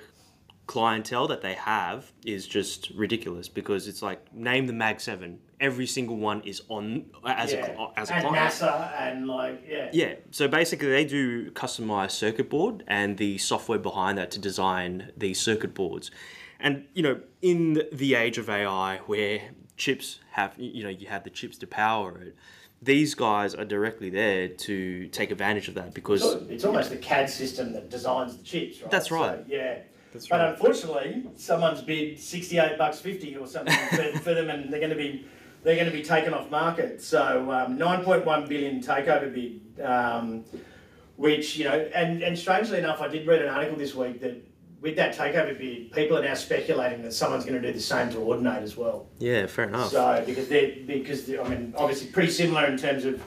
clientele 0.66 1.28
that 1.28 1.42
they 1.42 1.54
have 1.54 2.12
is 2.26 2.48
just 2.48 2.90
ridiculous 2.92 3.50
because 3.50 3.88
it's 3.88 4.02
like 4.02 4.34
name 4.34 4.66
the 4.66 4.74
Mag 4.74 5.02
Seven, 5.02 5.40
every 5.60 5.86
single 5.86 6.18
one 6.18 6.42
is 6.42 6.62
on 6.70 7.06
as 7.26 7.54
yeah. 7.54 7.76
a 7.78 8.00
as 8.00 8.10
a 8.10 8.16
and 8.16 8.28
client. 8.28 8.54
NASA 8.54 9.02
and 9.02 9.28
like 9.28 9.64
yeah. 9.68 9.90
Yeah, 9.94 10.16
so 10.32 10.48
basically 10.48 10.90
they 10.90 11.06
do 11.06 11.52
customized 11.52 12.12
circuit 12.12 12.50
board 12.50 12.84
and 12.88 13.18
the 13.18 13.38
software 13.38 13.80
behind 13.80 14.18
that 14.18 14.32
to 14.32 14.40
design 14.40 15.12
these 15.16 15.40
circuit 15.40 15.74
boards. 15.76 16.10
And 16.60 16.86
you 16.94 17.04
know, 17.04 17.20
in 17.42 17.84
the 17.92 18.16
age 18.16 18.38
of 18.38 18.50
AI 18.50 18.98
where 19.06 19.42
chips 19.78 20.20
have 20.32 20.54
you 20.58 20.84
know, 20.84 20.90
you 20.90 21.08
have 21.08 21.24
the 21.24 21.30
chips 21.30 21.58
to 21.60 21.68
power 21.68 22.18
it, 22.20 22.36
these 22.82 23.16
guys 23.16 23.56
are 23.56 23.66
directly 23.66 24.10
there 24.10 24.48
to 24.48 25.08
take 25.08 25.32
advantage 25.32 25.68
of 25.68 25.76
that 25.76 25.94
because 25.94 26.22
So 26.22 26.46
it's 26.50 26.66
almost 26.66 26.90
the 26.90 26.98
CAD 26.98 27.30
system 27.30 27.74
that 27.74 27.90
designs 27.90 28.38
the 28.38 28.44
chips, 28.44 28.82
right? 28.82 28.92
That's 28.92 29.10
So, 29.10 29.16
right. 29.16 29.44
yeah. 29.48 29.80
That's 30.12 30.28
but 30.28 30.40
right. 30.42 30.50
unfortunately, 30.52 31.24
someone's 31.38 31.82
bid 31.82 32.20
sixty-eight 32.20 32.78
bucks 32.78 33.00
fifty 33.00 33.36
or 33.36 33.48
something 33.48 33.74
for, 33.90 34.04
for 34.20 34.34
them, 34.36 34.50
and 34.50 34.72
they're 34.72 34.80
going 34.80 34.92
to 34.92 34.96
be 34.96 35.26
they're 35.64 35.76
going 35.76 35.90
to 35.90 35.98
be 35.98 36.04
taken 36.04 36.34
off 36.34 36.52
market. 36.52 37.02
So 37.02 37.50
um, 37.52 37.78
nine 37.78 38.04
point 38.04 38.24
one 38.26 38.48
billion 38.48 38.80
takeover 38.82 39.34
bid, 39.34 39.84
um, 39.84 40.44
which 41.16 41.58
you 41.58 41.64
know, 41.66 41.80
and 41.96 42.22
and 42.22 42.38
strangely 42.38 42.78
enough, 42.78 43.02
I 43.02 43.08
did 43.08 43.26
read 43.26 43.42
an 43.42 43.50
article 43.50 43.76
this 43.78 43.96
week 43.96 44.22
that 44.22 44.36
with 44.84 44.98
that 44.98 45.16
takeover 45.16 45.58
bid, 45.58 45.92
people 45.94 46.18
are 46.18 46.22
now 46.24 46.34
speculating 46.34 47.02
that 47.04 47.14
someone's 47.14 47.46
going 47.46 47.60
to 47.60 47.66
do 47.68 47.74
the 47.74 47.80
same 47.80 48.10
to 48.12 48.18
Audinate 48.18 48.62
as 48.62 48.76
well. 48.76 49.08
yeah, 49.18 49.48
fair 49.48 49.66
enough. 49.70 49.90
So 49.90 50.22
because 50.26 50.50
they're 50.50 50.74
because 50.86 51.26
they're, 51.26 51.42
I 51.42 51.48
mean 51.48 51.74
obviously 51.78 52.08
pretty 52.12 52.32
similar 52.32 52.66
in 52.66 52.78
terms 52.78 53.06
of 53.06 53.24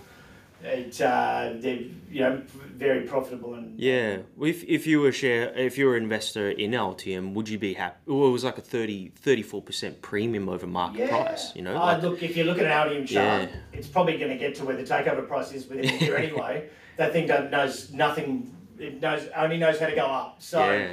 it 0.62 1.00
uh, 1.00 1.52
they're 1.56 1.80
you 2.10 2.20
know 2.20 2.42
very 2.76 3.02
profitable 3.06 3.54
and 3.54 3.78
yeah, 3.78 4.18
if, 4.40 4.64
if 4.64 4.86
you 4.86 5.00
were 5.00 5.12
share 5.12 5.52
if 5.56 5.78
you 5.78 5.86
were 5.86 5.96
an 5.96 6.02
investor 6.02 6.50
in 6.50 6.72
Altium, 6.72 7.32
would 7.32 7.48
you 7.48 7.58
be 7.58 7.72
happy? 7.74 7.96
Well, 8.06 8.28
it 8.28 8.32
was 8.32 8.44
like 8.44 8.58
a 8.58 8.62
34 8.62 9.62
percent 9.62 10.02
premium 10.02 10.48
over 10.50 10.66
market 10.66 11.08
price. 11.08 11.52
You 11.56 11.62
know, 11.62 11.74
Oh, 11.74 11.78
like- 11.78 12.02
look, 12.02 12.22
if 12.22 12.36
you 12.36 12.44
look 12.44 12.58
at 12.58 12.66
an 12.66 12.72
Altium 12.72 13.06
chart, 13.08 13.48
Yeah. 13.48 13.56
it's 13.72 13.86
probably 13.88 14.18
going 14.18 14.30
to 14.30 14.36
get 14.38 14.54
to 14.56 14.64
where 14.66 14.76
the 14.76 14.82
takeover 14.82 15.26
price 15.26 15.52
is 15.52 15.66
within 15.68 15.88
a 15.88 15.96
year 16.04 16.16
anyway. 16.26 16.68
That 16.98 17.12
thing 17.12 17.26
knows 17.28 17.92
nothing. 17.92 18.54
It 18.78 19.00
knows 19.00 19.26
only 19.34 19.56
knows 19.56 19.78
how 19.80 19.86
to 19.86 19.94
go 19.94 20.04
up. 20.06 20.36
So 20.42 20.58
yeah. 20.70 20.88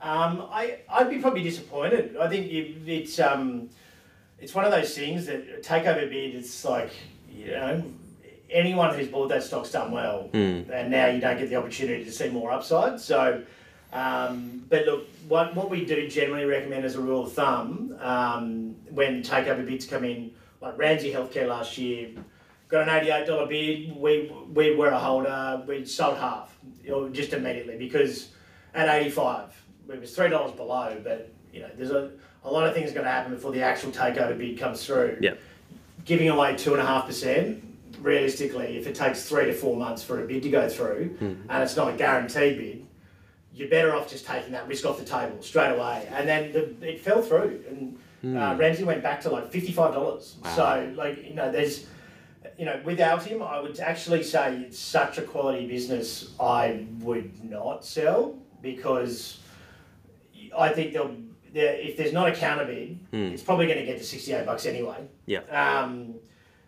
Um, 0.00 0.46
I 0.50 0.78
I'd 0.88 1.10
be 1.10 1.18
probably 1.18 1.42
disappointed. 1.42 2.16
I 2.20 2.28
think 2.28 2.50
you, 2.50 2.76
it's 2.86 3.18
um, 3.18 3.70
it's 4.38 4.54
one 4.54 4.64
of 4.64 4.70
those 4.70 4.94
things 4.94 5.26
that 5.26 5.62
takeover 5.62 6.08
bid. 6.08 6.34
It's 6.34 6.64
like 6.64 6.90
you 7.30 7.48
know. 7.52 7.82
Anyone 8.48 8.94
who's 8.94 9.08
bought 9.08 9.28
that 9.30 9.42
stock's 9.42 9.72
done 9.72 9.90
well, 9.90 10.28
Hmm. 10.32 10.70
and 10.72 10.88
now 10.88 11.08
you 11.08 11.20
don't 11.20 11.36
get 11.36 11.48
the 11.50 11.56
opportunity 11.56 12.04
to 12.04 12.12
see 12.12 12.28
more 12.28 12.52
upside. 12.52 13.00
So, 13.00 13.42
um, 13.92 14.64
but 14.68 14.86
look, 14.86 15.08
what, 15.26 15.52
what 15.56 15.68
we 15.68 15.84
do 15.84 16.08
generally 16.08 16.44
recommend 16.44 16.84
as 16.84 16.94
a 16.94 17.00
rule 17.00 17.24
of 17.24 17.32
thumb 17.32 17.96
um, 18.00 18.76
when 18.90 19.24
takeover 19.24 19.66
bids 19.66 19.84
come 19.84 20.04
in, 20.04 20.30
like 20.60 20.78
Ramsay 20.78 21.12
Healthcare 21.12 21.48
last 21.48 21.76
year, 21.76 22.10
got 22.68 22.88
an 22.88 23.04
$88 23.04 23.48
bid, 23.48 23.96
we, 23.96 24.32
we 24.54 24.76
were 24.76 24.90
a 24.90 24.98
holder, 24.98 25.64
we 25.66 25.84
sold 25.84 26.18
half 26.18 26.56
just 27.10 27.32
immediately 27.32 27.76
because 27.76 28.28
at 28.74 28.88
85 28.88 29.60
it 29.88 30.00
was 30.00 30.16
$3 30.16 30.56
below, 30.56 30.96
but 31.02 31.30
you 31.52 31.60
know, 31.60 31.70
there's 31.76 31.90
a, 31.90 32.10
a 32.44 32.50
lot 32.50 32.66
of 32.66 32.74
things 32.74 32.92
going 32.92 33.04
to 33.04 33.10
happen 33.10 33.34
before 33.34 33.52
the 33.52 33.62
actual 33.62 33.90
takeover 33.90 34.36
bid 34.36 34.58
comes 34.58 34.84
through. 34.84 35.18
Yeah. 35.20 35.34
Giving 36.04 36.28
away 36.28 36.54
2.5%, 36.54 37.60
realistically, 38.00 38.76
if 38.76 38.86
it 38.86 38.94
takes 38.94 39.28
three 39.28 39.46
to 39.46 39.52
four 39.52 39.76
months 39.76 40.02
for 40.02 40.22
a 40.22 40.26
bid 40.26 40.42
to 40.42 40.50
go 40.50 40.68
through 40.68 41.16
and 41.48 41.62
it's 41.62 41.76
not 41.76 41.92
a 41.92 41.96
guaranteed 41.96 42.58
bid, 42.58 42.86
you're 43.54 43.68
better 43.68 43.94
off 43.94 44.08
just 44.10 44.26
taking 44.26 44.52
that 44.52 44.68
risk 44.68 44.84
off 44.84 44.98
the 44.98 45.04
table 45.04 45.40
straight 45.40 45.72
away. 45.72 46.06
And 46.10 46.28
then 46.28 46.52
the, 46.52 46.86
it 46.86 47.00
fell 47.00 47.22
through, 47.22 47.64
and 47.70 48.36
uh, 48.36 48.54
Ramsay 48.56 48.84
went 48.84 49.02
back 49.02 49.22
to 49.22 49.30
like 49.30 49.50
fifty-five 49.50 49.94
dollars. 49.94 50.36
So, 50.54 50.92
like 50.94 51.24
you 51.26 51.34
know, 51.34 51.50
there's, 51.50 51.86
you 52.58 52.66
know, 52.66 52.78
with 52.84 52.98
Altium, 52.98 53.40
I 53.40 53.60
would 53.60 53.80
actually 53.80 54.22
say 54.24 54.56
it's 54.58 54.78
such 54.78 55.16
a 55.16 55.22
quality 55.22 55.66
business. 55.66 56.32
I 56.38 56.86
would 57.00 57.42
not 57.42 57.82
sell 57.82 58.36
because 58.60 59.38
I 60.56 60.70
think 60.70 60.92
they'll. 60.92 61.14
If 61.58 61.96
there's 61.96 62.12
not 62.12 62.28
a 62.28 62.32
counter 62.34 62.66
bid, 62.66 62.98
it's 63.12 63.42
probably 63.42 63.66
going 63.66 63.78
to 63.78 63.86
get 63.86 63.98
to 63.98 64.04
sixty-eight 64.04 64.44
bucks 64.44 64.66
anyway. 64.66 65.06
Yeah. 65.24 65.40
Um, 65.50 66.14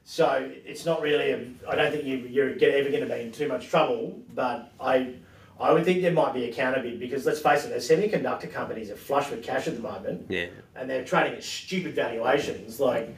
so 0.05 0.51
it's 0.65 0.87
not 0.87 1.03
really. 1.03 1.31
A, 1.33 1.47
I 1.69 1.75
don't 1.75 1.93
think 1.93 2.05
you, 2.05 2.17
you're 2.19 2.51
ever 2.53 2.89
going 2.91 3.07
to 3.07 3.15
be 3.15 3.21
in 3.21 3.31
too 3.33 3.49
much 3.49 3.69
trouble. 3.69 4.19
But 4.35 4.73
I, 4.81 5.15
I 5.61 5.73
would 5.73 5.85
think 5.85 6.01
there 6.01 6.13
might 6.13 6.33
be 6.33 6.45
a 6.45 6.53
counter 6.55 6.81
bid 6.81 6.99
because 7.01 7.27
let's 7.27 7.41
face 7.41 7.67
it, 7.67 7.69
the 7.69 7.77
semiconductor 7.77 8.51
companies 8.51 8.91
are 8.91 8.97
flush 8.97 9.31
with 9.31 9.43
cash 9.43 9.67
at 9.69 9.75
the 9.75 9.83
moment, 9.83 10.27
Yeah. 10.31 10.47
and 10.75 10.89
they're 10.89 11.05
trading 11.05 11.35
at 11.35 11.45
stupid 11.45 11.95
valuations. 11.95 12.81
Like, 12.81 13.15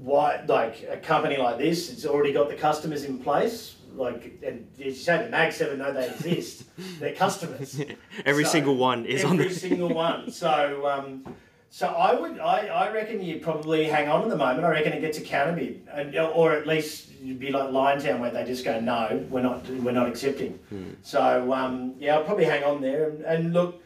why? 0.00 0.42
Like 0.48 0.86
a 0.90 0.96
company 0.96 1.36
like 1.36 1.58
this, 1.58 1.92
it's 1.92 2.06
already 2.06 2.32
got 2.32 2.48
the 2.48 2.56
customers 2.56 3.04
in 3.04 3.18
place. 3.18 3.76
Like, 3.96 4.40
and 4.44 4.66
as 4.78 4.84
you 4.84 4.92
say, 4.92 5.24
the 5.24 5.30
Mag 5.30 5.52
Seven 5.52 5.78
know 5.78 5.92
they 5.92 6.08
exist. 6.08 6.64
They're 6.98 7.14
customers. 7.26 7.80
Every 8.24 8.44
So, 8.44 8.50
single 8.50 8.76
one 8.76 9.06
is 9.06 9.24
on 9.24 9.34
every 9.34 9.48
the 9.48 9.54
single 9.54 9.88
one. 9.94 10.30
So, 10.30 10.86
um, 10.86 11.24
so 11.70 11.88
I 11.88 12.14
would, 12.14 12.38
I, 12.38 12.66
I 12.66 12.92
reckon 12.92 13.22
you 13.22 13.40
probably 13.40 13.84
hang 13.84 14.08
on 14.08 14.22
at 14.22 14.28
the 14.28 14.36
moment. 14.36 14.64
I 14.64 14.70
reckon 14.70 14.92
it 14.92 15.00
gets 15.00 15.18
a 15.18 15.22
counter 15.22 15.52
bid, 15.54 15.86
and, 15.92 16.16
or 16.16 16.52
at 16.52 16.66
least 16.66 17.10
you'd 17.20 17.40
be 17.40 17.50
like 17.50 17.70
Liontown 17.70 18.20
where 18.20 18.30
they 18.30 18.44
just 18.44 18.64
go, 18.64 18.80
no, 18.80 19.24
we're 19.30 19.42
not, 19.42 19.68
we're 19.68 19.92
not 19.92 20.08
accepting. 20.08 20.58
So, 21.02 21.52
um, 21.52 21.94
yeah, 21.98 22.16
I'll 22.16 22.24
probably 22.24 22.44
hang 22.44 22.62
on 22.64 22.80
there. 22.80 23.08
And, 23.10 23.22
and 23.24 23.52
look, 23.52 23.82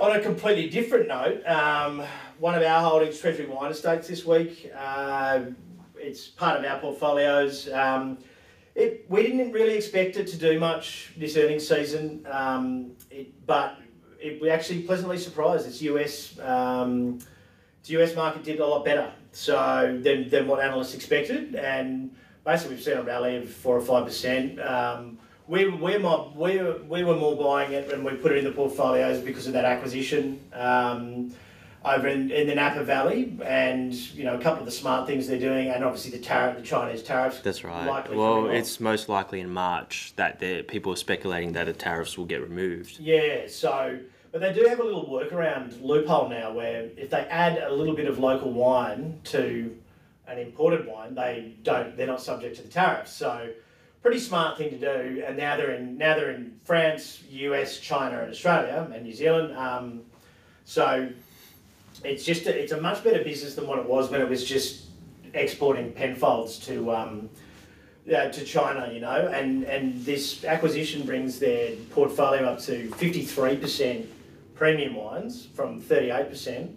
on 0.00 0.16
a 0.16 0.20
completely 0.20 0.68
different 0.68 1.06
note, 1.08 1.46
um, 1.46 2.02
one 2.38 2.54
of 2.54 2.62
our 2.62 2.80
holdings, 2.82 3.18
Treasury 3.20 3.46
Wine 3.46 3.70
Estates, 3.70 4.08
this 4.08 4.24
week. 4.24 4.70
Uh, 4.76 5.40
it's 5.98 6.26
part 6.26 6.58
of 6.58 6.64
our 6.64 6.78
portfolios. 6.80 7.70
Um, 7.72 8.18
it, 8.76 9.06
we 9.08 9.22
didn't 9.22 9.52
really 9.52 9.74
expect 9.74 10.16
it 10.16 10.26
to 10.28 10.36
do 10.36 10.60
much 10.60 11.12
this 11.16 11.36
earnings 11.36 11.66
season, 11.66 12.26
um, 12.30 12.92
it, 13.10 13.46
but 13.46 13.78
it, 14.20 14.40
we 14.40 14.50
actually 14.50 14.82
pleasantly 14.82 15.16
surprised. 15.16 15.66
Its 15.66 15.80
US, 15.82 16.38
um, 16.40 17.18
its 17.80 17.88
US 17.90 18.14
market 18.14 18.44
did 18.44 18.60
a 18.60 18.66
lot 18.66 18.84
better 18.84 19.10
so 19.32 19.98
than, 20.02 20.28
than 20.28 20.46
what 20.46 20.62
analysts 20.62 20.94
expected, 20.94 21.54
and 21.54 22.14
basically 22.44 22.74
we've 22.74 22.84
seen 22.84 22.98
a 22.98 23.02
rally 23.02 23.36
of 23.36 23.48
four 23.48 23.76
or 23.78 23.80
five 23.80 24.04
percent. 24.04 24.60
Um, 24.60 25.18
we 25.48 25.68
we're 25.68 25.98
more, 25.98 26.30
we 26.36 26.58
were, 26.58 26.82
we 26.86 27.02
were 27.02 27.16
more 27.16 27.34
buying 27.34 27.72
it 27.72 27.90
and 27.92 28.04
we 28.04 28.12
put 28.12 28.32
it 28.32 28.38
in 28.38 28.44
the 28.44 28.50
portfolios 28.50 29.20
because 29.20 29.46
of 29.46 29.54
that 29.54 29.64
acquisition. 29.64 30.40
Um, 30.52 31.32
over 31.86 32.08
in, 32.08 32.30
in 32.30 32.48
the 32.48 32.54
Napa 32.54 32.82
Valley, 32.82 33.38
and 33.44 33.94
you 34.14 34.24
know 34.24 34.34
a 34.34 34.40
couple 34.40 34.60
of 34.60 34.66
the 34.66 34.72
smart 34.72 35.06
things 35.06 35.28
they're 35.28 35.38
doing, 35.38 35.68
and 35.68 35.84
obviously 35.84 36.10
the 36.10 36.18
tariff, 36.18 36.56
the 36.56 36.62
Chinese 36.62 37.02
tariffs. 37.02 37.40
That's 37.40 37.62
right. 37.64 38.12
Well, 38.12 38.50
it's 38.50 38.80
most 38.80 39.08
likely 39.08 39.40
in 39.40 39.50
March 39.50 40.12
that 40.16 40.40
people 40.68 40.92
are 40.92 40.96
speculating 40.96 41.52
that 41.52 41.66
the 41.66 41.72
tariffs 41.72 42.18
will 42.18 42.26
get 42.26 42.42
removed. 42.42 42.98
Yeah, 42.98 43.46
so 43.48 43.98
but 44.32 44.40
they 44.40 44.52
do 44.52 44.68
have 44.68 44.80
a 44.80 44.84
little 44.84 45.06
workaround 45.06 45.82
loophole 45.82 46.28
now 46.28 46.52
where 46.52 46.90
if 46.96 47.08
they 47.08 47.20
add 47.20 47.58
a 47.62 47.72
little 47.72 47.94
bit 47.94 48.06
of 48.06 48.18
local 48.18 48.52
wine 48.52 49.20
to 49.24 49.74
an 50.26 50.38
imported 50.38 50.86
wine, 50.86 51.14
they 51.14 51.54
don't 51.62 51.96
they're 51.96 52.06
not 52.06 52.20
subject 52.20 52.56
to 52.56 52.62
the 52.62 52.68
tariffs. 52.68 53.12
So 53.12 53.50
pretty 54.02 54.18
smart 54.18 54.58
thing 54.58 54.70
to 54.70 54.78
do. 54.78 55.24
And 55.26 55.36
now 55.36 55.56
they're 55.56 55.70
in 55.70 55.96
now 55.96 56.16
they're 56.16 56.32
in 56.32 56.60
France, 56.64 57.22
US, 57.30 57.78
China, 57.78 58.20
and 58.20 58.30
Australia 58.30 58.90
and 58.92 59.04
New 59.04 59.14
Zealand. 59.14 59.56
Um, 59.56 60.02
so 60.64 61.08
it's 62.04 62.24
just 62.24 62.46
a, 62.46 62.62
it's 62.62 62.72
a 62.72 62.80
much 62.80 63.02
better 63.02 63.22
business 63.22 63.54
than 63.54 63.66
what 63.66 63.78
it 63.78 63.86
was 63.86 64.10
when 64.10 64.20
it 64.20 64.28
was 64.28 64.44
just 64.44 64.86
exporting 65.34 65.92
Penfolds 65.92 66.58
to. 66.60 66.92
Um, 66.92 67.30
yeah, 68.06 68.28
to 68.28 68.44
China, 68.44 68.92
you 68.92 69.00
know, 69.00 69.28
and, 69.34 69.64
and 69.64 70.04
this 70.04 70.44
acquisition 70.44 71.04
brings 71.04 71.40
their 71.40 71.74
portfolio 71.90 72.44
up 72.44 72.60
to 72.60 72.88
53% 72.90 74.06
premium 74.54 74.94
wines 74.94 75.46
from 75.54 75.82
38%. 75.82 76.74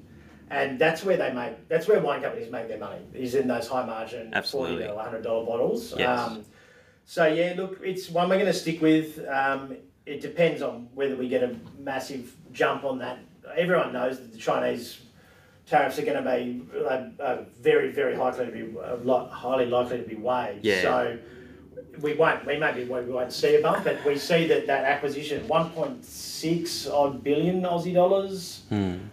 And 0.52 0.80
that's 0.80 1.04
where 1.04 1.18
they 1.18 1.32
make, 1.32 1.68
that's 1.70 1.88
where 1.88 2.00
wine 2.00 2.24
companies 2.24 2.52
make 2.52 2.68
their 2.68 2.80
money, 2.80 3.02
is 3.14 3.36
in 3.36 3.48
those 3.48 3.68
high 3.68 3.86
margin 3.86 4.34
Absolutely. 4.34 4.88
40 4.88 5.22
to 5.22 5.30
$100 5.30 5.46
bottles. 5.46 5.94
Yes. 5.96 6.20
Um, 6.20 6.44
so, 7.06 7.28
yeah, 7.28 7.54
look, 7.56 7.80
it's 7.84 8.10
one 8.10 8.30
we're 8.30 8.36
going 8.36 8.48
to 8.48 8.54
stick 8.54 8.82
with. 8.82 9.20
Um, 9.28 9.78
it 10.08 10.22
depends 10.22 10.64
on 10.64 10.90
whether 10.96 11.16
we 11.16 11.30
get 11.30 11.44
a 11.44 11.56
massive 11.78 12.36
jump 12.52 12.84
on 12.84 12.98
that. 13.00 13.20
Everyone 13.56 13.94
knows 13.94 14.18
that 14.18 14.32
the 14.32 14.38
Chinese 14.40 15.02
tariffs 15.70 16.00
are 16.00 16.06
going 16.06 16.24
to 16.24 16.30
be 16.30 16.62
uh, 16.78 17.22
uh, 17.22 17.44
very, 17.62 17.92
very 17.92 18.18
likely 18.18 18.46
to 18.46 18.52
be 18.52 18.78
uh, 18.78 18.96
li- 18.96 19.30
highly 19.32 19.68
likely 19.68 20.00
to 20.00 20.04
be 20.04 20.16
waived. 20.16 20.66
Yeah. 20.66 20.82
So 20.82 21.20
we 22.02 22.14
won't. 22.16 22.46
We 22.46 22.58
maybe 22.58 22.86
we 22.86 23.02
won't 23.02 23.32
see 23.32 23.56
a 23.56 23.62
bump, 23.62 23.84
but 23.84 24.04
we 24.06 24.18
see 24.18 24.48
that 24.48 24.68
that 24.68 24.86
acquisition, 24.86 25.48
one 25.48 25.70
point 25.72 26.04
six 26.04 26.88
odd 26.88 27.24
billion 27.24 27.62
Aussie 27.62 27.94
dollars, 27.94 28.64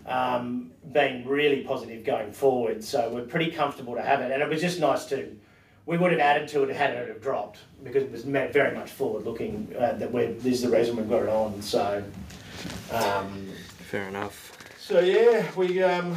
um, 0.07 0.71
being 0.93 1.27
really 1.27 1.63
positive 1.63 2.05
going 2.05 2.33
forward. 2.33 2.83
So 2.83 3.11
we're 3.11 3.27
pretty 3.27 3.51
comfortable 3.51 3.95
to 3.95 4.03
have 4.03 4.21
it, 4.21 4.31
and 4.33 4.43
it 4.43 4.49
was 4.49 4.61
just 4.61 4.81
nice 4.81 5.05
to. 5.07 5.37
We 5.85 5.97
would 5.97 6.11
have 6.11 6.21
added 6.21 6.49
to 6.49 6.65
it 6.65 6.75
had 6.75 6.91
it 6.95 7.09
have 7.09 7.23
dropped 7.23 7.61
because 7.85 8.03
it 8.03 8.11
was 8.11 8.23
very 8.25 8.77
much 8.77 8.91
forward 8.91 9.25
looking. 9.25 9.73
Uh, 9.79 9.93
that 9.93 10.11
we're, 10.11 10.33
this 10.33 10.55
is 10.55 10.63
the 10.63 10.71
reason 10.71 10.97
we've 10.97 11.09
got 11.09 11.23
it 11.23 11.29
on. 11.29 11.63
So. 11.63 12.03
Um, 12.91 13.49
Fair 13.91 14.09
enough. 14.09 14.53
so 14.79 14.99
yeah, 14.99 15.47
we 15.55 15.81
um, 15.85 16.17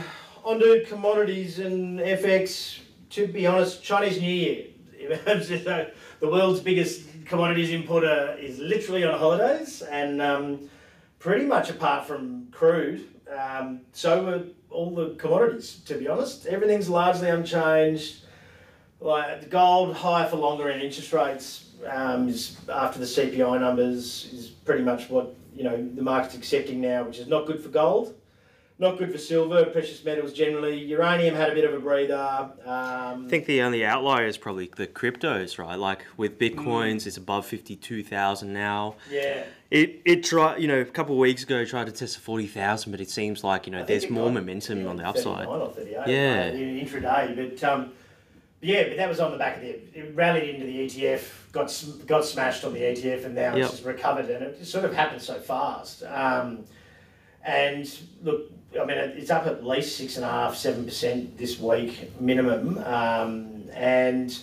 onto 0.50 0.84
commodities 0.86 1.60
and 1.60 2.00
FX. 2.00 2.80
To 3.12 3.28
be 3.28 3.46
honest, 3.46 3.84
Chinese 3.84 4.20
New 4.20 4.32
Year, 4.32 4.66
the 5.00 5.92
world's 6.22 6.60
biggest 6.60 7.04
commodities 7.26 7.70
importer, 7.70 8.36
is 8.40 8.58
literally 8.60 9.04
on 9.04 9.18
holidays, 9.18 9.84
and 9.84 10.22
um, 10.22 10.70
pretty 11.20 11.46
much 11.46 11.70
apart 11.70 12.08
from 12.08 12.48
crude, 12.52 13.08
um, 13.36 13.82
so 13.94 14.24
were 14.24 14.44
all 14.72 14.94
the 14.94 15.16
commodities. 15.16 15.82
To 15.86 15.96
be 15.96 16.08
honest, 16.08 16.48
everything's 16.48 16.90
largely 16.90 17.30
unchanged. 17.30 18.24
Like 19.00 19.50
gold 19.50 19.96
higher 19.96 20.28
for 20.28 20.36
longer 20.38 20.70
in 20.70 20.82
interest 20.82 21.14
rates 21.14 21.70
um, 21.88 22.28
is 22.28 22.58
after 22.72 23.00
the 23.00 23.06
CPI 23.06 23.60
numbers 23.60 24.30
is 24.34 24.48
pretty 24.48 24.84
much 24.84 25.10
what 25.10 25.34
you 25.56 25.64
know 25.64 25.78
the 25.96 26.02
market's 26.02 26.36
accepting 26.36 26.82
now, 26.82 27.04
which 27.04 27.20
is 27.20 27.28
not 27.28 27.46
good 27.46 27.62
for 27.62 27.70
gold, 27.70 28.19
not 28.80 28.98
good 28.98 29.12
for 29.12 29.18
silver, 29.18 29.66
precious 29.66 30.04
metals 30.06 30.32
generally. 30.32 30.78
Uranium 30.86 31.36
had 31.36 31.50
a 31.50 31.54
bit 31.54 31.66
of 31.66 31.74
a 31.74 31.80
breather. 31.80 32.16
Um, 32.66 33.26
I 33.26 33.30
think 33.30 33.46
the 33.46 33.62
only 33.62 33.86
outlier 33.86 34.26
is 34.26 34.38
probably 34.38 34.72
the 34.74 34.88
cryptos, 34.88 35.58
right? 35.60 35.76
Like 35.78 36.06
with 36.16 36.40
Mm. 36.40 36.56
bitcoins, 36.56 37.06
it's 37.06 37.18
above 37.18 37.46
fifty-two 37.46 38.04
thousand 38.04 38.54
now. 38.54 38.96
yeah, 39.12 39.44
It 39.70 40.02
it 40.06 40.24
tried, 40.24 40.62
you 40.62 40.68
know, 40.70 40.80
a 40.80 40.86
couple 40.86 41.14
of 41.16 41.20
weeks 41.20 41.44
ago 41.44 41.66
tried 41.66 41.88
to 41.88 41.92
test 41.92 42.16
the 42.16 42.22
forty 42.22 42.48
thousand, 42.48 42.92
but 42.92 43.02
it 43.02 43.10
seems 43.10 43.44
like 43.44 43.68
you 43.68 43.74
know 43.74 43.84
there's 43.84 44.10
more 44.10 44.32
momentum 44.32 44.84
yeah, 44.84 44.88
on 44.90 44.96
the 44.96 45.06
upside. 45.06 45.46
39 45.48 45.48
or 45.62 45.70
38, 45.74 46.08
Yeah. 46.08 46.46
in 46.52 46.86
intraday, 46.88 47.36
but. 47.36 47.64
Um, 47.70 47.92
yeah, 48.62 48.90
but 48.90 48.98
that 48.98 49.08
was 49.08 49.22
on 49.22 49.32
the 49.32 49.38
back 49.38 49.56
of 49.56 49.62
the. 49.62 49.70
It 49.98 50.12
rallied 50.16 50.44
into 50.56 50.66
the 50.66 50.80
ETF, 50.86 51.22
got 51.54 51.84
got 52.08 52.26
smashed 52.26 52.66
on 52.66 52.74
the 52.74 52.82
ETF, 52.82 53.24
and 53.24 53.34
now 53.36 53.56
Yep. 53.56 53.58
it's 53.58 53.72
just 53.72 53.86
recovered, 53.86 54.30
and 54.30 54.44
it 54.44 54.66
sort 54.66 54.84
of 54.84 54.94
happened 54.94 55.22
so 55.22 55.36
fast. 55.36 56.04
Um, 56.04 56.66
and 57.46 57.90
look, 58.22 58.52
I 58.80 58.86
mean, 58.86 58.98
it's 58.98 59.32
up 59.32 59.46
at 59.48 59.66
least 59.66 59.96
six 59.98 60.16
and 60.18 60.26
a 60.26 60.30
half, 60.30 60.56
seven 60.56 60.86
percent 60.86 61.38
this 61.38 61.60
week 61.60 62.12
minimum, 62.22 62.78
um, 62.80 63.64
and 63.74 64.38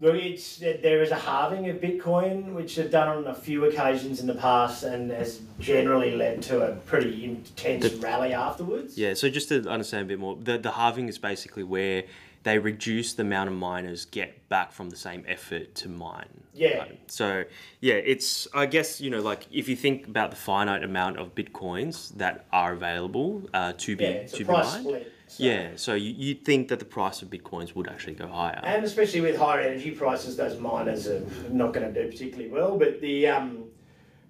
look, 0.00 0.14
it's 0.16 0.56
there 0.58 1.02
is 1.02 1.10
a 1.10 1.16
halving 1.16 1.68
of 1.68 1.76
Bitcoin, 1.76 2.54
which 2.54 2.76
have 2.76 2.90
done 2.90 3.08
on 3.08 3.26
a 3.26 3.34
few 3.34 3.64
occasions 3.66 4.20
in 4.20 4.26
the 4.26 4.34
past, 4.34 4.82
and 4.82 5.10
has 5.10 5.40
generally 5.60 6.16
led 6.16 6.42
to 6.44 6.62
a 6.62 6.74
pretty 6.76 7.24
intense 7.24 7.90
The- 7.90 7.96
rally 7.98 8.32
afterwards. 8.32 8.96
Yeah, 8.96 9.14
so 9.14 9.28
just 9.28 9.48
to 9.50 9.68
understand 9.68 10.04
a 10.04 10.08
bit 10.08 10.18
more, 10.18 10.36
the 10.36 10.56
the 10.58 10.70
halving 10.72 11.08
is 11.08 11.18
basically 11.18 11.64
where 11.64 12.04
they 12.44 12.58
reduce 12.58 13.14
the 13.14 13.22
amount 13.22 13.48
of 13.48 13.56
miners 13.56 14.04
get 14.04 14.48
back 14.48 14.70
from 14.70 14.90
the 14.90 14.96
same 14.96 15.24
effort 15.26 15.74
to 15.74 15.88
mine. 15.88 16.28
Yeah. 16.54 16.78
Right? 16.78 17.00
So 17.10 17.44
yeah, 17.80 17.94
it's 17.94 18.46
I 18.54 18.66
guess 18.66 19.00
you 19.00 19.10
know 19.10 19.20
like 19.20 19.46
if 19.50 19.68
you 19.68 19.74
think 19.76 20.06
about 20.06 20.30
the 20.30 20.36
finite 20.36 20.84
amount 20.84 21.18
of 21.18 21.34
bitcoins 21.34 22.14
that 22.16 22.46
are 22.52 22.72
available 22.72 23.48
uh, 23.52 23.72
to 23.78 23.96
be 23.96 24.04
Yeah, 24.04 24.26
to 24.26 24.38
be 24.44 24.52
mined. 24.52 24.66
split. 24.84 25.12
so- 25.26 25.42
Yeah, 25.42 25.70
so 25.76 25.94
you, 25.94 26.12
you'd 26.16 26.44
think 26.44 26.68
that 26.68 26.78
the 26.78 26.84
price 26.84 27.22
of 27.22 27.30
bitcoins 27.30 27.74
would 27.74 27.88
actually 27.88 28.14
go 28.14 28.28
higher. 28.28 28.60
And 28.62 28.84
especially 28.84 29.22
with 29.22 29.36
higher 29.36 29.60
energy 29.60 29.90
prices, 29.90 30.36
those 30.36 30.56
miners 30.60 31.08
are 31.08 31.22
not 31.50 31.72
going 31.72 31.92
to 31.92 32.02
do 32.02 32.08
particularly 32.08 32.50
well. 32.50 32.78
But 32.78 33.00
the 33.00 33.26
um, 33.28 33.64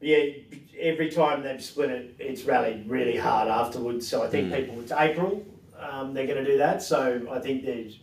yeah, 0.00 0.22
every 0.78 1.10
time 1.10 1.42
they've 1.42 1.62
split 1.62 1.90
it, 1.90 2.14
it's 2.20 2.44
rallied 2.44 2.88
really 2.88 3.16
hard 3.16 3.48
afterwards. 3.48 4.06
So 4.06 4.22
I 4.22 4.28
think 4.28 4.48
Hmm. 4.48 4.54
people, 4.54 4.80
it's 4.80 4.92
April, 4.92 5.44
um, 5.78 6.14
they're 6.14 6.26
going 6.26 6.42
to 6.44 6.50
do 6.52 6.58
that. 6.58 6.80
So 6.82 7.26
I 7.30 7.38
think 7.40 7.64
there's 7.64 7.98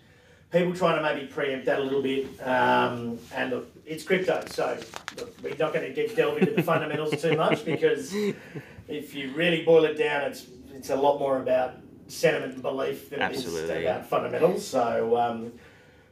people 0.52 0.74
trying 0.74 0.98
to 0.98 1.02
maybe 1.02 1.28
preempt 1.28 1.66
that 1.66 1.80
a 1.80 1.84
little 1.84 2.02
bit. 2.02 2.26
Um, 2.46 3.20
and 3.34 3.52
look, 3.52 3.72
it's 3.86 4.04
crypto, 4.04 4.44
so 4.48 4.78
look, 5.18 5.36
we're 5.42 5.56
not 5.56 5.74
going 5.74 5.88
to 5.88 5.94
get 5.94 6.16
delve 6.16 6.38
into 6.38 6.54
the 6.54 6.64
fundamentals 6.64 7.22
too 7.22 7.36
much 7.36 7.66
because 7.66 8.14
if 8.88 9.16
you 9.16 9.32
really 9.34 9.64
boil 9.64 9.86
it 9.86 9.98
down, 9.98 10.24
it's 10.24 10.48
it's 10.74 10.90
a 10.90 10.96
lot 10.96 11.20
more 11.20 11.38
about 11.38 11.76
sentiment 12.08 12.54
and 12.54 12.62
belief 12.62 13.10
than 13.10 13.22
it 13.22 13.32
is 13.32 13.46
Absolutely. 13.46 13.86
about 13.86 14.06
fundamentals. 14.08 14.68
So. 14.68 15.18
Um, 15.18 15.54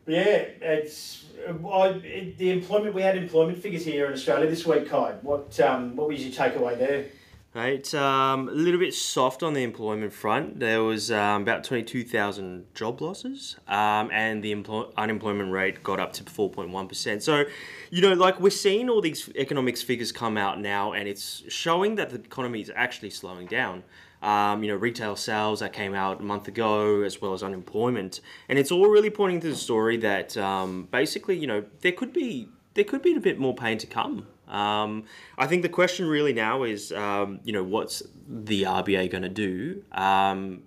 yeah, 0.07 0.45
it's 0.61 1.25
I, 1.47 1.87
it, 2.03 2.37
the 2.37 2.51
employment. 2.51 2.95
We 2.95 3.03
had 3.03 3.15
employment 3.15 3.59
figures 3.59 3.85
here 3.85 4.07
in 4.07 4.13
Australia 4.13 4.49
this 4.49 4.65
week, 4.65 4.89
Kai. 4.89 5.13
What 5.21 5.59
um, 5.59 5.95
what 5.95 6.07
was 6.07 6.25
your 6.25 6.33
takeaway 6.33 6.77
there? 6.79 7.05
Right, 7.51 7.91
um, 7.95 8.47
a 8.47 8.51
little 8.51 8.79
bit 8.79 8.93
soft 8.93 9.41
on 9.41 9.53
the 9.53 9.63
employment 9.63 10.13
front. 10.13 10.59
There 10.59 10.83
was 10.83 11.09
um, 11.09 11.41
about 11.41 11.63
22,000 11.63 12.75
job 12.75 13.01
losses, 13.01 13.55
um, 13.67 14.11
and 14.13 14.43
the 14.43 14.51
employ- 14.51 14.85
unemployment 14.95 15.51
rate 15.51 15.81
got 15.81 15.99
up 15.99 16.13
to 16.13 16.23
4.1%. 16.23 17.23
So, 17.23 17.45
you 17.89 18.03
know, 18.03 18.13
like 18.13 18.39
we're 18.39 18.51
seeing 18.51 18.87
all 18.87 19.01
these 19.01 19.29
economics 19.35 19.81
figures 19.81 20.11
come 20.11 20.37
out 20.37 20.61
now, 20.61 20.93
and 20.93 21.09
it's 21.09 21.41
showing 21.47 21.95
that 21.95 22.11
the 22.11 22.17
economy 22.17 22.61
is 22.61 22.71
actually 22.75 23.09
slowing 23.09 23.47
down. 23.47 23.83
Um, 24.21 24.63
you 24.63 24.69
know, 24.69 24.77
retail 24.77 25.15
sales 25.15 25.61
that 25.61 25.73
came 25.73 25.95
out 25.95 26.19
a 26.19 26.23
month 26.23 26.47
ago, 26.47 27.01
as 27.01 27.19
well 27.19 27.33
as 27.33 27.41
unemployment, 27.41 28.21
and 28.47 28.59
it's 28.59 28.71
all 28.71 28.87
really 28.89 29.09
pointing 29.09 29.39
to 29.41 29.49
the 29.49 29.55
story 29.55 29.97
that 29.97 30.37
um, 30.37 30.87
basically, 30.91 31.37
you 31.37 31.47
know, 31.47 31.63
there 31.81 31.93
could 31.93 32.13
be 32.13 32.49
there 32.75 32.83
could 32.83 33.01
be 33.01 33.15
a 33.15 33.19
bit 33.19 33.39
more 33.39 33.55
pain 33.55 33.77
to 33.79 33.87
come. 33.87 34.27
Um, 34.49 35.05
I 35.37 35.47
think 35.47 35.61
the 35.61 35.69
question 35.69 36.07
really 36.07 36.33
now 36.33 36.63
is, 36.63 36.91
um, 36.91 37.39
you 37.43 37.53
know, 37.53 37.63
what's 37.63 38.03
the 38.27 38.63
RBA 38.63 39.09
going 39.11 39.23
to 39.23 39.29
do? 39.29 39.83
Um, 39.91 40.63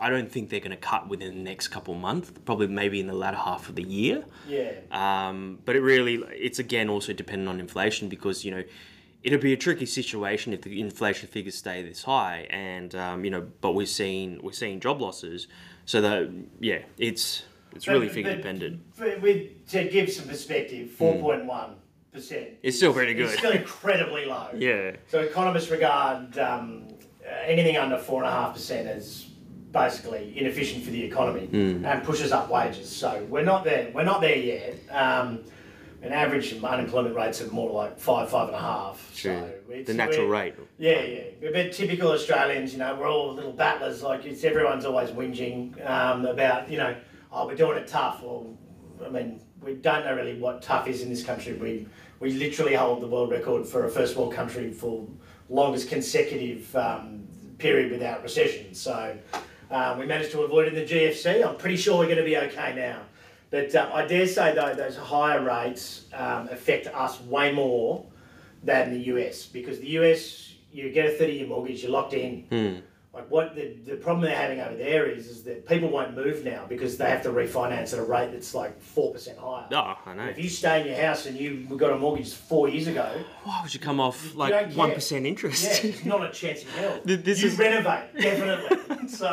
I 0.00 0.10
don't 0.10 0.30
think 0.30 0.50
they're 0.50 0.60
going 0.60 0.72
to 0.72 0.76
cut 0.76 1.08
within 1.08 1.34
the 1.36 1.42
next 1.42 1.68
couple 1.68 1.94
of 1.94 2.00
months. 2.00 2.30
Probably 2.44 2.66
maybe 2.66 3.00
in 3.00 3.06
the 3.06 3.14
latter 3.14 3.36
half 3.38 3.68
of 3.68 3.76
the 3.76 3.82
year. 3.82 4.24
Yeah, 4.48 4.72
Um, 4.90 5.58
but 5.64 5.76
it 5.76 5.80
really, 5.80 6.22
it's 6.30 6.58
again 6.58 6.88
also 6.88 7.12
dependent 7.12 7.48
on 7.48 7.60
inflation 7.60 8.08
because 8.08 8.44
you 8.44 8.50
know, 8.50 8.64
it'll 9.22 9.38
be 9.40 9.52
a 9.52 9.56
tricky 9.56 9.86
situation 9.86 10.52
if 10.52 10.62
the 10.62 10.80
inflation 10.80 11.28
figures 11.28 11.54
stay 11.56 11.82
this 11.82 12.02
high, 12.02 12.46
and 12.50 12.94
um, 12.94 13.24
you 13.24 13.30
know, 13.30 13.46
but 13.60 13.72
we're 13.72 13.86
seeing 13.86 14.40
we're 14.42 14.52
seeing 14.52 14.80
job 14.80 15.00
losses, 15.00 15.48
so 15.86 16.00
that 16.02 16.30
yeah, 16.60 16.80
it's 16.98 17.44
it's 17.74 17.88
really 17.88 18.06
But- 18.06 18.14
figure 18.14 18.32
but 18.32 18.36
dependent. 18.36 18.82
With 19.22 19.66
to 19.70 19.84
give 19.88 20.12
some 20.12 20.28
perspective, 20.28 20.90
four 20.90 21.18
point 21.20 21.46
one 21.46 21.76
percent. 22.16 22.48
It's 22.62 22.76
still 22.76 22.92
pretty 22.92 23.14
good. 23.14 23.26
It's 23.26 23.38
still 23.38 23.52
incredibly 23.52 24.24
low. 24.24 24.48
Yeah. 24.56 24.96
So 25.08 25.20
economists 25.20 25.70
regard 25.70 26.36
um, 26.38 26.88
uh, 27.24 27.30
anything 27.44 27.76
under 27.76 27.98
four 27.98 28.22
and 28.24 28.28
a 28.30 28.34
half 28.34 28.54
percent 28.54 28.88
as 28.88 29.26
basically 29.72 30.32
inefficient 30.38 30.84
for 30.84 30.90
the 30.90 31.02
economy 31.04 31.46
Hmm. 31.46 31.84
and 31.84 32.02
pushes 32.02 32.32
up 32.32 32.48
wages. 32.50 32.88
So 32.90 33.24
we're 33.28 33.44
not 33.44 33.62
there. 33.64 33.90
We're 33.94 34.04
not 34.04 34.20
there 34.20 34.36
yet. 34.36 34.74
Um, 34.90 35.40
an 36.02 36.12
average 36.12 36.52
unemployment 36.62 37.14
rates 37.16 37.42
are 37.42 37.48
more 37.48 37.70
like 37.70 37.98
five, 37.98 38.30
five 38.30 38.48
and 38.48 38.56
a 38.56 38.60
half. 38.60 39.12
True. 39.14 39.32
So 39.66 39.72
it's- 39.72 39.86
the 39.86 39.94
natural 39.94 40.28
rate. 40.28 40.54
yeah, 40.78 41.02
yeah. 41.02 41.20
We're 41.40 41.50
a 41.50 41.52
bit 41.52 41.72
typical 41.72 42.12
Australians, 42.12 42.72
you 42.72 42.78
know, 42.78 42.94
we're 42.98 43.08
all 43.10 43.34
little 43.34 43.52
battlers, 43.52 44.02
like 44.02 44.24
it's 44.24 44.44
everyone's 44.44 44.84
always 44.84 45.10
whinging 45.10 45.74
um, 45.88 46.24
about, 46.24 46.70
you 46.70 46.78
know, 46.78 46.94
oh, 47.32 47.46
we're 47.46 47.56
doing 47.56 47.76
it 47.78 47.86
tough. 47.88 48.22
Well, 48.22 48.56
I 49.04 49.08
mean, 49.10 49.40
we 49.60 49.74
don't 49.74 50.04
know 50.04 50.14
really 50.14 50.38
what 50.38 50.62
tough 50.62 50.86
is 50.86 51.02
in 51.02 51.08
this 51.10 51.22
country. 51.24 51.54
We 51.54 51.86
we 52.20 52.32
literally 52.32 52.74
hold 52.74 53.02
the 53.02 53.06
world 53.06 53.30
record 53.30 53.66
for 53.66 53.84
a 53.84 53.90
first 53.90 54.16
world 54.16 54.32
country 54.32 54.72
for 54.72 55.06
longest 55.48 55.88
consecutive 55.88 56.74
um, 56.76 57.26
period 57.58 57.90
without 57.90 58.22
recession. 58.22 58.74
So 58.74 59.16
um, 59.70 59.98
we 59.98 60.06
managed 60.06 60.32
to 60.32 60.42
avoid 60.42 60.68
it 60.68 60.74
in 60.74 60.86
the 60.86 60.94
GFC. 60.94 61.46
I'm 61.46 61.56
pretty 61.56 61.76
sure 61.76 61.98
we're 61.98 62.06
going 62.06 62.18
to 62.18 62.24
be 62.24 62.36
okay 62.36 62.74
now. 62.74 63.00
But 63.50 63.74
um, 63.74 63.90
I 63.92 64.06
dare 64.06 64.26
say 64.26 64.54
though 64.54 64.74
those 64.74 64.96
higher 64.96 65.42
rates 65.42 66.06
um, 66.12 66.48
affect 66.48 66.88
us 66.88 67.20
way 67.22 67.52
more 67.52 68.04
than 68.62 68.92
the 68.92 69.00
US 69.14 69.46
because 69.46 69.78
the 69.78 69.88
US 70.00 70.54
you 70.72 70.90
get 70.90 71.06
a 71.06 71.12
30 71.12 71.32
year 71.32 71.46
mortgage, 71.46 71.82
you're 71.82 71.92
locked 71.92 72.14
in. 72.14 72.46
Like 73.16 73.30
what 73.30 73.54
the, 73.54 73.74
the 73.86 73.96
problem 73.96 74.22
they're 74.26 74.36
having 74.36 74.60
over 74.60 74.76
there 74.76 75.06
is 75.06 75.26
is 75.26 75.42
that 75.44 75.66
people 75.66 75.88
won't 75.88 76.14
move 76.14 76.44
now 76.44 76.66
because 76.68 76.98
they 76.98 77.08
have 77.08 77.22
to 77.22 77.30
refinance 77.30 77.94
at 77.94 77.98
a 77.98 78.02
rate 78.04 78.30
that's 78.30 78.54
like 78.54 78.78
four 78.78 79.10
percent 79.10 79.38
higher. 79.38 79.66
Oh, 79.72 79.94
I 80.04 80.14
know. 80.14 80.24
If 80.26 80.38
you 80.38 80.50
stay 80.50 80.82
in 80.82 80.88
your 80.88 80.96
house 81.00 81.24
and 81.24 81.34
you 81.34 81.64
got 81.78 81.92
a 81.92 81.96
mortgage 81.98 82.34
four 82.34 82.68
years 82.68 82.88
ago, 82.88 83.10
Why 83.44 83.60
would 83.62 83.72
you 83.72 83.80
come 83.80 84.00
off 84.00 84.34
like 84.34 84.74
one 84.74 84.92
percent 84.92 85.24
yeah, 85.24 85.30
interest? 85.30 85.82
it's 85.82 86.04
not 86.04 86.22
a 86.24 86.30
chance 86.30 86.60
in 86.62 86.68
hell. 86.68 87.00
Th- 87.06 87.20
this 87.22 87.40
you 87.40 87.48
is- 87.48 87.58
renovate 87.58 88.14
definitely. 88.20 89.08
so 89.08 89.26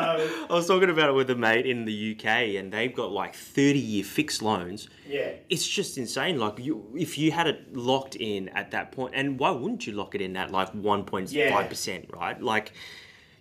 I 0.48 0.52
was 0.54 0.66
talking 0.66 0.88
about 0.88 1.10
it 1.10 1.12
with 1.12 1.28
a 1.28 1.34
mate 1.36 1.66
in 1.66 1.84
the 1.84 2.16
UK, 2.18 2.24
and 2.58 2.72
they've 2.72 2.94
got 2.94 3.12
like 3.12 3.34
thirty-year 3.34 4.04
fixed 4.04 4.40
loans. 4.40 4.88
yeah, 5.06 5.32
It's 5.50 5.68
just 5.68 5.98
insane. 5.98 6.38
Like 6.38 6.58
you, 6.58 6.86
if 6.96 7.18
you 7.18 7.32
had 7.32 7.46
it 7.48 7.76
locked 7.76 8.16
in 8.16 8.48
at 8.50 8.70
that 8.70 8.92
point, 8.92 9.12
and 9.14 9.38
why 9.38 9.50
wouldn't 9.50 9.86
you 9.86 9.92
lock 9.92 10.14
it 10.14 10.22
in 10.22 10.36
at 10.38 10.50
like 10.50 10.70
one 10.70 11.04
point 11.04 11.28
five 11.30 11.68
percent, 11.68 12.06
right? 12.14 12.40
Like 12.40 12.72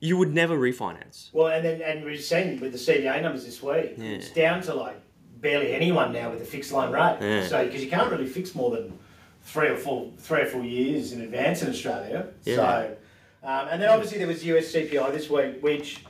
you 0.04 0.18
would 0.18 0.34
never 0.34 0.58
refinance. 0.58 1.30
Well, 1.32 1.48
and 1.48 1.64
then 1.64 1.82
and 1.82 2.04
we've 2.04 2.22
seen 2.22 2.60
with 2.60 2.74
the 2.74 2.78
CBA 2.78 3.22
numbers 3.22 3.46
this 3.46 3.64
week, 3.64 3.94
it's 3.98 4.32
down 4.32 4.62
to 4.64 4.74
like 4.74 5.00
barely 5.40 5.74
anyone 5.74 6.12
now 6.12 6.30
with 6.30 6.42
a 6.42 6.46
fixed 6.46 6.74
line 6.74 6.92
rate. 6.92 7.20
Yeah. 7.22 7.48
So 7.48 7.64
because 7.66 7.82
you 7.82 7.90
can't 7.90 8.12
really 8.12 8.28
fix 8.28 8.54
more 8.54 8.72
than 8.72 9.00
three 9.44 9.70
or 9.70 9.78
four 9.78 10.12
three 10.18 10.42
or 10.42 10.46
four 10.46 10.66
years 10.66 11.14
in 11.14 11.22
advance 11.22 11.62
in 11.62 11.70
Australia. 11.70 12.28
Yeah. 12.44 12.56
So, 12.58 12.98
um, 13.44 13.68
and 13.72 13.82
then 13.82 13.90
obviously 13.90 14.18
there 14.18 14.28
was 14.28 14.44
US 14.44 14.74
CPI 14.74 15.14
this 15.14 15.30
week, 15.30 15.64
which, 15.64 16.04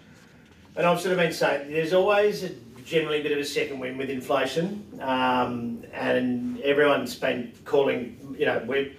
and 0.75 0.87
I've 0.87 0.99
sort 0.99 1.11
of 1.11 1.19
been 1.19 1.31
saying 1.31 1.71
there's 1.71 1.93
always 1.93 2.43
a, 2.43 2.49
generally 2.83 3.19
a 3.19 3.23
bit 3.23 3.31
of 3.31 3.37
a 3.37 3.45
second 3.45 3.77
wind 3.77 3.99
with 3.99 4.09
inflation, 4.09 4.87
um, 5.01 5.83
and 5.93 6.59
everyone's 6.61 7.13
been 7.15 7.53
calling, 7.63 8.35
you 8.39 8.47
know, 8.47 8.63
we. 8.67 8.97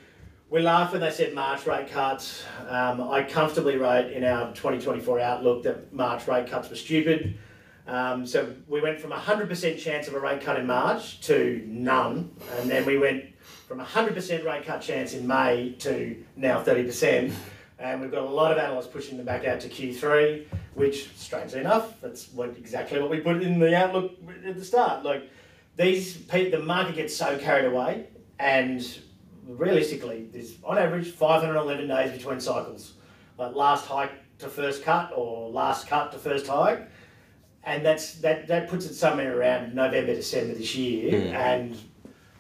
We 0.54 0.62
laughed 0.62 0.92
when 0.92 1.00
they 1.00 1.10
said 1.10 1.34
March 1.34 1.66
rate 1.66 1.90
cuts. 1.90 2.44
Um, 2.68 3.00
I 3.10 3.24
comfortably 3.24 3.76
wrote 3.76 4.12
in 4.12 4.22
our 4.22 4.54
2024 4.54 5.18
outlook 5.18 5.64
that 5.64 5.92
March 5.92 6.28
rate 6.28 6.46
cuts 6.46 6.70
were 6.70 6.76
stupid. 6.76 7.36
Um, 7.88 8.24
so 8.24 8.54
we 8.68 8.80
went 8.80 9.00
from 9.00 9.10
100% 9.10 9.78
chance 9.80 10.06
of 10.06 10.14
a 10.14 10.20
rate 10.20 10.42
cut 10.42 10.56
in 10.56 10.64
March 10.64 11.20
to 11.22 11.60
none. 11.66 12.30
And 12.52 12.70
then 12.70 12.86
we 12.86 12.98
went 12.98 13.24
from 13.66 13.80
100% 13.80 14.44
rate 14.44 14.64
cut 14.64 14.80
chance 14.80 15.12
in 15.12 15.26
May 15.26 15.72
to 15.80 16.22
now 16.36 16.62
30%. 16.62 17.34
And 17.80 18.00
we've 18.00 18.12
got 18.12 18.22
a 18.22 18.30
lot 18.30 18.52
of 18.52 18.58
analysts 18.58 18.86
pushing 18.86 19.16
them 19.16 19.26
back 19.26 19.44
out 19.46 19.58
to 19.62 19.68
Q3, 19.68 20.46
which, 20.74 21.08
strangely 21.16 21.62
enough, 21.62 22.00
that's 22.00 22.28
what 22.28 22.50
exactly 22.50 23.00
what 23.00 23.10
we 23.10 23.18
put 23.18 23.42
in 23.42 23.58
the 23.58 23.76
outlook 23.76 24.12
at 24.46 24.56
the 24.56 24.64
start. 24.64 25.02
Like 25.02 25.28
these, 25.74 26.24
the 26.26 26.62
market 26.64 26.94
gets 26.94 27.16
so 27.16 27.36
carried 27.38 27.64
away, 27.64 28.06
and 28.38 28.86
realistically, 29.46 30.28
there's 30.32 30.54
on 30.64 30.78
average 30.78 31.10
511 31.10 31.88
days 31.88 32.12
between 32.12 32.40
cycles, 32.40 32.94
like 33.38 33.54
last 33.54 33.86
hike 33.86 34.12
to 34.38 34.48
first 34.48 34.82
cut 34.82 35.12
or 35.14 35.48
last 35.50 35.86
cut 35.86 36.12
to 36.12 36.18
first 36.18 36.46
hike, 36.46 36.88
and 37.64 37.84
that's 37.84 38.16
that 38.16 38.46
that 38.48 38.68
puts 38.68 38.86
it 38.86 38.94
somewhere 38.94 39.38
around 39.38 39.74
November 39.74 40.14
December 40.14 40.54
this 40.54 40.74
year, 40.74 41.34
and 41.34 41.76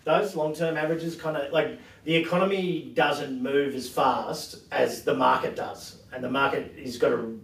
those 0.04 0.36
long 0.36 0.54
term 0.54 0.76
averages 0.76 1.16
kind 1.16 1.36
of 1.36 1.52
like 1.52 1.78
the 2.04 2.14
economy 2.14 2.92
doesn't 2.94 3.42
move 3.42 3.74
as 3.74 3.88
fast 3.88 4.58
as 4.70 5.02
the 5.04 5.14
market 5.14 5.56
does, 5.56 6.02
and 6.12 6.22
the 6.22 6.30
market 6.30 6.74
has 6.78 6.98
got 6.98 7.12
a 7.12 7.34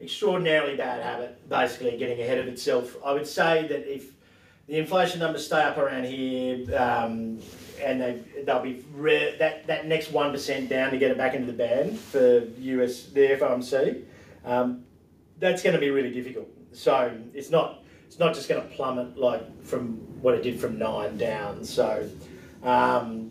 extraordinarily 0.00 0.76
bad 0.76 1.02
habit, 1.02 1.48
basically 1.48 1.96
getting 1.96 2.20
ahead 2.20 2.38
of 2.38 2.46
itself. 2.46 2.96
I 3.04 3.12
would 3.12 3.26
say 3.26 3.66
that 3.68 3.92
if 3.92 4.12
the 4.66 4.78
inflation 4.78 5.20
numbers 5.20 5.46
stay 5.46 5.62
up 5.62 5.78
around 5.78 6.04
here, 6.04 6.64
um, 6.76 7.40
and 7.82 8.00
they 8.00 8.22
they'll 8.44 8.62
be 8.62 8.84
re- 8.94 9.36
that 9.38 9.66
that 9.66 9.86
next 9.86 10.10
one 10.10 10.32
percent 10.32 10.68
down 10.68 10.90
to 10.90 10.98
get 10.98 11.10
it 11.10 11.18
back 11.18 11.34
into 11.34 11.46
the 11.46 11.52
band 11.52 11.98
for 11.98 12.44
US 12.58 13.04
the 13.06 13.20
FOMC. 13.20 14.04
Um, 14.44 14.84
that's 15.38 15.62
going 15.62 15.74
to 15.74 15.80
be 15.80 15.90
really 15.90 16.12
difficult. 16.12 16.48
So 16.72 17.16
it's 17.34 17.50
not 17.50 17.84
it's 18.06 18.18
not 18.18 18.34
just 18.34 18.48
going 18.48 18.62
to 18.62 18.68
plummet 18.74 19.16
like 19.16 19.64
from 19.64 19.96
what 20.22 20.34
it 20.34 20.42
did 20.42 20.60
from 20.60 20.78
nine 20.78 21.16
down. 21.16 21.64
So 21.64 22.08
um, 22.62 23.30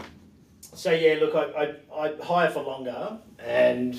so 0.62 0.92
yeah, 0.92 1.18
look, 1.20 1.36
I, 1.36 1.76
I, 1.94 2.08
I 2.08 2.16
higher 2.24 2.50
for 2.50 2.62
longer, 2.62 3.18
and 3.40 3.98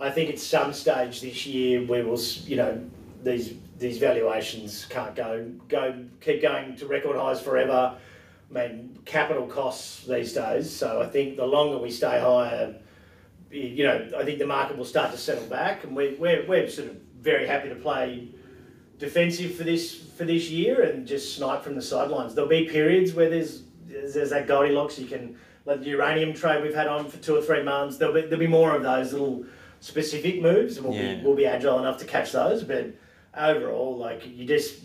I 0.00 0.10
think 0.10 0.30
at 0.30 0.38
some 0.38 0.72
stage 0.72 1.20
this 1.20 1.46
year 1.46 1.80
we 1.80 2.02
will, 2.02 2.20
you 2.44 2.56
know, 2.56 2.90
these 3.22 3.54
these 3.78 3.98
valuations 3.98 4.84
can't 4.86 5.14
go 5.14 5.50
go 5.68 6.04
keep 6.20 6.42
going 6.42 6.76
to 6.76 6.86
record 6.86 7.16
highs 7.16 7.40
forever. 7.40 7.96
I 8.50 8.54
mean, 8.54 8.98
capital 9.04 9.46
costs 9.46 10.04
these 10.06 10.32
days. 10.32 10.74
So 10.74 11.02
I 11.02 11.06
think 11.06 11.36
the 11.36 11.46
longer 11.46 11.78
we 11.78 11.90
stay 11.90 12.18
higher, 12.18 12.74
you 13.50 13.84
know, 13.84 14.08
I 14.18 14.24
think 14.24 14.38
the 14.38 14.46
market 14.46 14.76
will 14.78 14.84
start 14.86 15.12
to 15.12 15.18
settle 15.18 15.46
back, 15.46 15.84
and 15.84 15.94
we, 15.94 16.14
we're 16.18 16.46
we're 16.46 16.68
sort 16.68 16.88
of 16.88 16.96
very 17.20 17.46
happy 17.46 17.68
to 17.68 17.74
play 17.74 18.28
defensive 18.98 19.54
for 19.54 19.64
this 19.64 19.94
for 19.94 20.24
this 20.24 20.50
year 20.50 20.82
and 20.82 21.06
just 21.06 21.36
snipe 21.36 21.62
from 21.62 21.74
the 21.74 21.82
sidelines. 21.82 22.34
There'll 22.34 22.50
be 22.50 22.64
periods 22.68 23.12
where 23.12 23.30
there's 23.30 23.62
there's, 23.86 24.30
that 24.30 24.46
Goldilocks. 24.46 24.98
You 24.98 25.06
can 25.06 25.36
like 25.64 25.80
the 25.80 25.90
uranium 25.90 26.32
trade 26.34 26.62
we've 26.62 26.74
had 26.74 26.88
on 26.88 27.08
for 27.10 27.18
two 27.18 27.36
or 27.36 27.42
three 27.42 27.62
months. 27.62 27.96
There'll 27.96 28.14
be 28.14 28.22
there'll 28.22 28.38
be 28.38 28.46
more 28.46 28.74
of 28.74 28.82
those 28.82 29.12
little 29.12 29.44
specific 29.80 30.40
moves, 30.42 30.76
and 30.78 30.86
we'll 30.86 30.96
Yeah. 30.96 31.14
be 31.16 31.22
we'll 31.24 31.36
be 31.36 31.46
agile 31.46 31.78
enough 31.78 31.98
to 31.98 32.04
catch 32.06 32.32
those. 32.32 32.64
But 32.64 32.86
overall, 33.38 33.96
like 33.96 34.26
you 34.26 34.44
just 34.44 34.80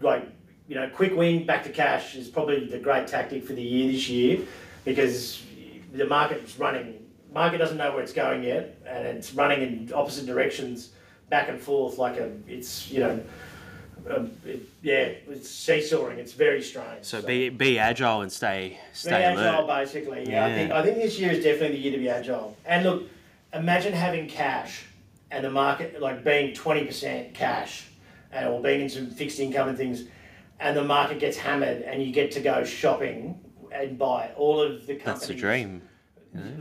like 0.00 0.28
you 0.68 0.74
know, 0.74 0.88
quick 0.88 1.14
win 1.14 1.44
back 1.46 1.62
to 1.64 1.70
cash 1.70 2.14
is 2.14 2.28
probably 2.28 2.66
the 2.66 2.78
great 2.78 3.06
tactic 3.06 3.44
for 3.44 3.52
the 3.52 3.62
year 3.62 3.92
this 3.92 4.08
year 4.08 4.40
because 4.84 5.42
the 5.92 6.06
market's 6.06 6.58
running. 6.58 7.00
Market 7.32 7.58
doesn't 7.58 7.76
know 7.76 7.92
where 7.92 8.02
it's 8.02 8.12
going 8.12 8.42
yet, 8.44 8.78
and 8.86 9.06
it's 9.06 9.34
running 9.34 9.62
in 9.62 9.92
opposite 9.92 10.24
directions, 10.24 10.90
back 11.30 11.48
and 11.48 11.60
forth 11.60 11.98
like 11.98 12.16
a. 12.16 12.32
It's 12.46 12.90
you 12.90 13.00
know, 13.00 13.20
um, 14.08 14.30
it, 14.46 14.60
yeah, 14.82 15.12
it's 15.28 15.50
seesawing. 15.50 16.18
It's 16.18 16.32
very 16.32 16.62
strange. 16.62 17.04
So 17.04 17.20
be 17.20 17.48
be 17.48 17.78
agile 17.78 18.22
and 18.22 18.30
stay 18.30 18.78
stay 18.92 19.10
Be 19.10 19.16
agile, 19.16 19.64
alert. 19.64 19.66
basically. 19.84 20.30
Yeah, 20.30 20.46
I 20.46 20.54
think 20.54 20.70
I 20.70 20.82
think 20.82 20.96
this 20.96 21.18
year 21.18 21.32
is 21.32 21.42
definitely 21.42 21.76
the 21.76 21.82
year 21.82 21.92
to 21.92 21.98
be 21.98 22.08
agile. 22.08 22.56
And 22.64 22.84
look, 22.84 23.02
imagine 23.52 23.92
having 23.92 24.28
cash 24.28 24.84
and 25.34 25.44
the 25.44 25.50
market 25.50 26.00
like 26.00 26.22
being 26.22 26.54
twenty 26.54 26.84
percent 26.84 27.34
cash, 27.34 27.88
and 28.30 28.48
or 28.48 28.62
being 28.62 28.82
in 28.82 28.88
some 28.88 29.10
fixed 29.10 29.40
income 29.40 29.68
and 29.68 29.76
things, 29.76 30.04
and 30.60 30.76
the 30.76 30.84
market 30.84 31.18
gets 31.18 31.36
hammered, 31.36 31.82
and 31.82 32.02
you 32.02 32.12
get 32.12 32.30
to 32.32 32.40
go 32.40 32.64
shopping 32.64 33.40
and 33.72 33.98
buy 33.98 34.30
all 34.36 34.62
of 34.62 34.86
the 34.86 34.94
companies. 34.94 35.04
That's 35.04 35.26
the 35.26 35.34
dream. 35.34 35.82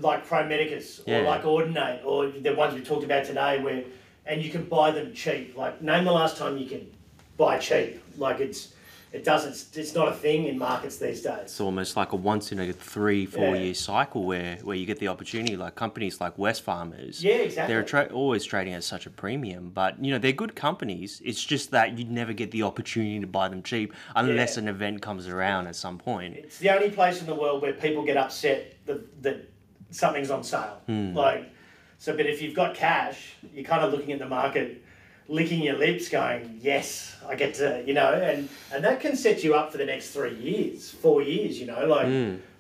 Like 0.02 0.26
Pro 0.26 0.48
Medicus 0.48 1.02
or 1.08 1.22
like 1.24 1.44
Audinate 1.44 2.06
or 2.06 2.28
the 2.28 2.54
ones 2.54 2.76
we 2.76 2.82
talked 2.82 3.04
about 3.04 3.26
today, 3.26 3.62
where 3.62 3.84
and 4.26 4.42
you 4.42 4.50
can 4.50 4.66
buy 4.66 4.92
them 4.92 5.14
cheap. 5.14 5.56
Like 5.56 5.82
name 5.82 6.06
the 6.06 6.12
last 6.12 6.38
time 6.38 6.58
you 6.58 6.68
can 6.68 6.92
buy 7.38 7.60
cheap. 7.60 8.02
Like 8.18 8.40
it's 8.40 8.73
it 9.14 9.24
doesn't. 9.24 9.78
It's 9.78 9.94
not 9.94 10.08
a 10.08 10.12
thing 10.12 10.46
in 10.48 10.58
markets 10.58 10.98
these 10.98 11.22
days. 11.22 11.42
It's 11.44 11.62
almost 11.62 11.96
like 11.96 12.14
a 12.14 12.16
once 12.16 12.52
in 12.52 12.60
a 12.60 12.74
three 12.74 13.28
four 13.28 13.56
Yeah. 13.56 13.62
year 13.62 13.74
cycle 13.76 14.24
where 14.26 14.58
where 14.64 14.76
you 14.76 14.88
get 14.88 14.98
the 14.98 15.08
opportunity. 15.08 15.56
Like 15.56 15.76
companies 15.76 16.20
like 16.20 16.36
Wesfarmers. 16.36 17.22
Yeah, 17.22 17.36
exactly. 17.36 17.74
They're 17.74 17.84
tra- 17.84 18.10
always 18.12 18.44
trading 18.44 18.74
at 18.74 18.84
such 18.84 19.06
a 19.06 19.12
premium, 19.12 19.70
but 19.70 20.04
you 20.04 20.12
know 20.12 20.18
they're 20.18 20.32
good 20.32 20.56
companies. 20.56 21.22
It's 21.24 21.44
just 21.44 21.70
that 21.72 21.96
you'd 21.98 22.10
never 22.10 22.34
get 22.34 22.50
the 22.50 22.64
opportunity 22.64 23.20
to 23.20 23.28
buy 23.28 23.50
them 23.50 23.62
cheap 23.62 23.94
unless 24.16 24.56
Yeah. 24.58 24.64
an 24.64 24.68
event 24.70 25.04
comes 25.04 25.28
around 25.28 25.68
at 25.68 25.76
some 25.76 26.00
point. 26.00 26.36
It's 26.36 26.58
the 26.58 26.72
only 26.72 26.90
place 26.90 27.22
in 27.22 27.28
the 27.28 27.36
world 27.36 27.62
where 27.62 27.74
people 27.74 28.04
get 28.04 28.18
upset 28.18 28.74
that, 28.88 29.22
that 29.22 29.48
something's 29.92 30.32
on 30.32 30.44
sale. 30.44 30.82
Hmm. 30.88 31.14
Like, 31.14 31.52
so, 32.00 32.18
but 32.18 32.26
if 32.26 32.42
you've 32.42 32.56
got 32.56 32.74
cash, 32.74 33.36
you're 33.54 33.64
kind 33.64 33.84
of 33.84 33.92
looking 33.94 34.12
at 34.12 34.18
the 34.20 34.28
market, 34.28 34.84
licking 35.28 35.62
your 35.62 35.78
lips, 35.78 36.10
going, 36.10 36.60
"Yes, 36.62 37.16
I 37.28 37.36
get 37.36 37.54
to," 37.56 37.84
you 37.86 37.94
know, 37.94 38.14
and 38.14 38.50
and 38.74 38.84
that 38.84 39.00
can 39.00 39.16
set 39.16 39.44
you 39.44 39.56
up 39.56 39.72
for 39.72 39.78
the 39.78 39.86
next 39.86 40.12
three 40.12 40.36
years, 40.36 40.92
four 40.92 41.22
years, 41.22 41.60
you 41.60 41.66
know, 41.66 41.86
like 41.86 42.08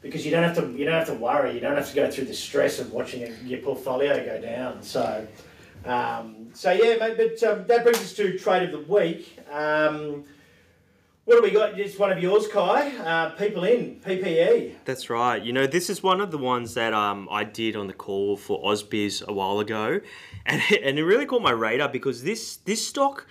because 0.01 0.25
you 0.25 0.31
don't 0.31 0.43
have 0.43 0.55
to 0.57 0.71
you 0.77 0.85
don't 0.85 0.93
have 0.93 1.07
to 1.07 1.13
worry, 1.13 1.53
you 1.53 1.59
don't 1.59 1.75
have 1.75 1.89
to 1.89 1.95
go 1.95 2.09
through 2.09 2.25
the 2.25 2.33
stress 2.33 2.79
of 2.79 2.91
watching 2.91 3.33
your 3.45 3.59
portfolio 3.59 4.23
go 4.25 4.41
down. 4.41 4.81
So. 4.83 5.27
Um, 5.85 6.47
so 6.53 6.71
yeah, 6.71 6.95
mate, 6.95 7.17
but 7.17 7.43
um, 7.43 7.67
that 7.67 7.83
brings 7.83 7.99
us 7.99 8.13
to 8.13 8.37
trade 8.39 8.63
of 8.63 8.71
the 8.71 8.93
week. 8.93 9.37
Um, 9.51 10.23
What 11.25 11.37
do 11.37 11.41
we 11.41 11.51
got? 11.51 11.77
Just 11.77 11.97
one 11.97 12.11
of 12.11 12.21
yours, 12.21 12.49
Kai. 12.49 12.97
Uh, 12.97 13.33
PeopleIn 13.37 14.01
PPE. 14.01 14.75
That's 14.83 15.09
right. 15.09 15.41
You 15.41 15.53
know, 15.53 15.65
this 15.65 15.89
is 15.89 16.03
one 16.03 16.19
of 16.19 16.31
the 16.31 16.37
ones 16.37 16.73
that 16.73 16.93
um, 16.93 17.29
I 17.31 17.45
did 17.45 17.77
on 17.77 17.87
the 17.87 17.93
call 17.93 18.35
for 18.35 18.61
Ausbiz 18.61 19.25
a 19.25 19.31
while 19.31 19.59
ago, 19.59 20.01
and 20.45 20.61
it, 20.69 20.83
and 20.83 20.99
it 20.99 21.05
really 21.05 21.25
caught 21.25 21.41
my 21.41 21.51
radar 21.51 21.87
because 21.87 22.23
this 22.23 22.57
this 22.57 22.85
stock 22.85 23.25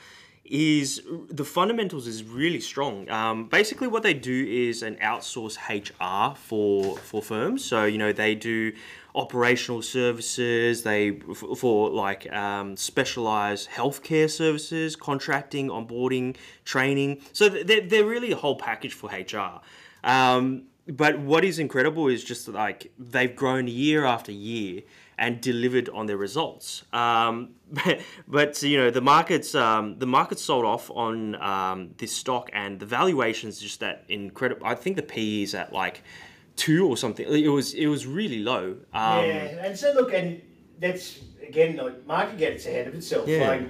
is 0.46 1.02
the 1.28 1.44
fundamentals 1.44 2.06
is 2.06 2.24
really 2.24 2.60
strong. 2.60 3.10
Um, 3.10 3.48
basically, 3.48 3.88
what 3.88 4.02
they 4.02 4.14
do 4.14 4.46
is 4.48 4.82
an 4.82 4.96
outsource 4.96 5.58
HR 5.68 6.34
for 6.34 6.96
for 6.96 7.20
firms. 7.20 7.62
So 7.62 7.84
you 7.84 7.98
know 7.98 8.10
they 8.10 8.34
do 8.34 8.72
operational 9.14 9.82
services. 9.82 10.82
They 10.82 11.18
for 11.34 11.90
like 11.90 12.32
um, 12.32 12.76
specialized 12.76 13.68
healthcare 13.70 14.30
services, 14.30 14.96
contracting, 14.96 15.68
onboarding, 15.68 16.36
training. 16.64 17.20
So 17.32 17.48
they're 17.48 17.82
they're 17.82 18.04
really 18.04 18.32
a 18.32 18.36
whole 18.36 18.56
package 18.56 18.94
for 18.94 19.10
HR. 19.10 19.60
Um, 20.04 20.64
but 20.88 21.18
what 21.20 21.44
is 21.44 21.58
incredible 21.58 22.08
is 22.08 22.24
just 22.24 22.48
like 22.48 22.92
they've 22.98 23.34
grown 23.34 23.68
year 23.68 24.04
after 24.04 24.32
year 24.32 24.82
and 25.18 25.40
delivered 25.40 25.88
on 25.90 26.06
their 26.06 26.16
results. 26.16 26.82
Um, 26.92 27.50
but, 27.72 28.00
but 28.26 28.62
you 28.62 28.76
know 28.76 28.90
the 28.90 29.00
markets 29.00 29.54
um, 29.54 29.98
the 29.98 30.06
markets 30.06 30.42
sold 30.42 30.64
off 30.64 30.90
on 30.90 31.36
um, 31.36 31.90
this 31.98 32.14
stock 32.14 32.50
and 32.52 32.80
the 32.80 32.86
valuations 32.86 33.60
just 33.60 33.80
that 33.80 34.04
incredible. 34.08 34.66
I 34.66 34.74
think 34.74 34.96
the 34.96 35.02
PE 35.02 35.42
is 35.42 35.54
at 35.54 35.72
like 35.72 36.02
two 36.56 36.86
or 36.88 36.96
something. 36.96 37.26
It 37.26 37.48
was 37.48 37.74
it 37.74 37.86
was 37.86 38.06
really 38.06 38.38
low. 38.40 38.76
Um, 38.92 39.24
yeah, 39.24 39.64
and 39.66 39.78
so 39.78 39.92
look, 39.92 40.12
and 40.12 40.40
that's 40.78 41.20
again, 41.46 41.76
like 41.76 42.06
market 42.06 42.38
gets 42.38 42.66
ahead 42.66 42.88
of 42.88 42.94
itself. 42.94 43.28
Yeah. 43.28 43.48
Like 43.48 43.62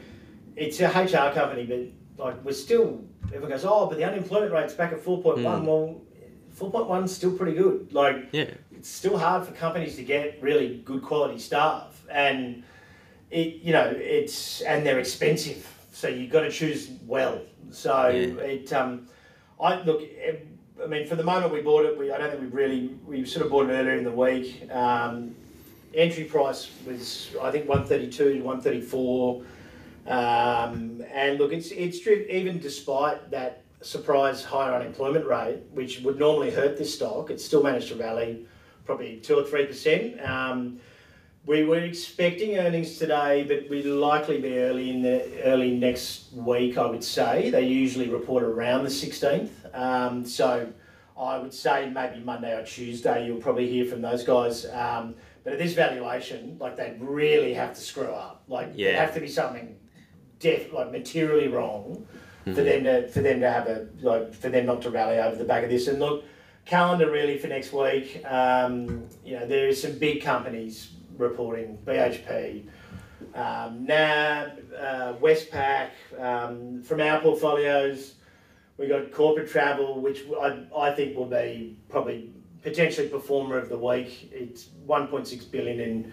it's 0.56 0.80
a 0.80 0.86
HR 0.88 1.32
company, 1.34 1.92
but 2.16 2.24
like 2.24 2.44
we're 2.44 2.52
still. 2.52 3.04
Everyone 3.26 3.50
goes, 3.50 3.64
oh, 3.64 3.86
but 3.86 3.96
the 3.96 4.04
unemployment 4.04 4.52
rate's 4.52 4.74
back 4.74 4.92
at 4.92 5.00
four 5.00 5.22
point 5.22 5.38
Mm. 5.38 5.44
one. 5.44 5.66
Well, 5.66 6.02
four 6.50 6.70
point 6.70 6.86
one 6.88 7.04
is 7.04 7.14
still 7.16 7.32
pretty 7.36 7.56
good. 7.56 7.92
Like 7.92 8.28
Yeah. 8.32 8.50
it's 8.72 8.88
still 8.90 9.16
hard 9.16 9.46
for 9.46 9.52
companies 9.52 9.96
to 9.96 10.02
get 10.02 10.42
really 10.42 10.82
good 10.84 11.02
quality 11.02 11.38
staff, 11.38 12.04
and 12.10 12.62
it 13.30 13.54
you 13.62 13.72
know 13.72 13.90
it's 13.96 14.60
and 14.62 14.84
they're 14.84 14.98
expensive, 14.98 15.66
so 15.92 16.08
you've 16.08 16.30
got 16.30 16.40
to 16.42 16.50
choose 16.50 16.90
well. 17.06 17.40
So 17.70 18.08
Yeah. 18.08 18.42
it 18.42 18.72
um, 18.74 19.06
I 19.58 19.80
look. 19.82 20.02
It, 20.02 20.48
I 20.82 20.86
mean, 20.86 21.06
for 21.06 21.16
the 21.16 21.22
moment 21.22 21.52
we 21.52 21.60
bought 21.60 21.84
it, 21.84 21.98
we 21.98 22.10
I 22.10 22.18
don't 22.18 22.30
think 22.30 22.42
we 22.42 22.48
really 22.48 22.94
we 23.06 23.24
sort 23.24 23.44
of 23.44 23.52
bought 23.52 23.68
it 23.68 23.72
earlier 23.72 23.94
in 23.94 24.04
the 24.04 24.10
week. 24.10 24.70
Um, 24.70 25.34
entry 25.94 26.24
price 26.24 26.70
was 26.86 27.34
I 27.40 27.50
think 27.50 27.68
one 27.68 27.84
thirty 27.84 28.10
two 28.10 28.34
to 28.34 28.40
one 28.40 28.60
thirty 28.60 28.80
four. 28.80 29.42
Um, 30.06 31.04
and 31.12 31.38
look, 31.38 31.52
it's 31.52 31.70
it's 31.70 32.06
even 32.06 32.58
despite 32.58 33.30
that 33.30 33.62
surprise 33.80 34.44
higher 34.44 34.74
unemployment 34.74 35.26
rate, 35.26 35.60
which 35.72 36.00
would 36.00 36.18
normally 36.18 36.50
hurt 36.50 36.76
this 36.78 36.94
stock, 36.94 37.30
it 37.30 37.40
still 37.40 37.62
managed 37.62 37.88
to 37.88 37.96
rally 37.96 38.46
probably 38.84 39.18
two 39.18 39.36
or 39.36 39.44
three 39.44 39.66
percent. 39.66 40.20
Um, 40.20 40.80
we 41.44 41.64
were 41.64 41.78
expecting 41.78 42.56
earnings 42.58 42.98
today, 42.98 43.44
but 43.44 43.68
we'd 43.68 43.84
likely 43.84 44.40
be 44.40 44.58
early 44.58 44.90
in 44.90 45.02
the 45.02 45.42
early 45.44 45.72
next 45.76 46.32
week. 46.32 46.78
I 46.78 46.86
would 46.86 47.02
say 47.02 47.50
they 47.50 47.66
usually 47.66 48.08
report 48.08 48.42
around 48.44 48.84
the 48.84 48.90
sixteenth. 48.90 49.66
Um, 49.74 50.24
so 50.24 50.72
I 51.18 51.38
would 51.38 51.52
say 51.52 51.90
maybe 51.90 52.20
Monday 52.20 52.56
or 52.56 52.64
Tuesday 52.64 53.26
you'll 53.26 53.40
probably 53.40 53.68
hear 53.68 53.84
from 53.84 54.02
those 54.02 54.22
guys. 54.24 54.66
Um, 54.66 55.14
but 55.44 55.54
at 55.54 55.58
this 55.58 55.74
valuation, 55.74 56.56
like 56.60 56.76
they 56.76 56.96
really 57.00 57.54
have 57.54 57.74
to 57.74 57.80
screw 57.80 58.04
up. 58.12 58.44
Like 58.46 58.70
Yeah. 58.76 58.90
it 58.90 58.94
have 58.96 59.14
to 59.14 59.20
be 59.20 59.28
something 59.28 59.76
def 60.38 60.72
like 60.72 60.90
materially 60.92 61.48
wrong 61.48 62.06
for 62.44 62.50
them 62.62 62.82
to 62.84 63.08
for 63.08 63.20
them 63.20 63.40
to 63.40 63.50
have 63.50 63.66
a 63.66 63.88
like 64.00 64.32
for 64.34 64.48
them 64.48 64.66
not 64.66 64.82
to 64.82 64.90
rally 64.90 65.18
over 65.18 65.34
the 65.36 65.44
back 65.44 65.64
of 65.64 65.70
this. 65.70 65.88
And 65.88 65.98
look, 65.98 66.24
calendar 66.66 67.10
really 67.10 67.36
for 67.38 67.48
next 67.48 67.72
week. 67.72 68.22
Um, 68.24 69.08
you 69.24 69.34
know, 69.38 69.46
there 69.46 69.66
is 69.66 69.82
some 69.82 69.98
big 69.98 70.22
companies 70.22 70.91
reporting 71.16 71.78
BHP, 71.84 72.66
um, 73.34 73.84
NAB, 73.84 74.58
uh, 74.78 75.14
Westpac. 75.20 75.90
Um, 76.18 76.82
from 76.82 77.00
our 77.00 77.20
portfolios, 77.20 78.14
we 78.78 78.88
got 78.88 79.12
corporate 79.12 79.50
travel, 79.50 80.00
which 80.00 80.24
I, 80.40 80.64
I 80.76 80.92
think 80.92 81.16
will 81.16 81.26
be 81.26 81.78
probably 81.88 82.32
potentially 82.62 83.08
performer 83.08 83.58
of 83.58 83.68
the 83.68 83.78
week. 83.78 84.30
It's 84.32 84.68
1.6 84.86 85.50
billion 85.50 85.80
in 85.80 86.12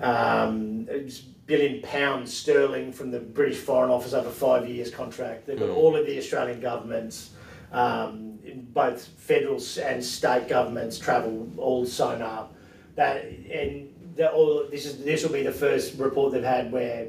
um, 0.00 0.86
it's 0.90 1.20
billion 1.20 1.80
pounds 1.82 2.32
sterling 2.34 2.92
from 2.92 3.10
the 3.10 3.20
British 3.20 3.58
Foreign 3.58 3.90
Office 3.90 4.12
over 4.12 4.30
five 4.30 4.68
years 4.68 4.90
contract. 4.90 5.46
They've 5.46 5.58
got 5.58 5.70
all 5.70 5.96
of 5.96 6.06
the 6.06 6.18
Australian 6.18 6.60
governments, 6.60 7.30
um, 7.72 8.38
both 8.72 9.04
federal 9.04 9.60
and 9.82 10.04
state 10.04 10.48
governments, 10.48 10.98
travel 10.98 11.48
all 11.56 11.86
sewn 11.86 12.20
up. 12.20 12.54
That 12.96 13.24
and 13.24 13.94
the, 14.16 14.32
all 14.32 14.64
this 14.70 14.86
is 14.86 15.04
this 15.04 15.22
will 15.22 15.32
be 15.32 15.42
the 15.42 15.52
first 15.52 15.98
report 15.98 16.32
they've 16.32 16.42
had 16.42 16.72
where 16.72 17.08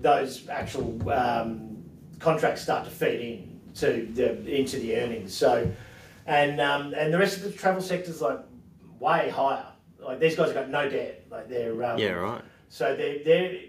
those 0.00 0.48
actual 0.48 1.10
um, 1.10 1.82
contracts 2.18 2.62
start 2.62 2.84
to 2.84 2.90
feed 2.90 3.20
in 3.20 3.60
to 3.74 4.08
the 4.14 4.58
into 4.60 4.78
the 4.78 4.96
earnings. 4.96 5.34
So, 5.34 5.70
and 6.26 6.60
um, 6.60 6.94
and 6.94 7.12
the 7.12 7.18
rest 7.18 7.38
of 7.38 7.44
the 7.44 7.52
travel 7.52 7.80
sector's 7.82 8.20
like 8.20 8.38
way 9.00 9.30
higher. 9.30 9.66
Like 9.98 10.20
these 10.20 10.36
guys 10.36 10.46
have 10.48 10.54
got 10.54 10.68
no 10.68 10.88
debt. 10.88 11.26
Like 11.30 11.48
they're 11.48 11.82
um, 11.84 11.98
Yeah. 11.98 12.12
Right. 12.12 12.42
so 12.68 12.94
they're, 12.96 13.22
they're 13.24 13.60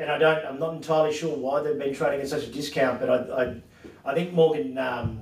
and 0.00 0.10
I 0.10 0.18
don't, 0.18 0.44
I'm 0.44 0.58
not 0.58 0.74
entirely 0.74 1.12
sure 1.14 1.36
why 1.36 1.62
they've 1.62 1.78
been 1.78 1.94
trading 1.94 2.20
at 2.20 2.28
such 2.28 2.44
a 2.44 2.50
discount, 2.50 2.98
but 2.98 3.08
I, 3.08 3.44
I, 3.44 4.10
I 4.10 4.14
think 4.14 4.32
Morgan, 4.32 4.76
um, 4.76 5.20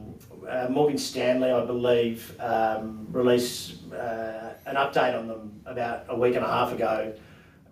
uh, 0.51 0.69
Morgan 0.69 0.99
Stanley, 0.99 1.51
I 1.51 1.65
believe, 1.65 2.35
um, 2.41 3.07
released 3.13 3.77
uh, 3.93 4.51
an 4.67 4.75
update 4.75 5.17
on 5.17 5.29
them 5.29 5.61
about 5.65 6.07
a 6.09 6.19
week 6.19 6.35
and 6.35 6.45
a 6.45 6.49
half 6.49 6.73
ago 6.73 7.13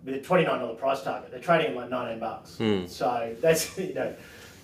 with 0.05 0.15
a 0.15 0.19
$29 0.19 0.77
price 0.77 1.03
target. 1.03 1.31
They're 1.31 1.41
trading 1.41 1.71
at 1.71 1.75
like 1.75 1.89
19 1.89 2.19
bucks. 2.19 2.57
Hmm. 2.57 2.85
So 2.87 3.35
that's, 3.41 3.77
you 3.77 3.93
know, 3.93 4.15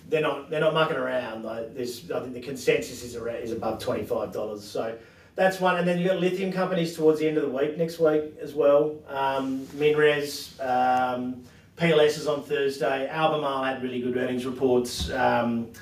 they're 0.07 0.21
not, 0.21 0.49
they're 0.49 0.61
not 0.61 0.73
mucking 0.73 0.97
around. 0.97 1.43
Like 1.43 1.75
there's, 1.75 2.09
I 2.09 2.21
think 2.21 2.33
the 2.33 2.41
consensus 2.41 3.03
is 3.03 3.15
around, 3.15 3.37
is 3.37 3.51
above 3.51 3.83
$25. 3.83 4.59
So 4.59 4.97
that's 5.35 5.59
one. 5.59 5.77
And 5.77 5.87
then 5.87 5.99
you've 5.99 6.07
got 6.07 6.19
lithium 6.19 6.53
companies 6.53 6.95
towards 6.95 7.19
the 7.19 7.27
end 7.27 7.37
of 7.37 7.43
the 7.43 7.49
week 7.49 7.77
next 7.77 7.99
week 7.99 8.33
as 8.41 8.53
well. 8.53 8.95
Um, 9.09 9.67
Minres, 9.73 10.57
um, 10.61 11.43
PLS 11.75 12.17
is 12.17 12.27
on 12.27 12.43
Thursday. 12.43 13.09
Albemarle 13.09 13.65
had 13.65 13.83
really 13.83 13.99
good 13.99 14.15
earnings 14.15 14.45
reports. 14.45 15.11
Um, 15.11 15.73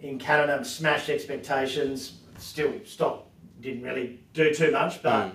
in 0.00 0.18
Canada, 0.18 0.64
smashed 0.64 1.08
expectations. 1.10 2.18
Still, 2.38 2.72
stock 2.84 3.26
didn't 3.60 3.82
really 3.82 4.20
do 4.32 4.54
too 4.54 4.70
much, 4.70 5.02
but 5.02 5.26
Mm. 5.28 5.32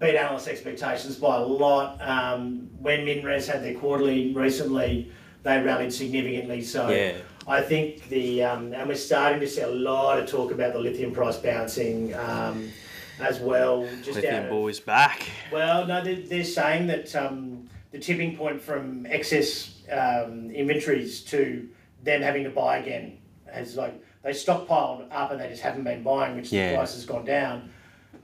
beat 0.00 0.16
analyst 0.16 0.48
expectations 0.48 1.16
by 1.16 1.36
a 1.36 1.40
lot. 1.44 2.00
Um, 2.00 2.68
when 2.80 3.04
Minres 3.04 3.46
had 3.46 3.62
their 3.62 3.74
quarterly 3.74 4.32
recently, 4.34 5.10
they 5.42 5.60
rallied 5.62 5.92
significantly. 5.92 6.62
So 6.62 6.88
Yeah. 6.90 7.12
I 7.46 7.62
think 7.62 8.08
the 8.08 8.42
um, 8.44 8.72
and 8.74 8.88
we're 8.88 8.94
starting 8.96 9.40
to 9.40 9.46
see 9.48 9.62
a 9.62 9.66
lot 9.68 10.18
of 10.18 10.26
talk 10.28 10.50
about 10.52 10.72
the 10.72 10.78
lithium 10.80 11.12
price 11.12 11.36
bouncing 11.36 12.14
um, 12.14 12.70
as 13.20 13.38
well. 13.40 13.86
Just 14.02 14.08
out 14.10 14.14
Lithium 14.16 14.44
of, 14.44 14.50
boys 14.50 14.80
back. 14.80 15.22
well, 15.52 15.86
no, 15.86 16.02
they're, 16.02 16.16
they're 16.16 16.44
saying 16.44 16.86
that 16.88 17.14
um, 17.16 17.68
the 17.92 17.98
tipping 17.98 18.36
point 18.36 18.60
from 18.60 19.06
excess 19.06 19.74
um, 19.90 20.50
inventories 20.50 21.22
to 21.26 21.68
them 22.02 22.22
having 22.22 22.44
to 22.44 22.50
buy 22.50 22.78
again 22.78 23.18
has 23.52 23.76
like 23.76 23.94
they 24.22 24.30
stockpiled 24.30 25.06
up 25.10 25.30
and 25.32 25.40
they 25.40 25.48
just 25.48 25.62
haven't 25.62 25.84
been 25.84 26.02
buying, 26.02 26.36
which 26.36 26.52
Yeah. 26.52 26.70
the 26.70 26.76
price 26.76 26.94
has 26.94 27.04
gone 27.06 27.24
down. 27.24 27.70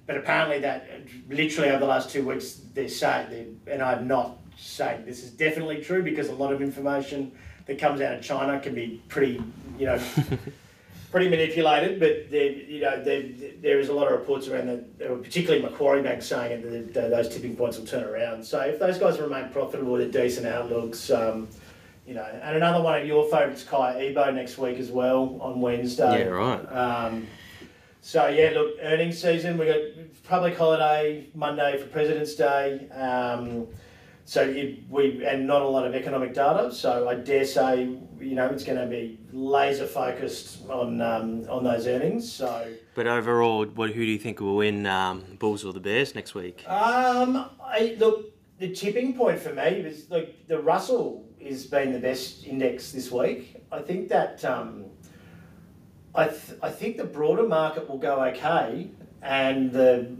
But 0.06 0.16
apparently, 0.18 0.60
that 0.60 0.88
literally 1.28 1.70
over 1.70 1.80
the 1.80 1.86
last 1.86 2.10
two 2.10 2.24
weeks, 2.26 2.60
they're 2.74 2.88
saying, 2.88 3.58
they 3.64 3.72
and 3.72 3.82
I'm 3.82 4.06
not 4.06 4.38
saying 4.58 5.04
this 5.04 5.22
is 5.24 5.30
definitely 5.30 5.82
true 5.82 6.02
because 6.02 6.28
a 6.28 6.34
lot 6.34 6.52
of 6.52 6.62
information 6.62 7.32
that 7.66 7.78
comes 7.78 8.00
out 8.00 8.14
of 8.14 8.22
China 8.22 8.60
can 8.60 8.74
be 8.74 9.02
pretty, 9.08 9.42
you 9.78 9.86
know, 9.86 10.00
pretty 11.10 11.28
manipulated. 11.28 11.98
But 11.98 12.30
there, 12.30 12.52
you 12.52 12.80
know, 12.82 13.02
there, 13.02 13.24
there 13.60 13.80
is 13.80 13.88
a 13.88 13.92
lot 13.92 14.06
of 14.06 14.12
reports 14.18 14.46
around 14.48 14.68
that, 14.68 15.22
particularly 15.22 15.62
Macquarie 15.62 16.02
Bank 16.02 16.22
saying 16.22 16.92
that, 16.92 17.10
those 17.10 17.28
tipping 17.28 17.56
points 17.56 17.78
will 17.78 17.86
turn 17.86 18.04
around. 18.04 18.44
So 18.44 18.60
if 18.60 18.78
those 18.78 18.98
guys 18.98 19.18
remain 19.18 19.48
profitable 19.50 19.92
with 19.94 20.12
decent 20.12 20.46
outlooks, 20.46 21.10
um, 21.10 21.48
you 22.06 22.14
know, 22.14 22.24
and 22.24 22.56
another 22.56 22.82
one 22.82 23.00
of 23.00 23.06
your 23.06 23.24
favourites, 23.28 23.64
Kai 23.64 23.98
Ebo, 23.98 24.30
next 24.30 24.58
week 24.58 24.78
as 24.78 24.90
well 24.90 25.38
on 25.40 25.60
Wednesday. 25.60 26.20
Yeah. 26.20 26.26
Right. 26.26 26.64
Um, 26.72 27.26
so 28.00 28.28
yeah, 28.28 28.50
look, 28.50 28.76
earnings 28.80 29.20
season. 29.20 29.58
We 29.58 29.66
got 29.66 29.80
public 30.22 30.56
holiday 30.56 31.28
Monday 31.34 31.76
for 31.78 31.86
President's 31.86 32.36
Day. 32.36 32.88
Um, 32.90 33.66
so 34.24 34.46
we 34.88 35.24
and 35.24 35.46
not 35.46 35.62
a 35.62 35.68
lot 35.68 35.86
of 35.86 35.94
economic 35.94 36.32
data. 36.32 36.72
So 36.72 37.08
I 37.08 37.16
dare 37.16 37.44
say, 37.44 37.82
you 38.20 38.34
know, 38.34 38.46
it's 38.46 38.64
going 38.64 38.78
to 38.78 38.86
be 38.86 39.18
laser 39.32 39.86
focused 39.86 40.68
on 40.68 41.00
um, 41.00 41.48
on 41.48 41.64
those 41.64 41.88
earnings. 41.88 42.30
So 42.30 42.72
But 42.94 43.08
overall, 43.08 43.66
what 43.66 43.90
who 43.90 44.04
do 44.04 44.10
you 44.10 44.18
think 44.18 44.40
will 44.40 44.56
win, 44.56 44.86
um, 44.86 45.24
Bulls 45.40 45.64
or 45.64 45.72
the 45.72 45.80
Bears 45.80 46.14
next 46.14 46.34
week? 46.34 46.64
um, 46.68 47.50
I 47.60 47.96
look 47.98 48.32
the 48.58 48.72
tipping 48.72 49.14
point 49.14 49.38
for 49.38 49.52
me 49.52 49.82
was 49.82 50.08
like 50.10 50.46
the 50.46 50.58
Russell 50.58 51.25
has 51.48 51.66
been 51.66 51.92
the 51.92 51.98
best 51.98 52.44
index 52.46 52.92
this 52.92 53.10
week. 53.10 53.56
I 53.72 53.80
think 53.80 54.08
that 54.08 54.44
um, 54.44 54.84
I, 56.14 56.28
th- 56.28 56.58
I 56.62 56.70
think 56.70 56.96
the 56.96 57.04
broader 57.04 57.46
market 57.46 57.88
will 57.88 57.98
go 57.98 58.22
okay, 58.26 58.90
and 59.22 59.70
the 59.72 60.14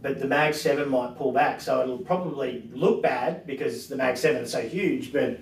but 0.00 0.20
the 0.20 0.26
Mag 0.28 0.54
Seven 0.54 0.88
might 0.88 1.16
pull 1.16 1.32
back, 1.32 1.60
so 1.60 1.82
it'll 1.82 1.98
probably 1.98 2.68
look 2.72 3.02
bad 3.02 3.46
because 3.46 3.88
the 3.88 3.96
Mag 3.96 4.16
Seven 4.16 4.42
is 4.44 4.52
so 4.52 4.60
huge. 4.62 5.12
But 5.12 5.40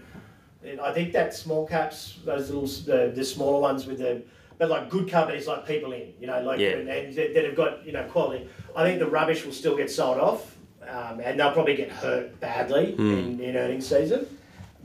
I 0.82 0.92
think 0.92 1.12
that 1.12 1.34
small 1.34 1.66
caps, 1.66 2.18
those 2.24 2.50
little 2.50 2.66
the, 2.66 3.12
the 3.14 3.24
smaller 3.24 3.60
ones 3.60 3.86
with 3.86 3.98
the 3.98 4.22
but 4.58 4.70
like 4.70 4.88
good 4.88 5.10
companies 5.10 5.46
like 5.46 5.66
PeopleIn, 5.66 6.14
you 6.18 6.26
know, 6.26 6.40
like 6.42 6.58
Yeah. 6.58 6.68
and, 6.70 6.88
and 6.88 7.14
that 7.14 7.44
have 7.44 7.54
got 7.54 7.84
you 7.86 7.92
know 7.92 8.04
quality. 8.04 8.48
I 8.74 8.84
think 8.84 8.98
the 8.98 9.06
rubbish 9.06 9.44
will 9.44 9.52
still 9.52 9.76
get 9.76 9.90
sold 9.90 10.18
off, 10.18 10.56
um, 10.88 11.20
and 11.20 11.38
they'll 11.38 11.52
probably 11.52 11.76
get 11.76 11.90
hurt 11.90 12.38
badly 12.40 12.94
in, 12.98 13.38
in 13.40 13.56
earnings 13.56 13.86
season. 13.86 14.26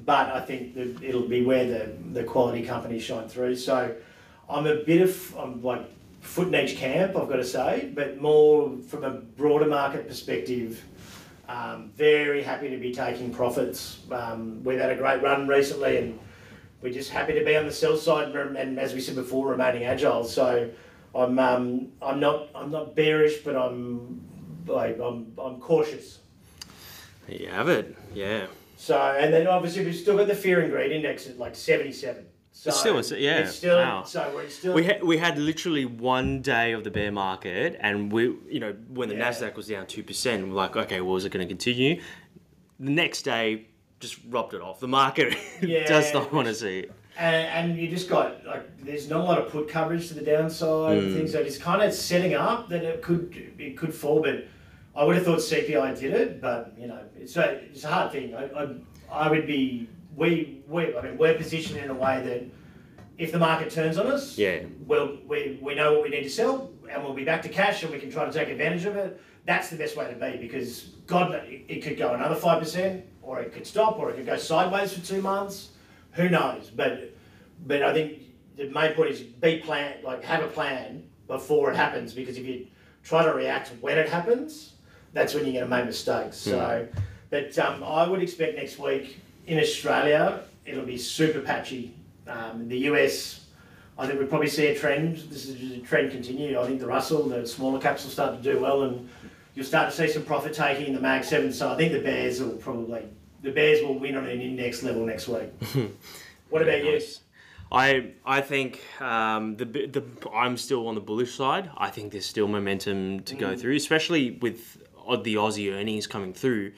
But 0.05 0.29
I 0.29 0.41
think 0.41 0.75
it'll 1.03 1.27
be 1.27 1.43
where 1.43 1.65
the, 1.65 1.93
the 2.11 2.23
quality 2.23 2.65
companies 2.65 3.03
shine 3.03 3.27
through. 3.27 3.55
So 3.55 3.95
I'm 4.49 4.67
a 4.67 4.83
bit 4.83 5.01
of 5.01 5.37
I'm 5.37 5.61
like 5.61 5.85
foot 6.21 6.47
in 6.47 6.55
each 6.55 6.77
camp, 6.77 7.15
I've 7.15 7.27
got 7.27 7.37
to 7.37 7.45
say, 7.45 7.91
but 7.93 8.21
more 8.21 8.77
from 8.87 9.03
a 9.03 9.11
broader 9.11 9.65
market 9.65 10.07
perspective. 10.07 10.83
Um, 11.49 11.91
very 11.95 12.43
happy 12.43 12.69
to 12.69 12.77
be 12.77 12.93
taking 12.93 13.33
profits. 13.33 13.99
Um, 14.11 14.63
we've 14.63 14.79
had 14.79 14.91
a 14.91 14.95
great 14.95 15.21
run 15.21 15.47
recently, 15.47 15.97
and 15.97 16.19
we're 16.81 16.93
just 16.93 17.09
happy 17.09 17.33
to 17.33 17.43
be 17.43 17.57
on 17.57 17.65
the 17.65 17.71
sell 17.71 17.97
side 17.97 18.33
and, 18.33 18.55
and 18.55 18.79
as 18.79 18.93
we 18.93 19.01
said 19.01 19.15
before, 19.15 19.47
remaining 19.47 19.83
agile. 19.83 20.23
So 20.23 20.69
I'm 21.13 21.37
um, 21.39 21.91
I'm 22.01 22.19
not 22.19 22.49
I'm 22.55 22.71
not 22.71 22.95
bearish, 22.95 23.39
but 23.39 23.55
I'm 23.55 24.21
like 24.65 24.99
I'm 24.99 25.33
I'm 25.37 25.59
cautious. 25.59 26.19
You 27.39 27.47
have 27.49 27.69
it. 27.69 27.95
Yeah. 28.13 28.47
So 28.77 28.97
and 28.97 29.33
then 29.33 29.47
obviously 29.47 29.85
we've 29.85 29.95
still 29.95 30.17
got 30.17 30.27
the 30.27 30.35
fear 30.35 30.61
and 30.61 30.71
greed 30.71 30.91
index 30.91 31.27
at 31.27 31.37
like 31.37 31.55
77. 31.55 32.25
So 32.53 32.69
It's 32.69 32.79
still 33.07 33.17
yeah, 33.19 33.37
it's 33.39 33.55
still 33.55 33.77
wow. 33.77 34.03
so 34.03 34.29
we're 34.35 34.49
still 34.49 34.73
We 34.73 34.83
had 34.83 35.03
we 35.03 35.17
had 35.17 35.37
literally 35.37 35.85
one 35.85 36.41
day 36.41 36.73
of 36.73 36.83
the 36.83 36.91
bear 36.91 37.11
market, 37.11 37.77
and 37.79 38.11
we 38.11 38.23
you 38.49 38.59
know 38.59 38.75
when 38.89 39.07
the 39.07 39.15
Yeah. 39.15 39.29
Nasdaq 39.29 39.55
was 39.55 39.67
down 39.67 39.87
two 39.87 40.03
percent, 40.03 40.45
we're 40.47 40.53
like, 40.53 40.75
okay, 40.75 40.99
well, 40.99 41.15
is 41.15 41.23
it 41.25 41.31
going 41.31 41.47
to 41.47 41.49
continue? 41.49 42.01
The 42.79 42.91
next 42.91 43.21
day, 43.21 43.67
just 43.99 44.17
robbed 44.27 44.53
it 44.53 44.61
off. 44.61 44.79
The 44.79 44.87
market 44.87 45.37
Yeah, 45.61 45.85
does 45.87 46.13
not 46.13 46.33
want 46.33 46.47
to 46.49 46.53
see 46.55 46.79
it. 46.79 46.91
and, 47.17 47.69
and 47.71 47.77
you 47.79 47.87
just 47.87 48.09
got 48.09 48.45
like 48.45 48.65
there's 48.83 49.09
not 49.09 49.21
a 49.21 49.23
lot 49.23 49.37
of 49.37 49.49
put 49.51 49.69
coverage 49.69 50.07
to 50.09 50.13
the 50.13 50.21
downside 50.21 50.97
and 50.97 51.07
mm. 51.09 51.15
things 51.15 51.33
like 51.33 51.45
it's 51.45 51.57
kind 51.57 51.81
of 51.81 51.93
setting 51.93 52.33
up 52.33 52.67
that 52.69 52.83
it 52.83 53.01
could 53.01 53.53
it 53.59 53.77
could 53.77 53.93
fall 53.93 54.21
but 54.21 54.45
I 54.95 55.03
would 55.03 55.15
have 55.15 55.25
thought 55.25 55.39
CPI 55.39 55.99
did 55.99 56.13
it 56.13 56.41
but 56.41 56.73
you 56.77 56.87
know 56.87 56.99
it's 57.17 57.35
a, 57.37 57.61
it's 57.71 57.83
a 57.83 57.87
hard 57.87 58.11
thing 58.11 58.35
I, 58.35 58.43
I, 58.45 58.75
I 59.11 59.29
would 59.29 59.47
be 59.47 59.89
we, 60.15 60.61
we 60.67 60.95
I 60.95 61.01
mean 61.01 61.17
we're 61.17 61.35
positioned 61.35 61.79
in 61.79 61.89
a 61.89 61.93
way 61.93 62.21
that 62.21 62.43
if 63.17 63.31
the 63.31 63.39
market 63.39 63.69
turns 63.71 63.97
on 63.97 64.07
us 64.07 64.37
Yeah. 64.37 64.63
well 64.85 65.17
we, 65.27 65.59
we 65.61 65.75
know 65.75 65.93
what 65.93 66.03
we 66.03 66.09
need 66.09 66.23
to 66.23 66.29
sell 66.29 66.71
and 66.89 67.03
we'll 67.03 67.13
be 67.13 67.23
back 67.23 67.41
to 67.43 67.49
cash 67.49 67.83
and 67.83 67.91
we 67.91 67.99
can 67.99 68.11
try 68.11 68.25
to 68.25 68.31
take 68.31 68.49
advantage 68.49 68.85
of 68.85 68.95
it 68.95 69.21
that's 69.45 69.69
the 69.69 69.75
best 69.75 69.95
way 69.97 70.07
to 70.11 70.15
be 70.19 70.37
because 70.37 70.83
God 71.07 71.31
it, 71.45 71.65
it 71.67 71.83
could 71.83 71.97
go 71.97 72.13
another 72.13 72.35
5% 72.35 73.01
or 73.21 73.39
it 73.39 73.53
could 73.53 73.65
stop 73.65 73.97
or 73.97 74.11
it 74.11 74.17
could 74.17 74.25
go 74.25 74.37
sideways 74.37 74.93
for 74.93 75.01
two 75.05 75.21
months 75.21 75.69
who 76.13 76.29
knows? 76.29 76.69
But 76.69 77.15
but 77.65 77.83
I 77.83 77.93
think 77.93 78.19
the 78.57 78.69
main 78.69 78.93
point 78.93 79.11
is 79.11 79.21
be 79.21 79.59
plan 79.59 80.03
like 80.03 80.23
have 80.23 80.43
a 80.43 80.47
plan 80.47 81.03
before 81.27 81.71
it 81.71 81.75
happens 81.75 82.13
because 82.13 82.37
if 82.37 82.45
you 82.45 82.67
try 83.03 83.23
to 83.23 83.33
react 83.33 83.71
when 83.81 83.97
it 83.97 84.09
happens, 84.09 84.70
that's 85.13 85.33
when 85.33 85.43
you're 85.43 85.53
going 85.53 85.69
to 85.69 85.69
make 85.69 85.85
mistakes. 85.85 86.37
So, 86.37 86.87
but 87.29 87.57
um, 87.59 87.83
I 87.83 88.07
would 88.07 88.21
expect 88.21 88.55
next 88.55 88.79
week 88.79 89.17
in 89.47 89.59
Australia 89.59 90.43
it'll 90.65 90.85
be 90.85 90.97
super 90.97 91.41
patchy. 91.41 91.93
Um, 92.27 92.67
the 92.67 92.77
US, 92.89 93.45
I 93.97 94.07
think 94.07 94.19
we'll 94.19 94.27
probably 94.27 94.47
see 94.47 94.67
a 94.67 94.77
trend. 94.77 95.17
This 95.17 95.47
is 95.47 95.77
a 95.77 95.79
trend 95.79 96.11
continue. 96.11 96.59
I 96.59 96.65
think 96.65 96.79
the 96.79 96.87
Russell, 96.87 97.27
the 97.27 97.47
smaller 97.47 97.79
caps 97.79 98.03
will 98.03 98.11
start 98.11 98.41
to 98.41 98.53
do 98.53 98.59
well, 98.59 98.83
and 98.83 99.09
you'll 99.55 99.65
start 99.65 99.91
to 99.91 99.95
see 99.95 100.07
some 100.07 100.23
profit 100.23 100.53
taking 100.53 100.87
in 100.87 100.93
the 100.93 101.01
Mag 101.01 101.23
Seven. 101.23 101.51
So 101.51 101.71
I 101.71 101.77
think 101.77 101.91
the 101.91 101.99
Bears 101.99 102.41
will 102.41 102.51
probably 102.51 103.03
the 103.41 103.51
Bears 103.51 103.81
will 103.81 103.97
win 103.97 104.15
on 104.15 104.25
an 104.25 104.39
index 104.39 104.83
level 104.83 105.05
next 105.05 105.27
week. 105.27 105.49
what 106.49 106.61
about 106.61 106.83
you? 106.83 106.93
Nice. 106.93 107.21
I 107.71 108.11
I 108.25 108.41
think 108.41 108.81
um, 109.01 109.55
the 109.55 109.65
the 109.65 110.03
I'm 110.33 110.57
still 110.57 110.87
on 110.87 110.95
the 110.95 111.01
bullish 111.01 111.33
side. 111.33 111.69
I 111.77 111.89
think 111.89 112.11
there's 112.11 112.25
still 112.25 112.47
momentum 112.47 113.21
to 113.21 113.35
go 113.35 113.55
through, 113.55 113.75
especially 113.75 114.31
with 114.31 114.77
the 115.23 115.35
Aussie 115.35 115.73
earnings 115.73 116.07
coming 116.07 116.33
through. 116.33 116.73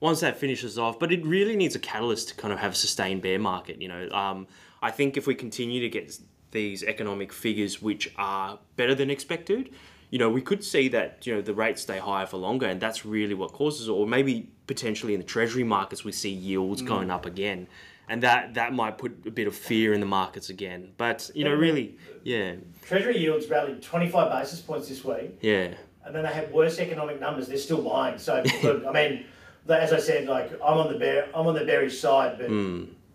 Once 0.00 0.20
that 0.20 0.36
finishes 0.36 0.78
off, 0.78 0.98
but 0.98 1.10
it 1.10 1.24
really 1.26 1.56
needs 1.56 1.74
a 1.74 1.78
catalyst 1.78 2.28
to 2.28 2.34
kind 2.36 2.52
of 2.52 2.60
have 2.60 2.72
a 2.72 2.74
sustained 2.76 3.20
bear 3.20 3.38
market. 3.38 3.82
You 3.82 3.88
know, 3.88 4.08
um, 4.10 4.46
I 4.80 4.92
think 4.92 5.16
if 5.16 5.26
we 5.26 5.34
continue 5.34 5.80
to 5.80 5.88
get 5.88 6.16
these 6.52 6.84
economic 6.84 7.32
figures 7.32 7.82
which 7.82 8.12
are 8.16 8.60
better 8.76 8.94
than 8.94 9.10
expected, 9.10 9.74
you 10.10 10.18
know, 10.18 10.30
we 10.30 10.40
could 10.40 10.64
see 10.64 10.88
that 10.88 11.26
you 11.26 11.34
know 11.34 11.42
the 11.42 11.54
rates 11.54 11.82
stay 11.82 11.98
higher 11.98 12.26
for 12.26 12.38
longer, 12.38 12.66
and 12.66 12.80
that's 12.80 13.04
really 13.04 13.34
what 13.34 13.52
causes, 13.52 13.88
it. 13.88 13.90
or 13.90 14.06
maybe 14.06 14.48
potentially 14.66 15.14
in 15.14 15.20
the 15.20 15.26
treasury 15.26 15.64
markets 15.64 16.04
we 16.04 16.12
see 16.12 16.30
yields 16.30 16.80
going 16.82 17.10
up 17.10 17.26
again, 17.26 17.66
and 18.08 18.22
that 18.22 18.54
that 18.54 18.72
might 18.72 18.96
put 18.96 19.26
a 19.26 19.30
bit 19.30 19.46
of 19.46 19.54
fear 19.54 19.92
in 19.92 20.00
the 20.00 20.06
markets 20.06 20.48
again. 20.48 20.92
But 20.96 21.30
you 21.34 21.44
know, 21.44 21.54
really, 21.54 21.98
yeah, 22.22 22.54
Treasury 22.82 23.18
yields 23.18 23.48
rallied 23.48 23.82
25 23.82 24.32
basis 24.32 24.60
points 24.60 24.88
this 24.88 25.04
week, 25.04 25.38
yeah, 25.42 25.74
and 26.08 26.16
then 26.16 26.24
they 26.24 26.32
have 26.32 26.50
worse 26.50 26.78
economic 26.80 27.20
numbers. 27.20 27.46
They're 27.46 27.58
still 27.58 27.82
buying. 27.82 28.18
So 28.18 28.42
look, 28.62 28.84
I 28.86 28.92
mean, 28.92 29.26
as 29.68 29.92
I 29.92 30.00
said, 30.00 30.26
like 30.26 30.50
I'm 30.54 30.78
on 30.78 30.90
the 30.92 30.98
bear, 30.98 31.28
I'm 31.34 31.46
on 31.46 31.54
the 31.54 31.64
bearish 31.64 32.00
side, 32.00 32.38
but 32.38 32.50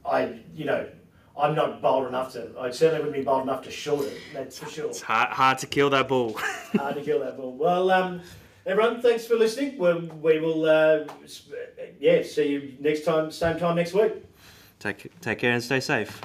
I, 0.10 0.40
you 0.56 0.66
know, 0.66 0.88
I'm 1.36 1.56
not 1.56 1.82
bold 1.82 2.08
enough 2.08 2.34
to. 2.34 2.52
I 2.60 2.70
certainly 2.70 3.04
wouldn't 3.04 3.16
be 3.18 3.24
bold 3.24 3.44
enough 3.44 3.64
to 3.64 3.72
short 3.72 4.06
it. 4.06 4.18
That's 4.34 4.60
for 4.60 4.70
sure. 4.70 4.90
it's 4.90 5.02
hard 5.02 5.30
hard 5.30 5.58
to 5.60 5.68
kill 5.68 5.90
that 5.90 6.08
bull. 6.08 6.38
Hard 6.74 6.96
to 6.96 7.02
kill 7.02 7.20
that 7.20 7.38
bull. 7.38 7.54
Well, 7.54 7.92
um, 7.92 8.22
everyone, 8.66 9.02
thanks 9.02 9.26
for 9.26 9.36
listening. 9.36 9.78
We, 9.78 9.94
we 9.94 10.40
will, 10.40 10.66
uh, 10.66 11.06
yeah, 12.00 12.24
see 12.24 12.48
you 12.50 12.74
next 12.80 13.06
time, 13.06 13.32
same 13.32 13.58
time 13.58 13.76
next 13.76 13.94
week. 13.94 14.14
take 14.80 15.20
take 15.22 15.40
care 15.40 15.52
and 15.54 15.64
stay 15.64 15.80
safe. 15.80 16.22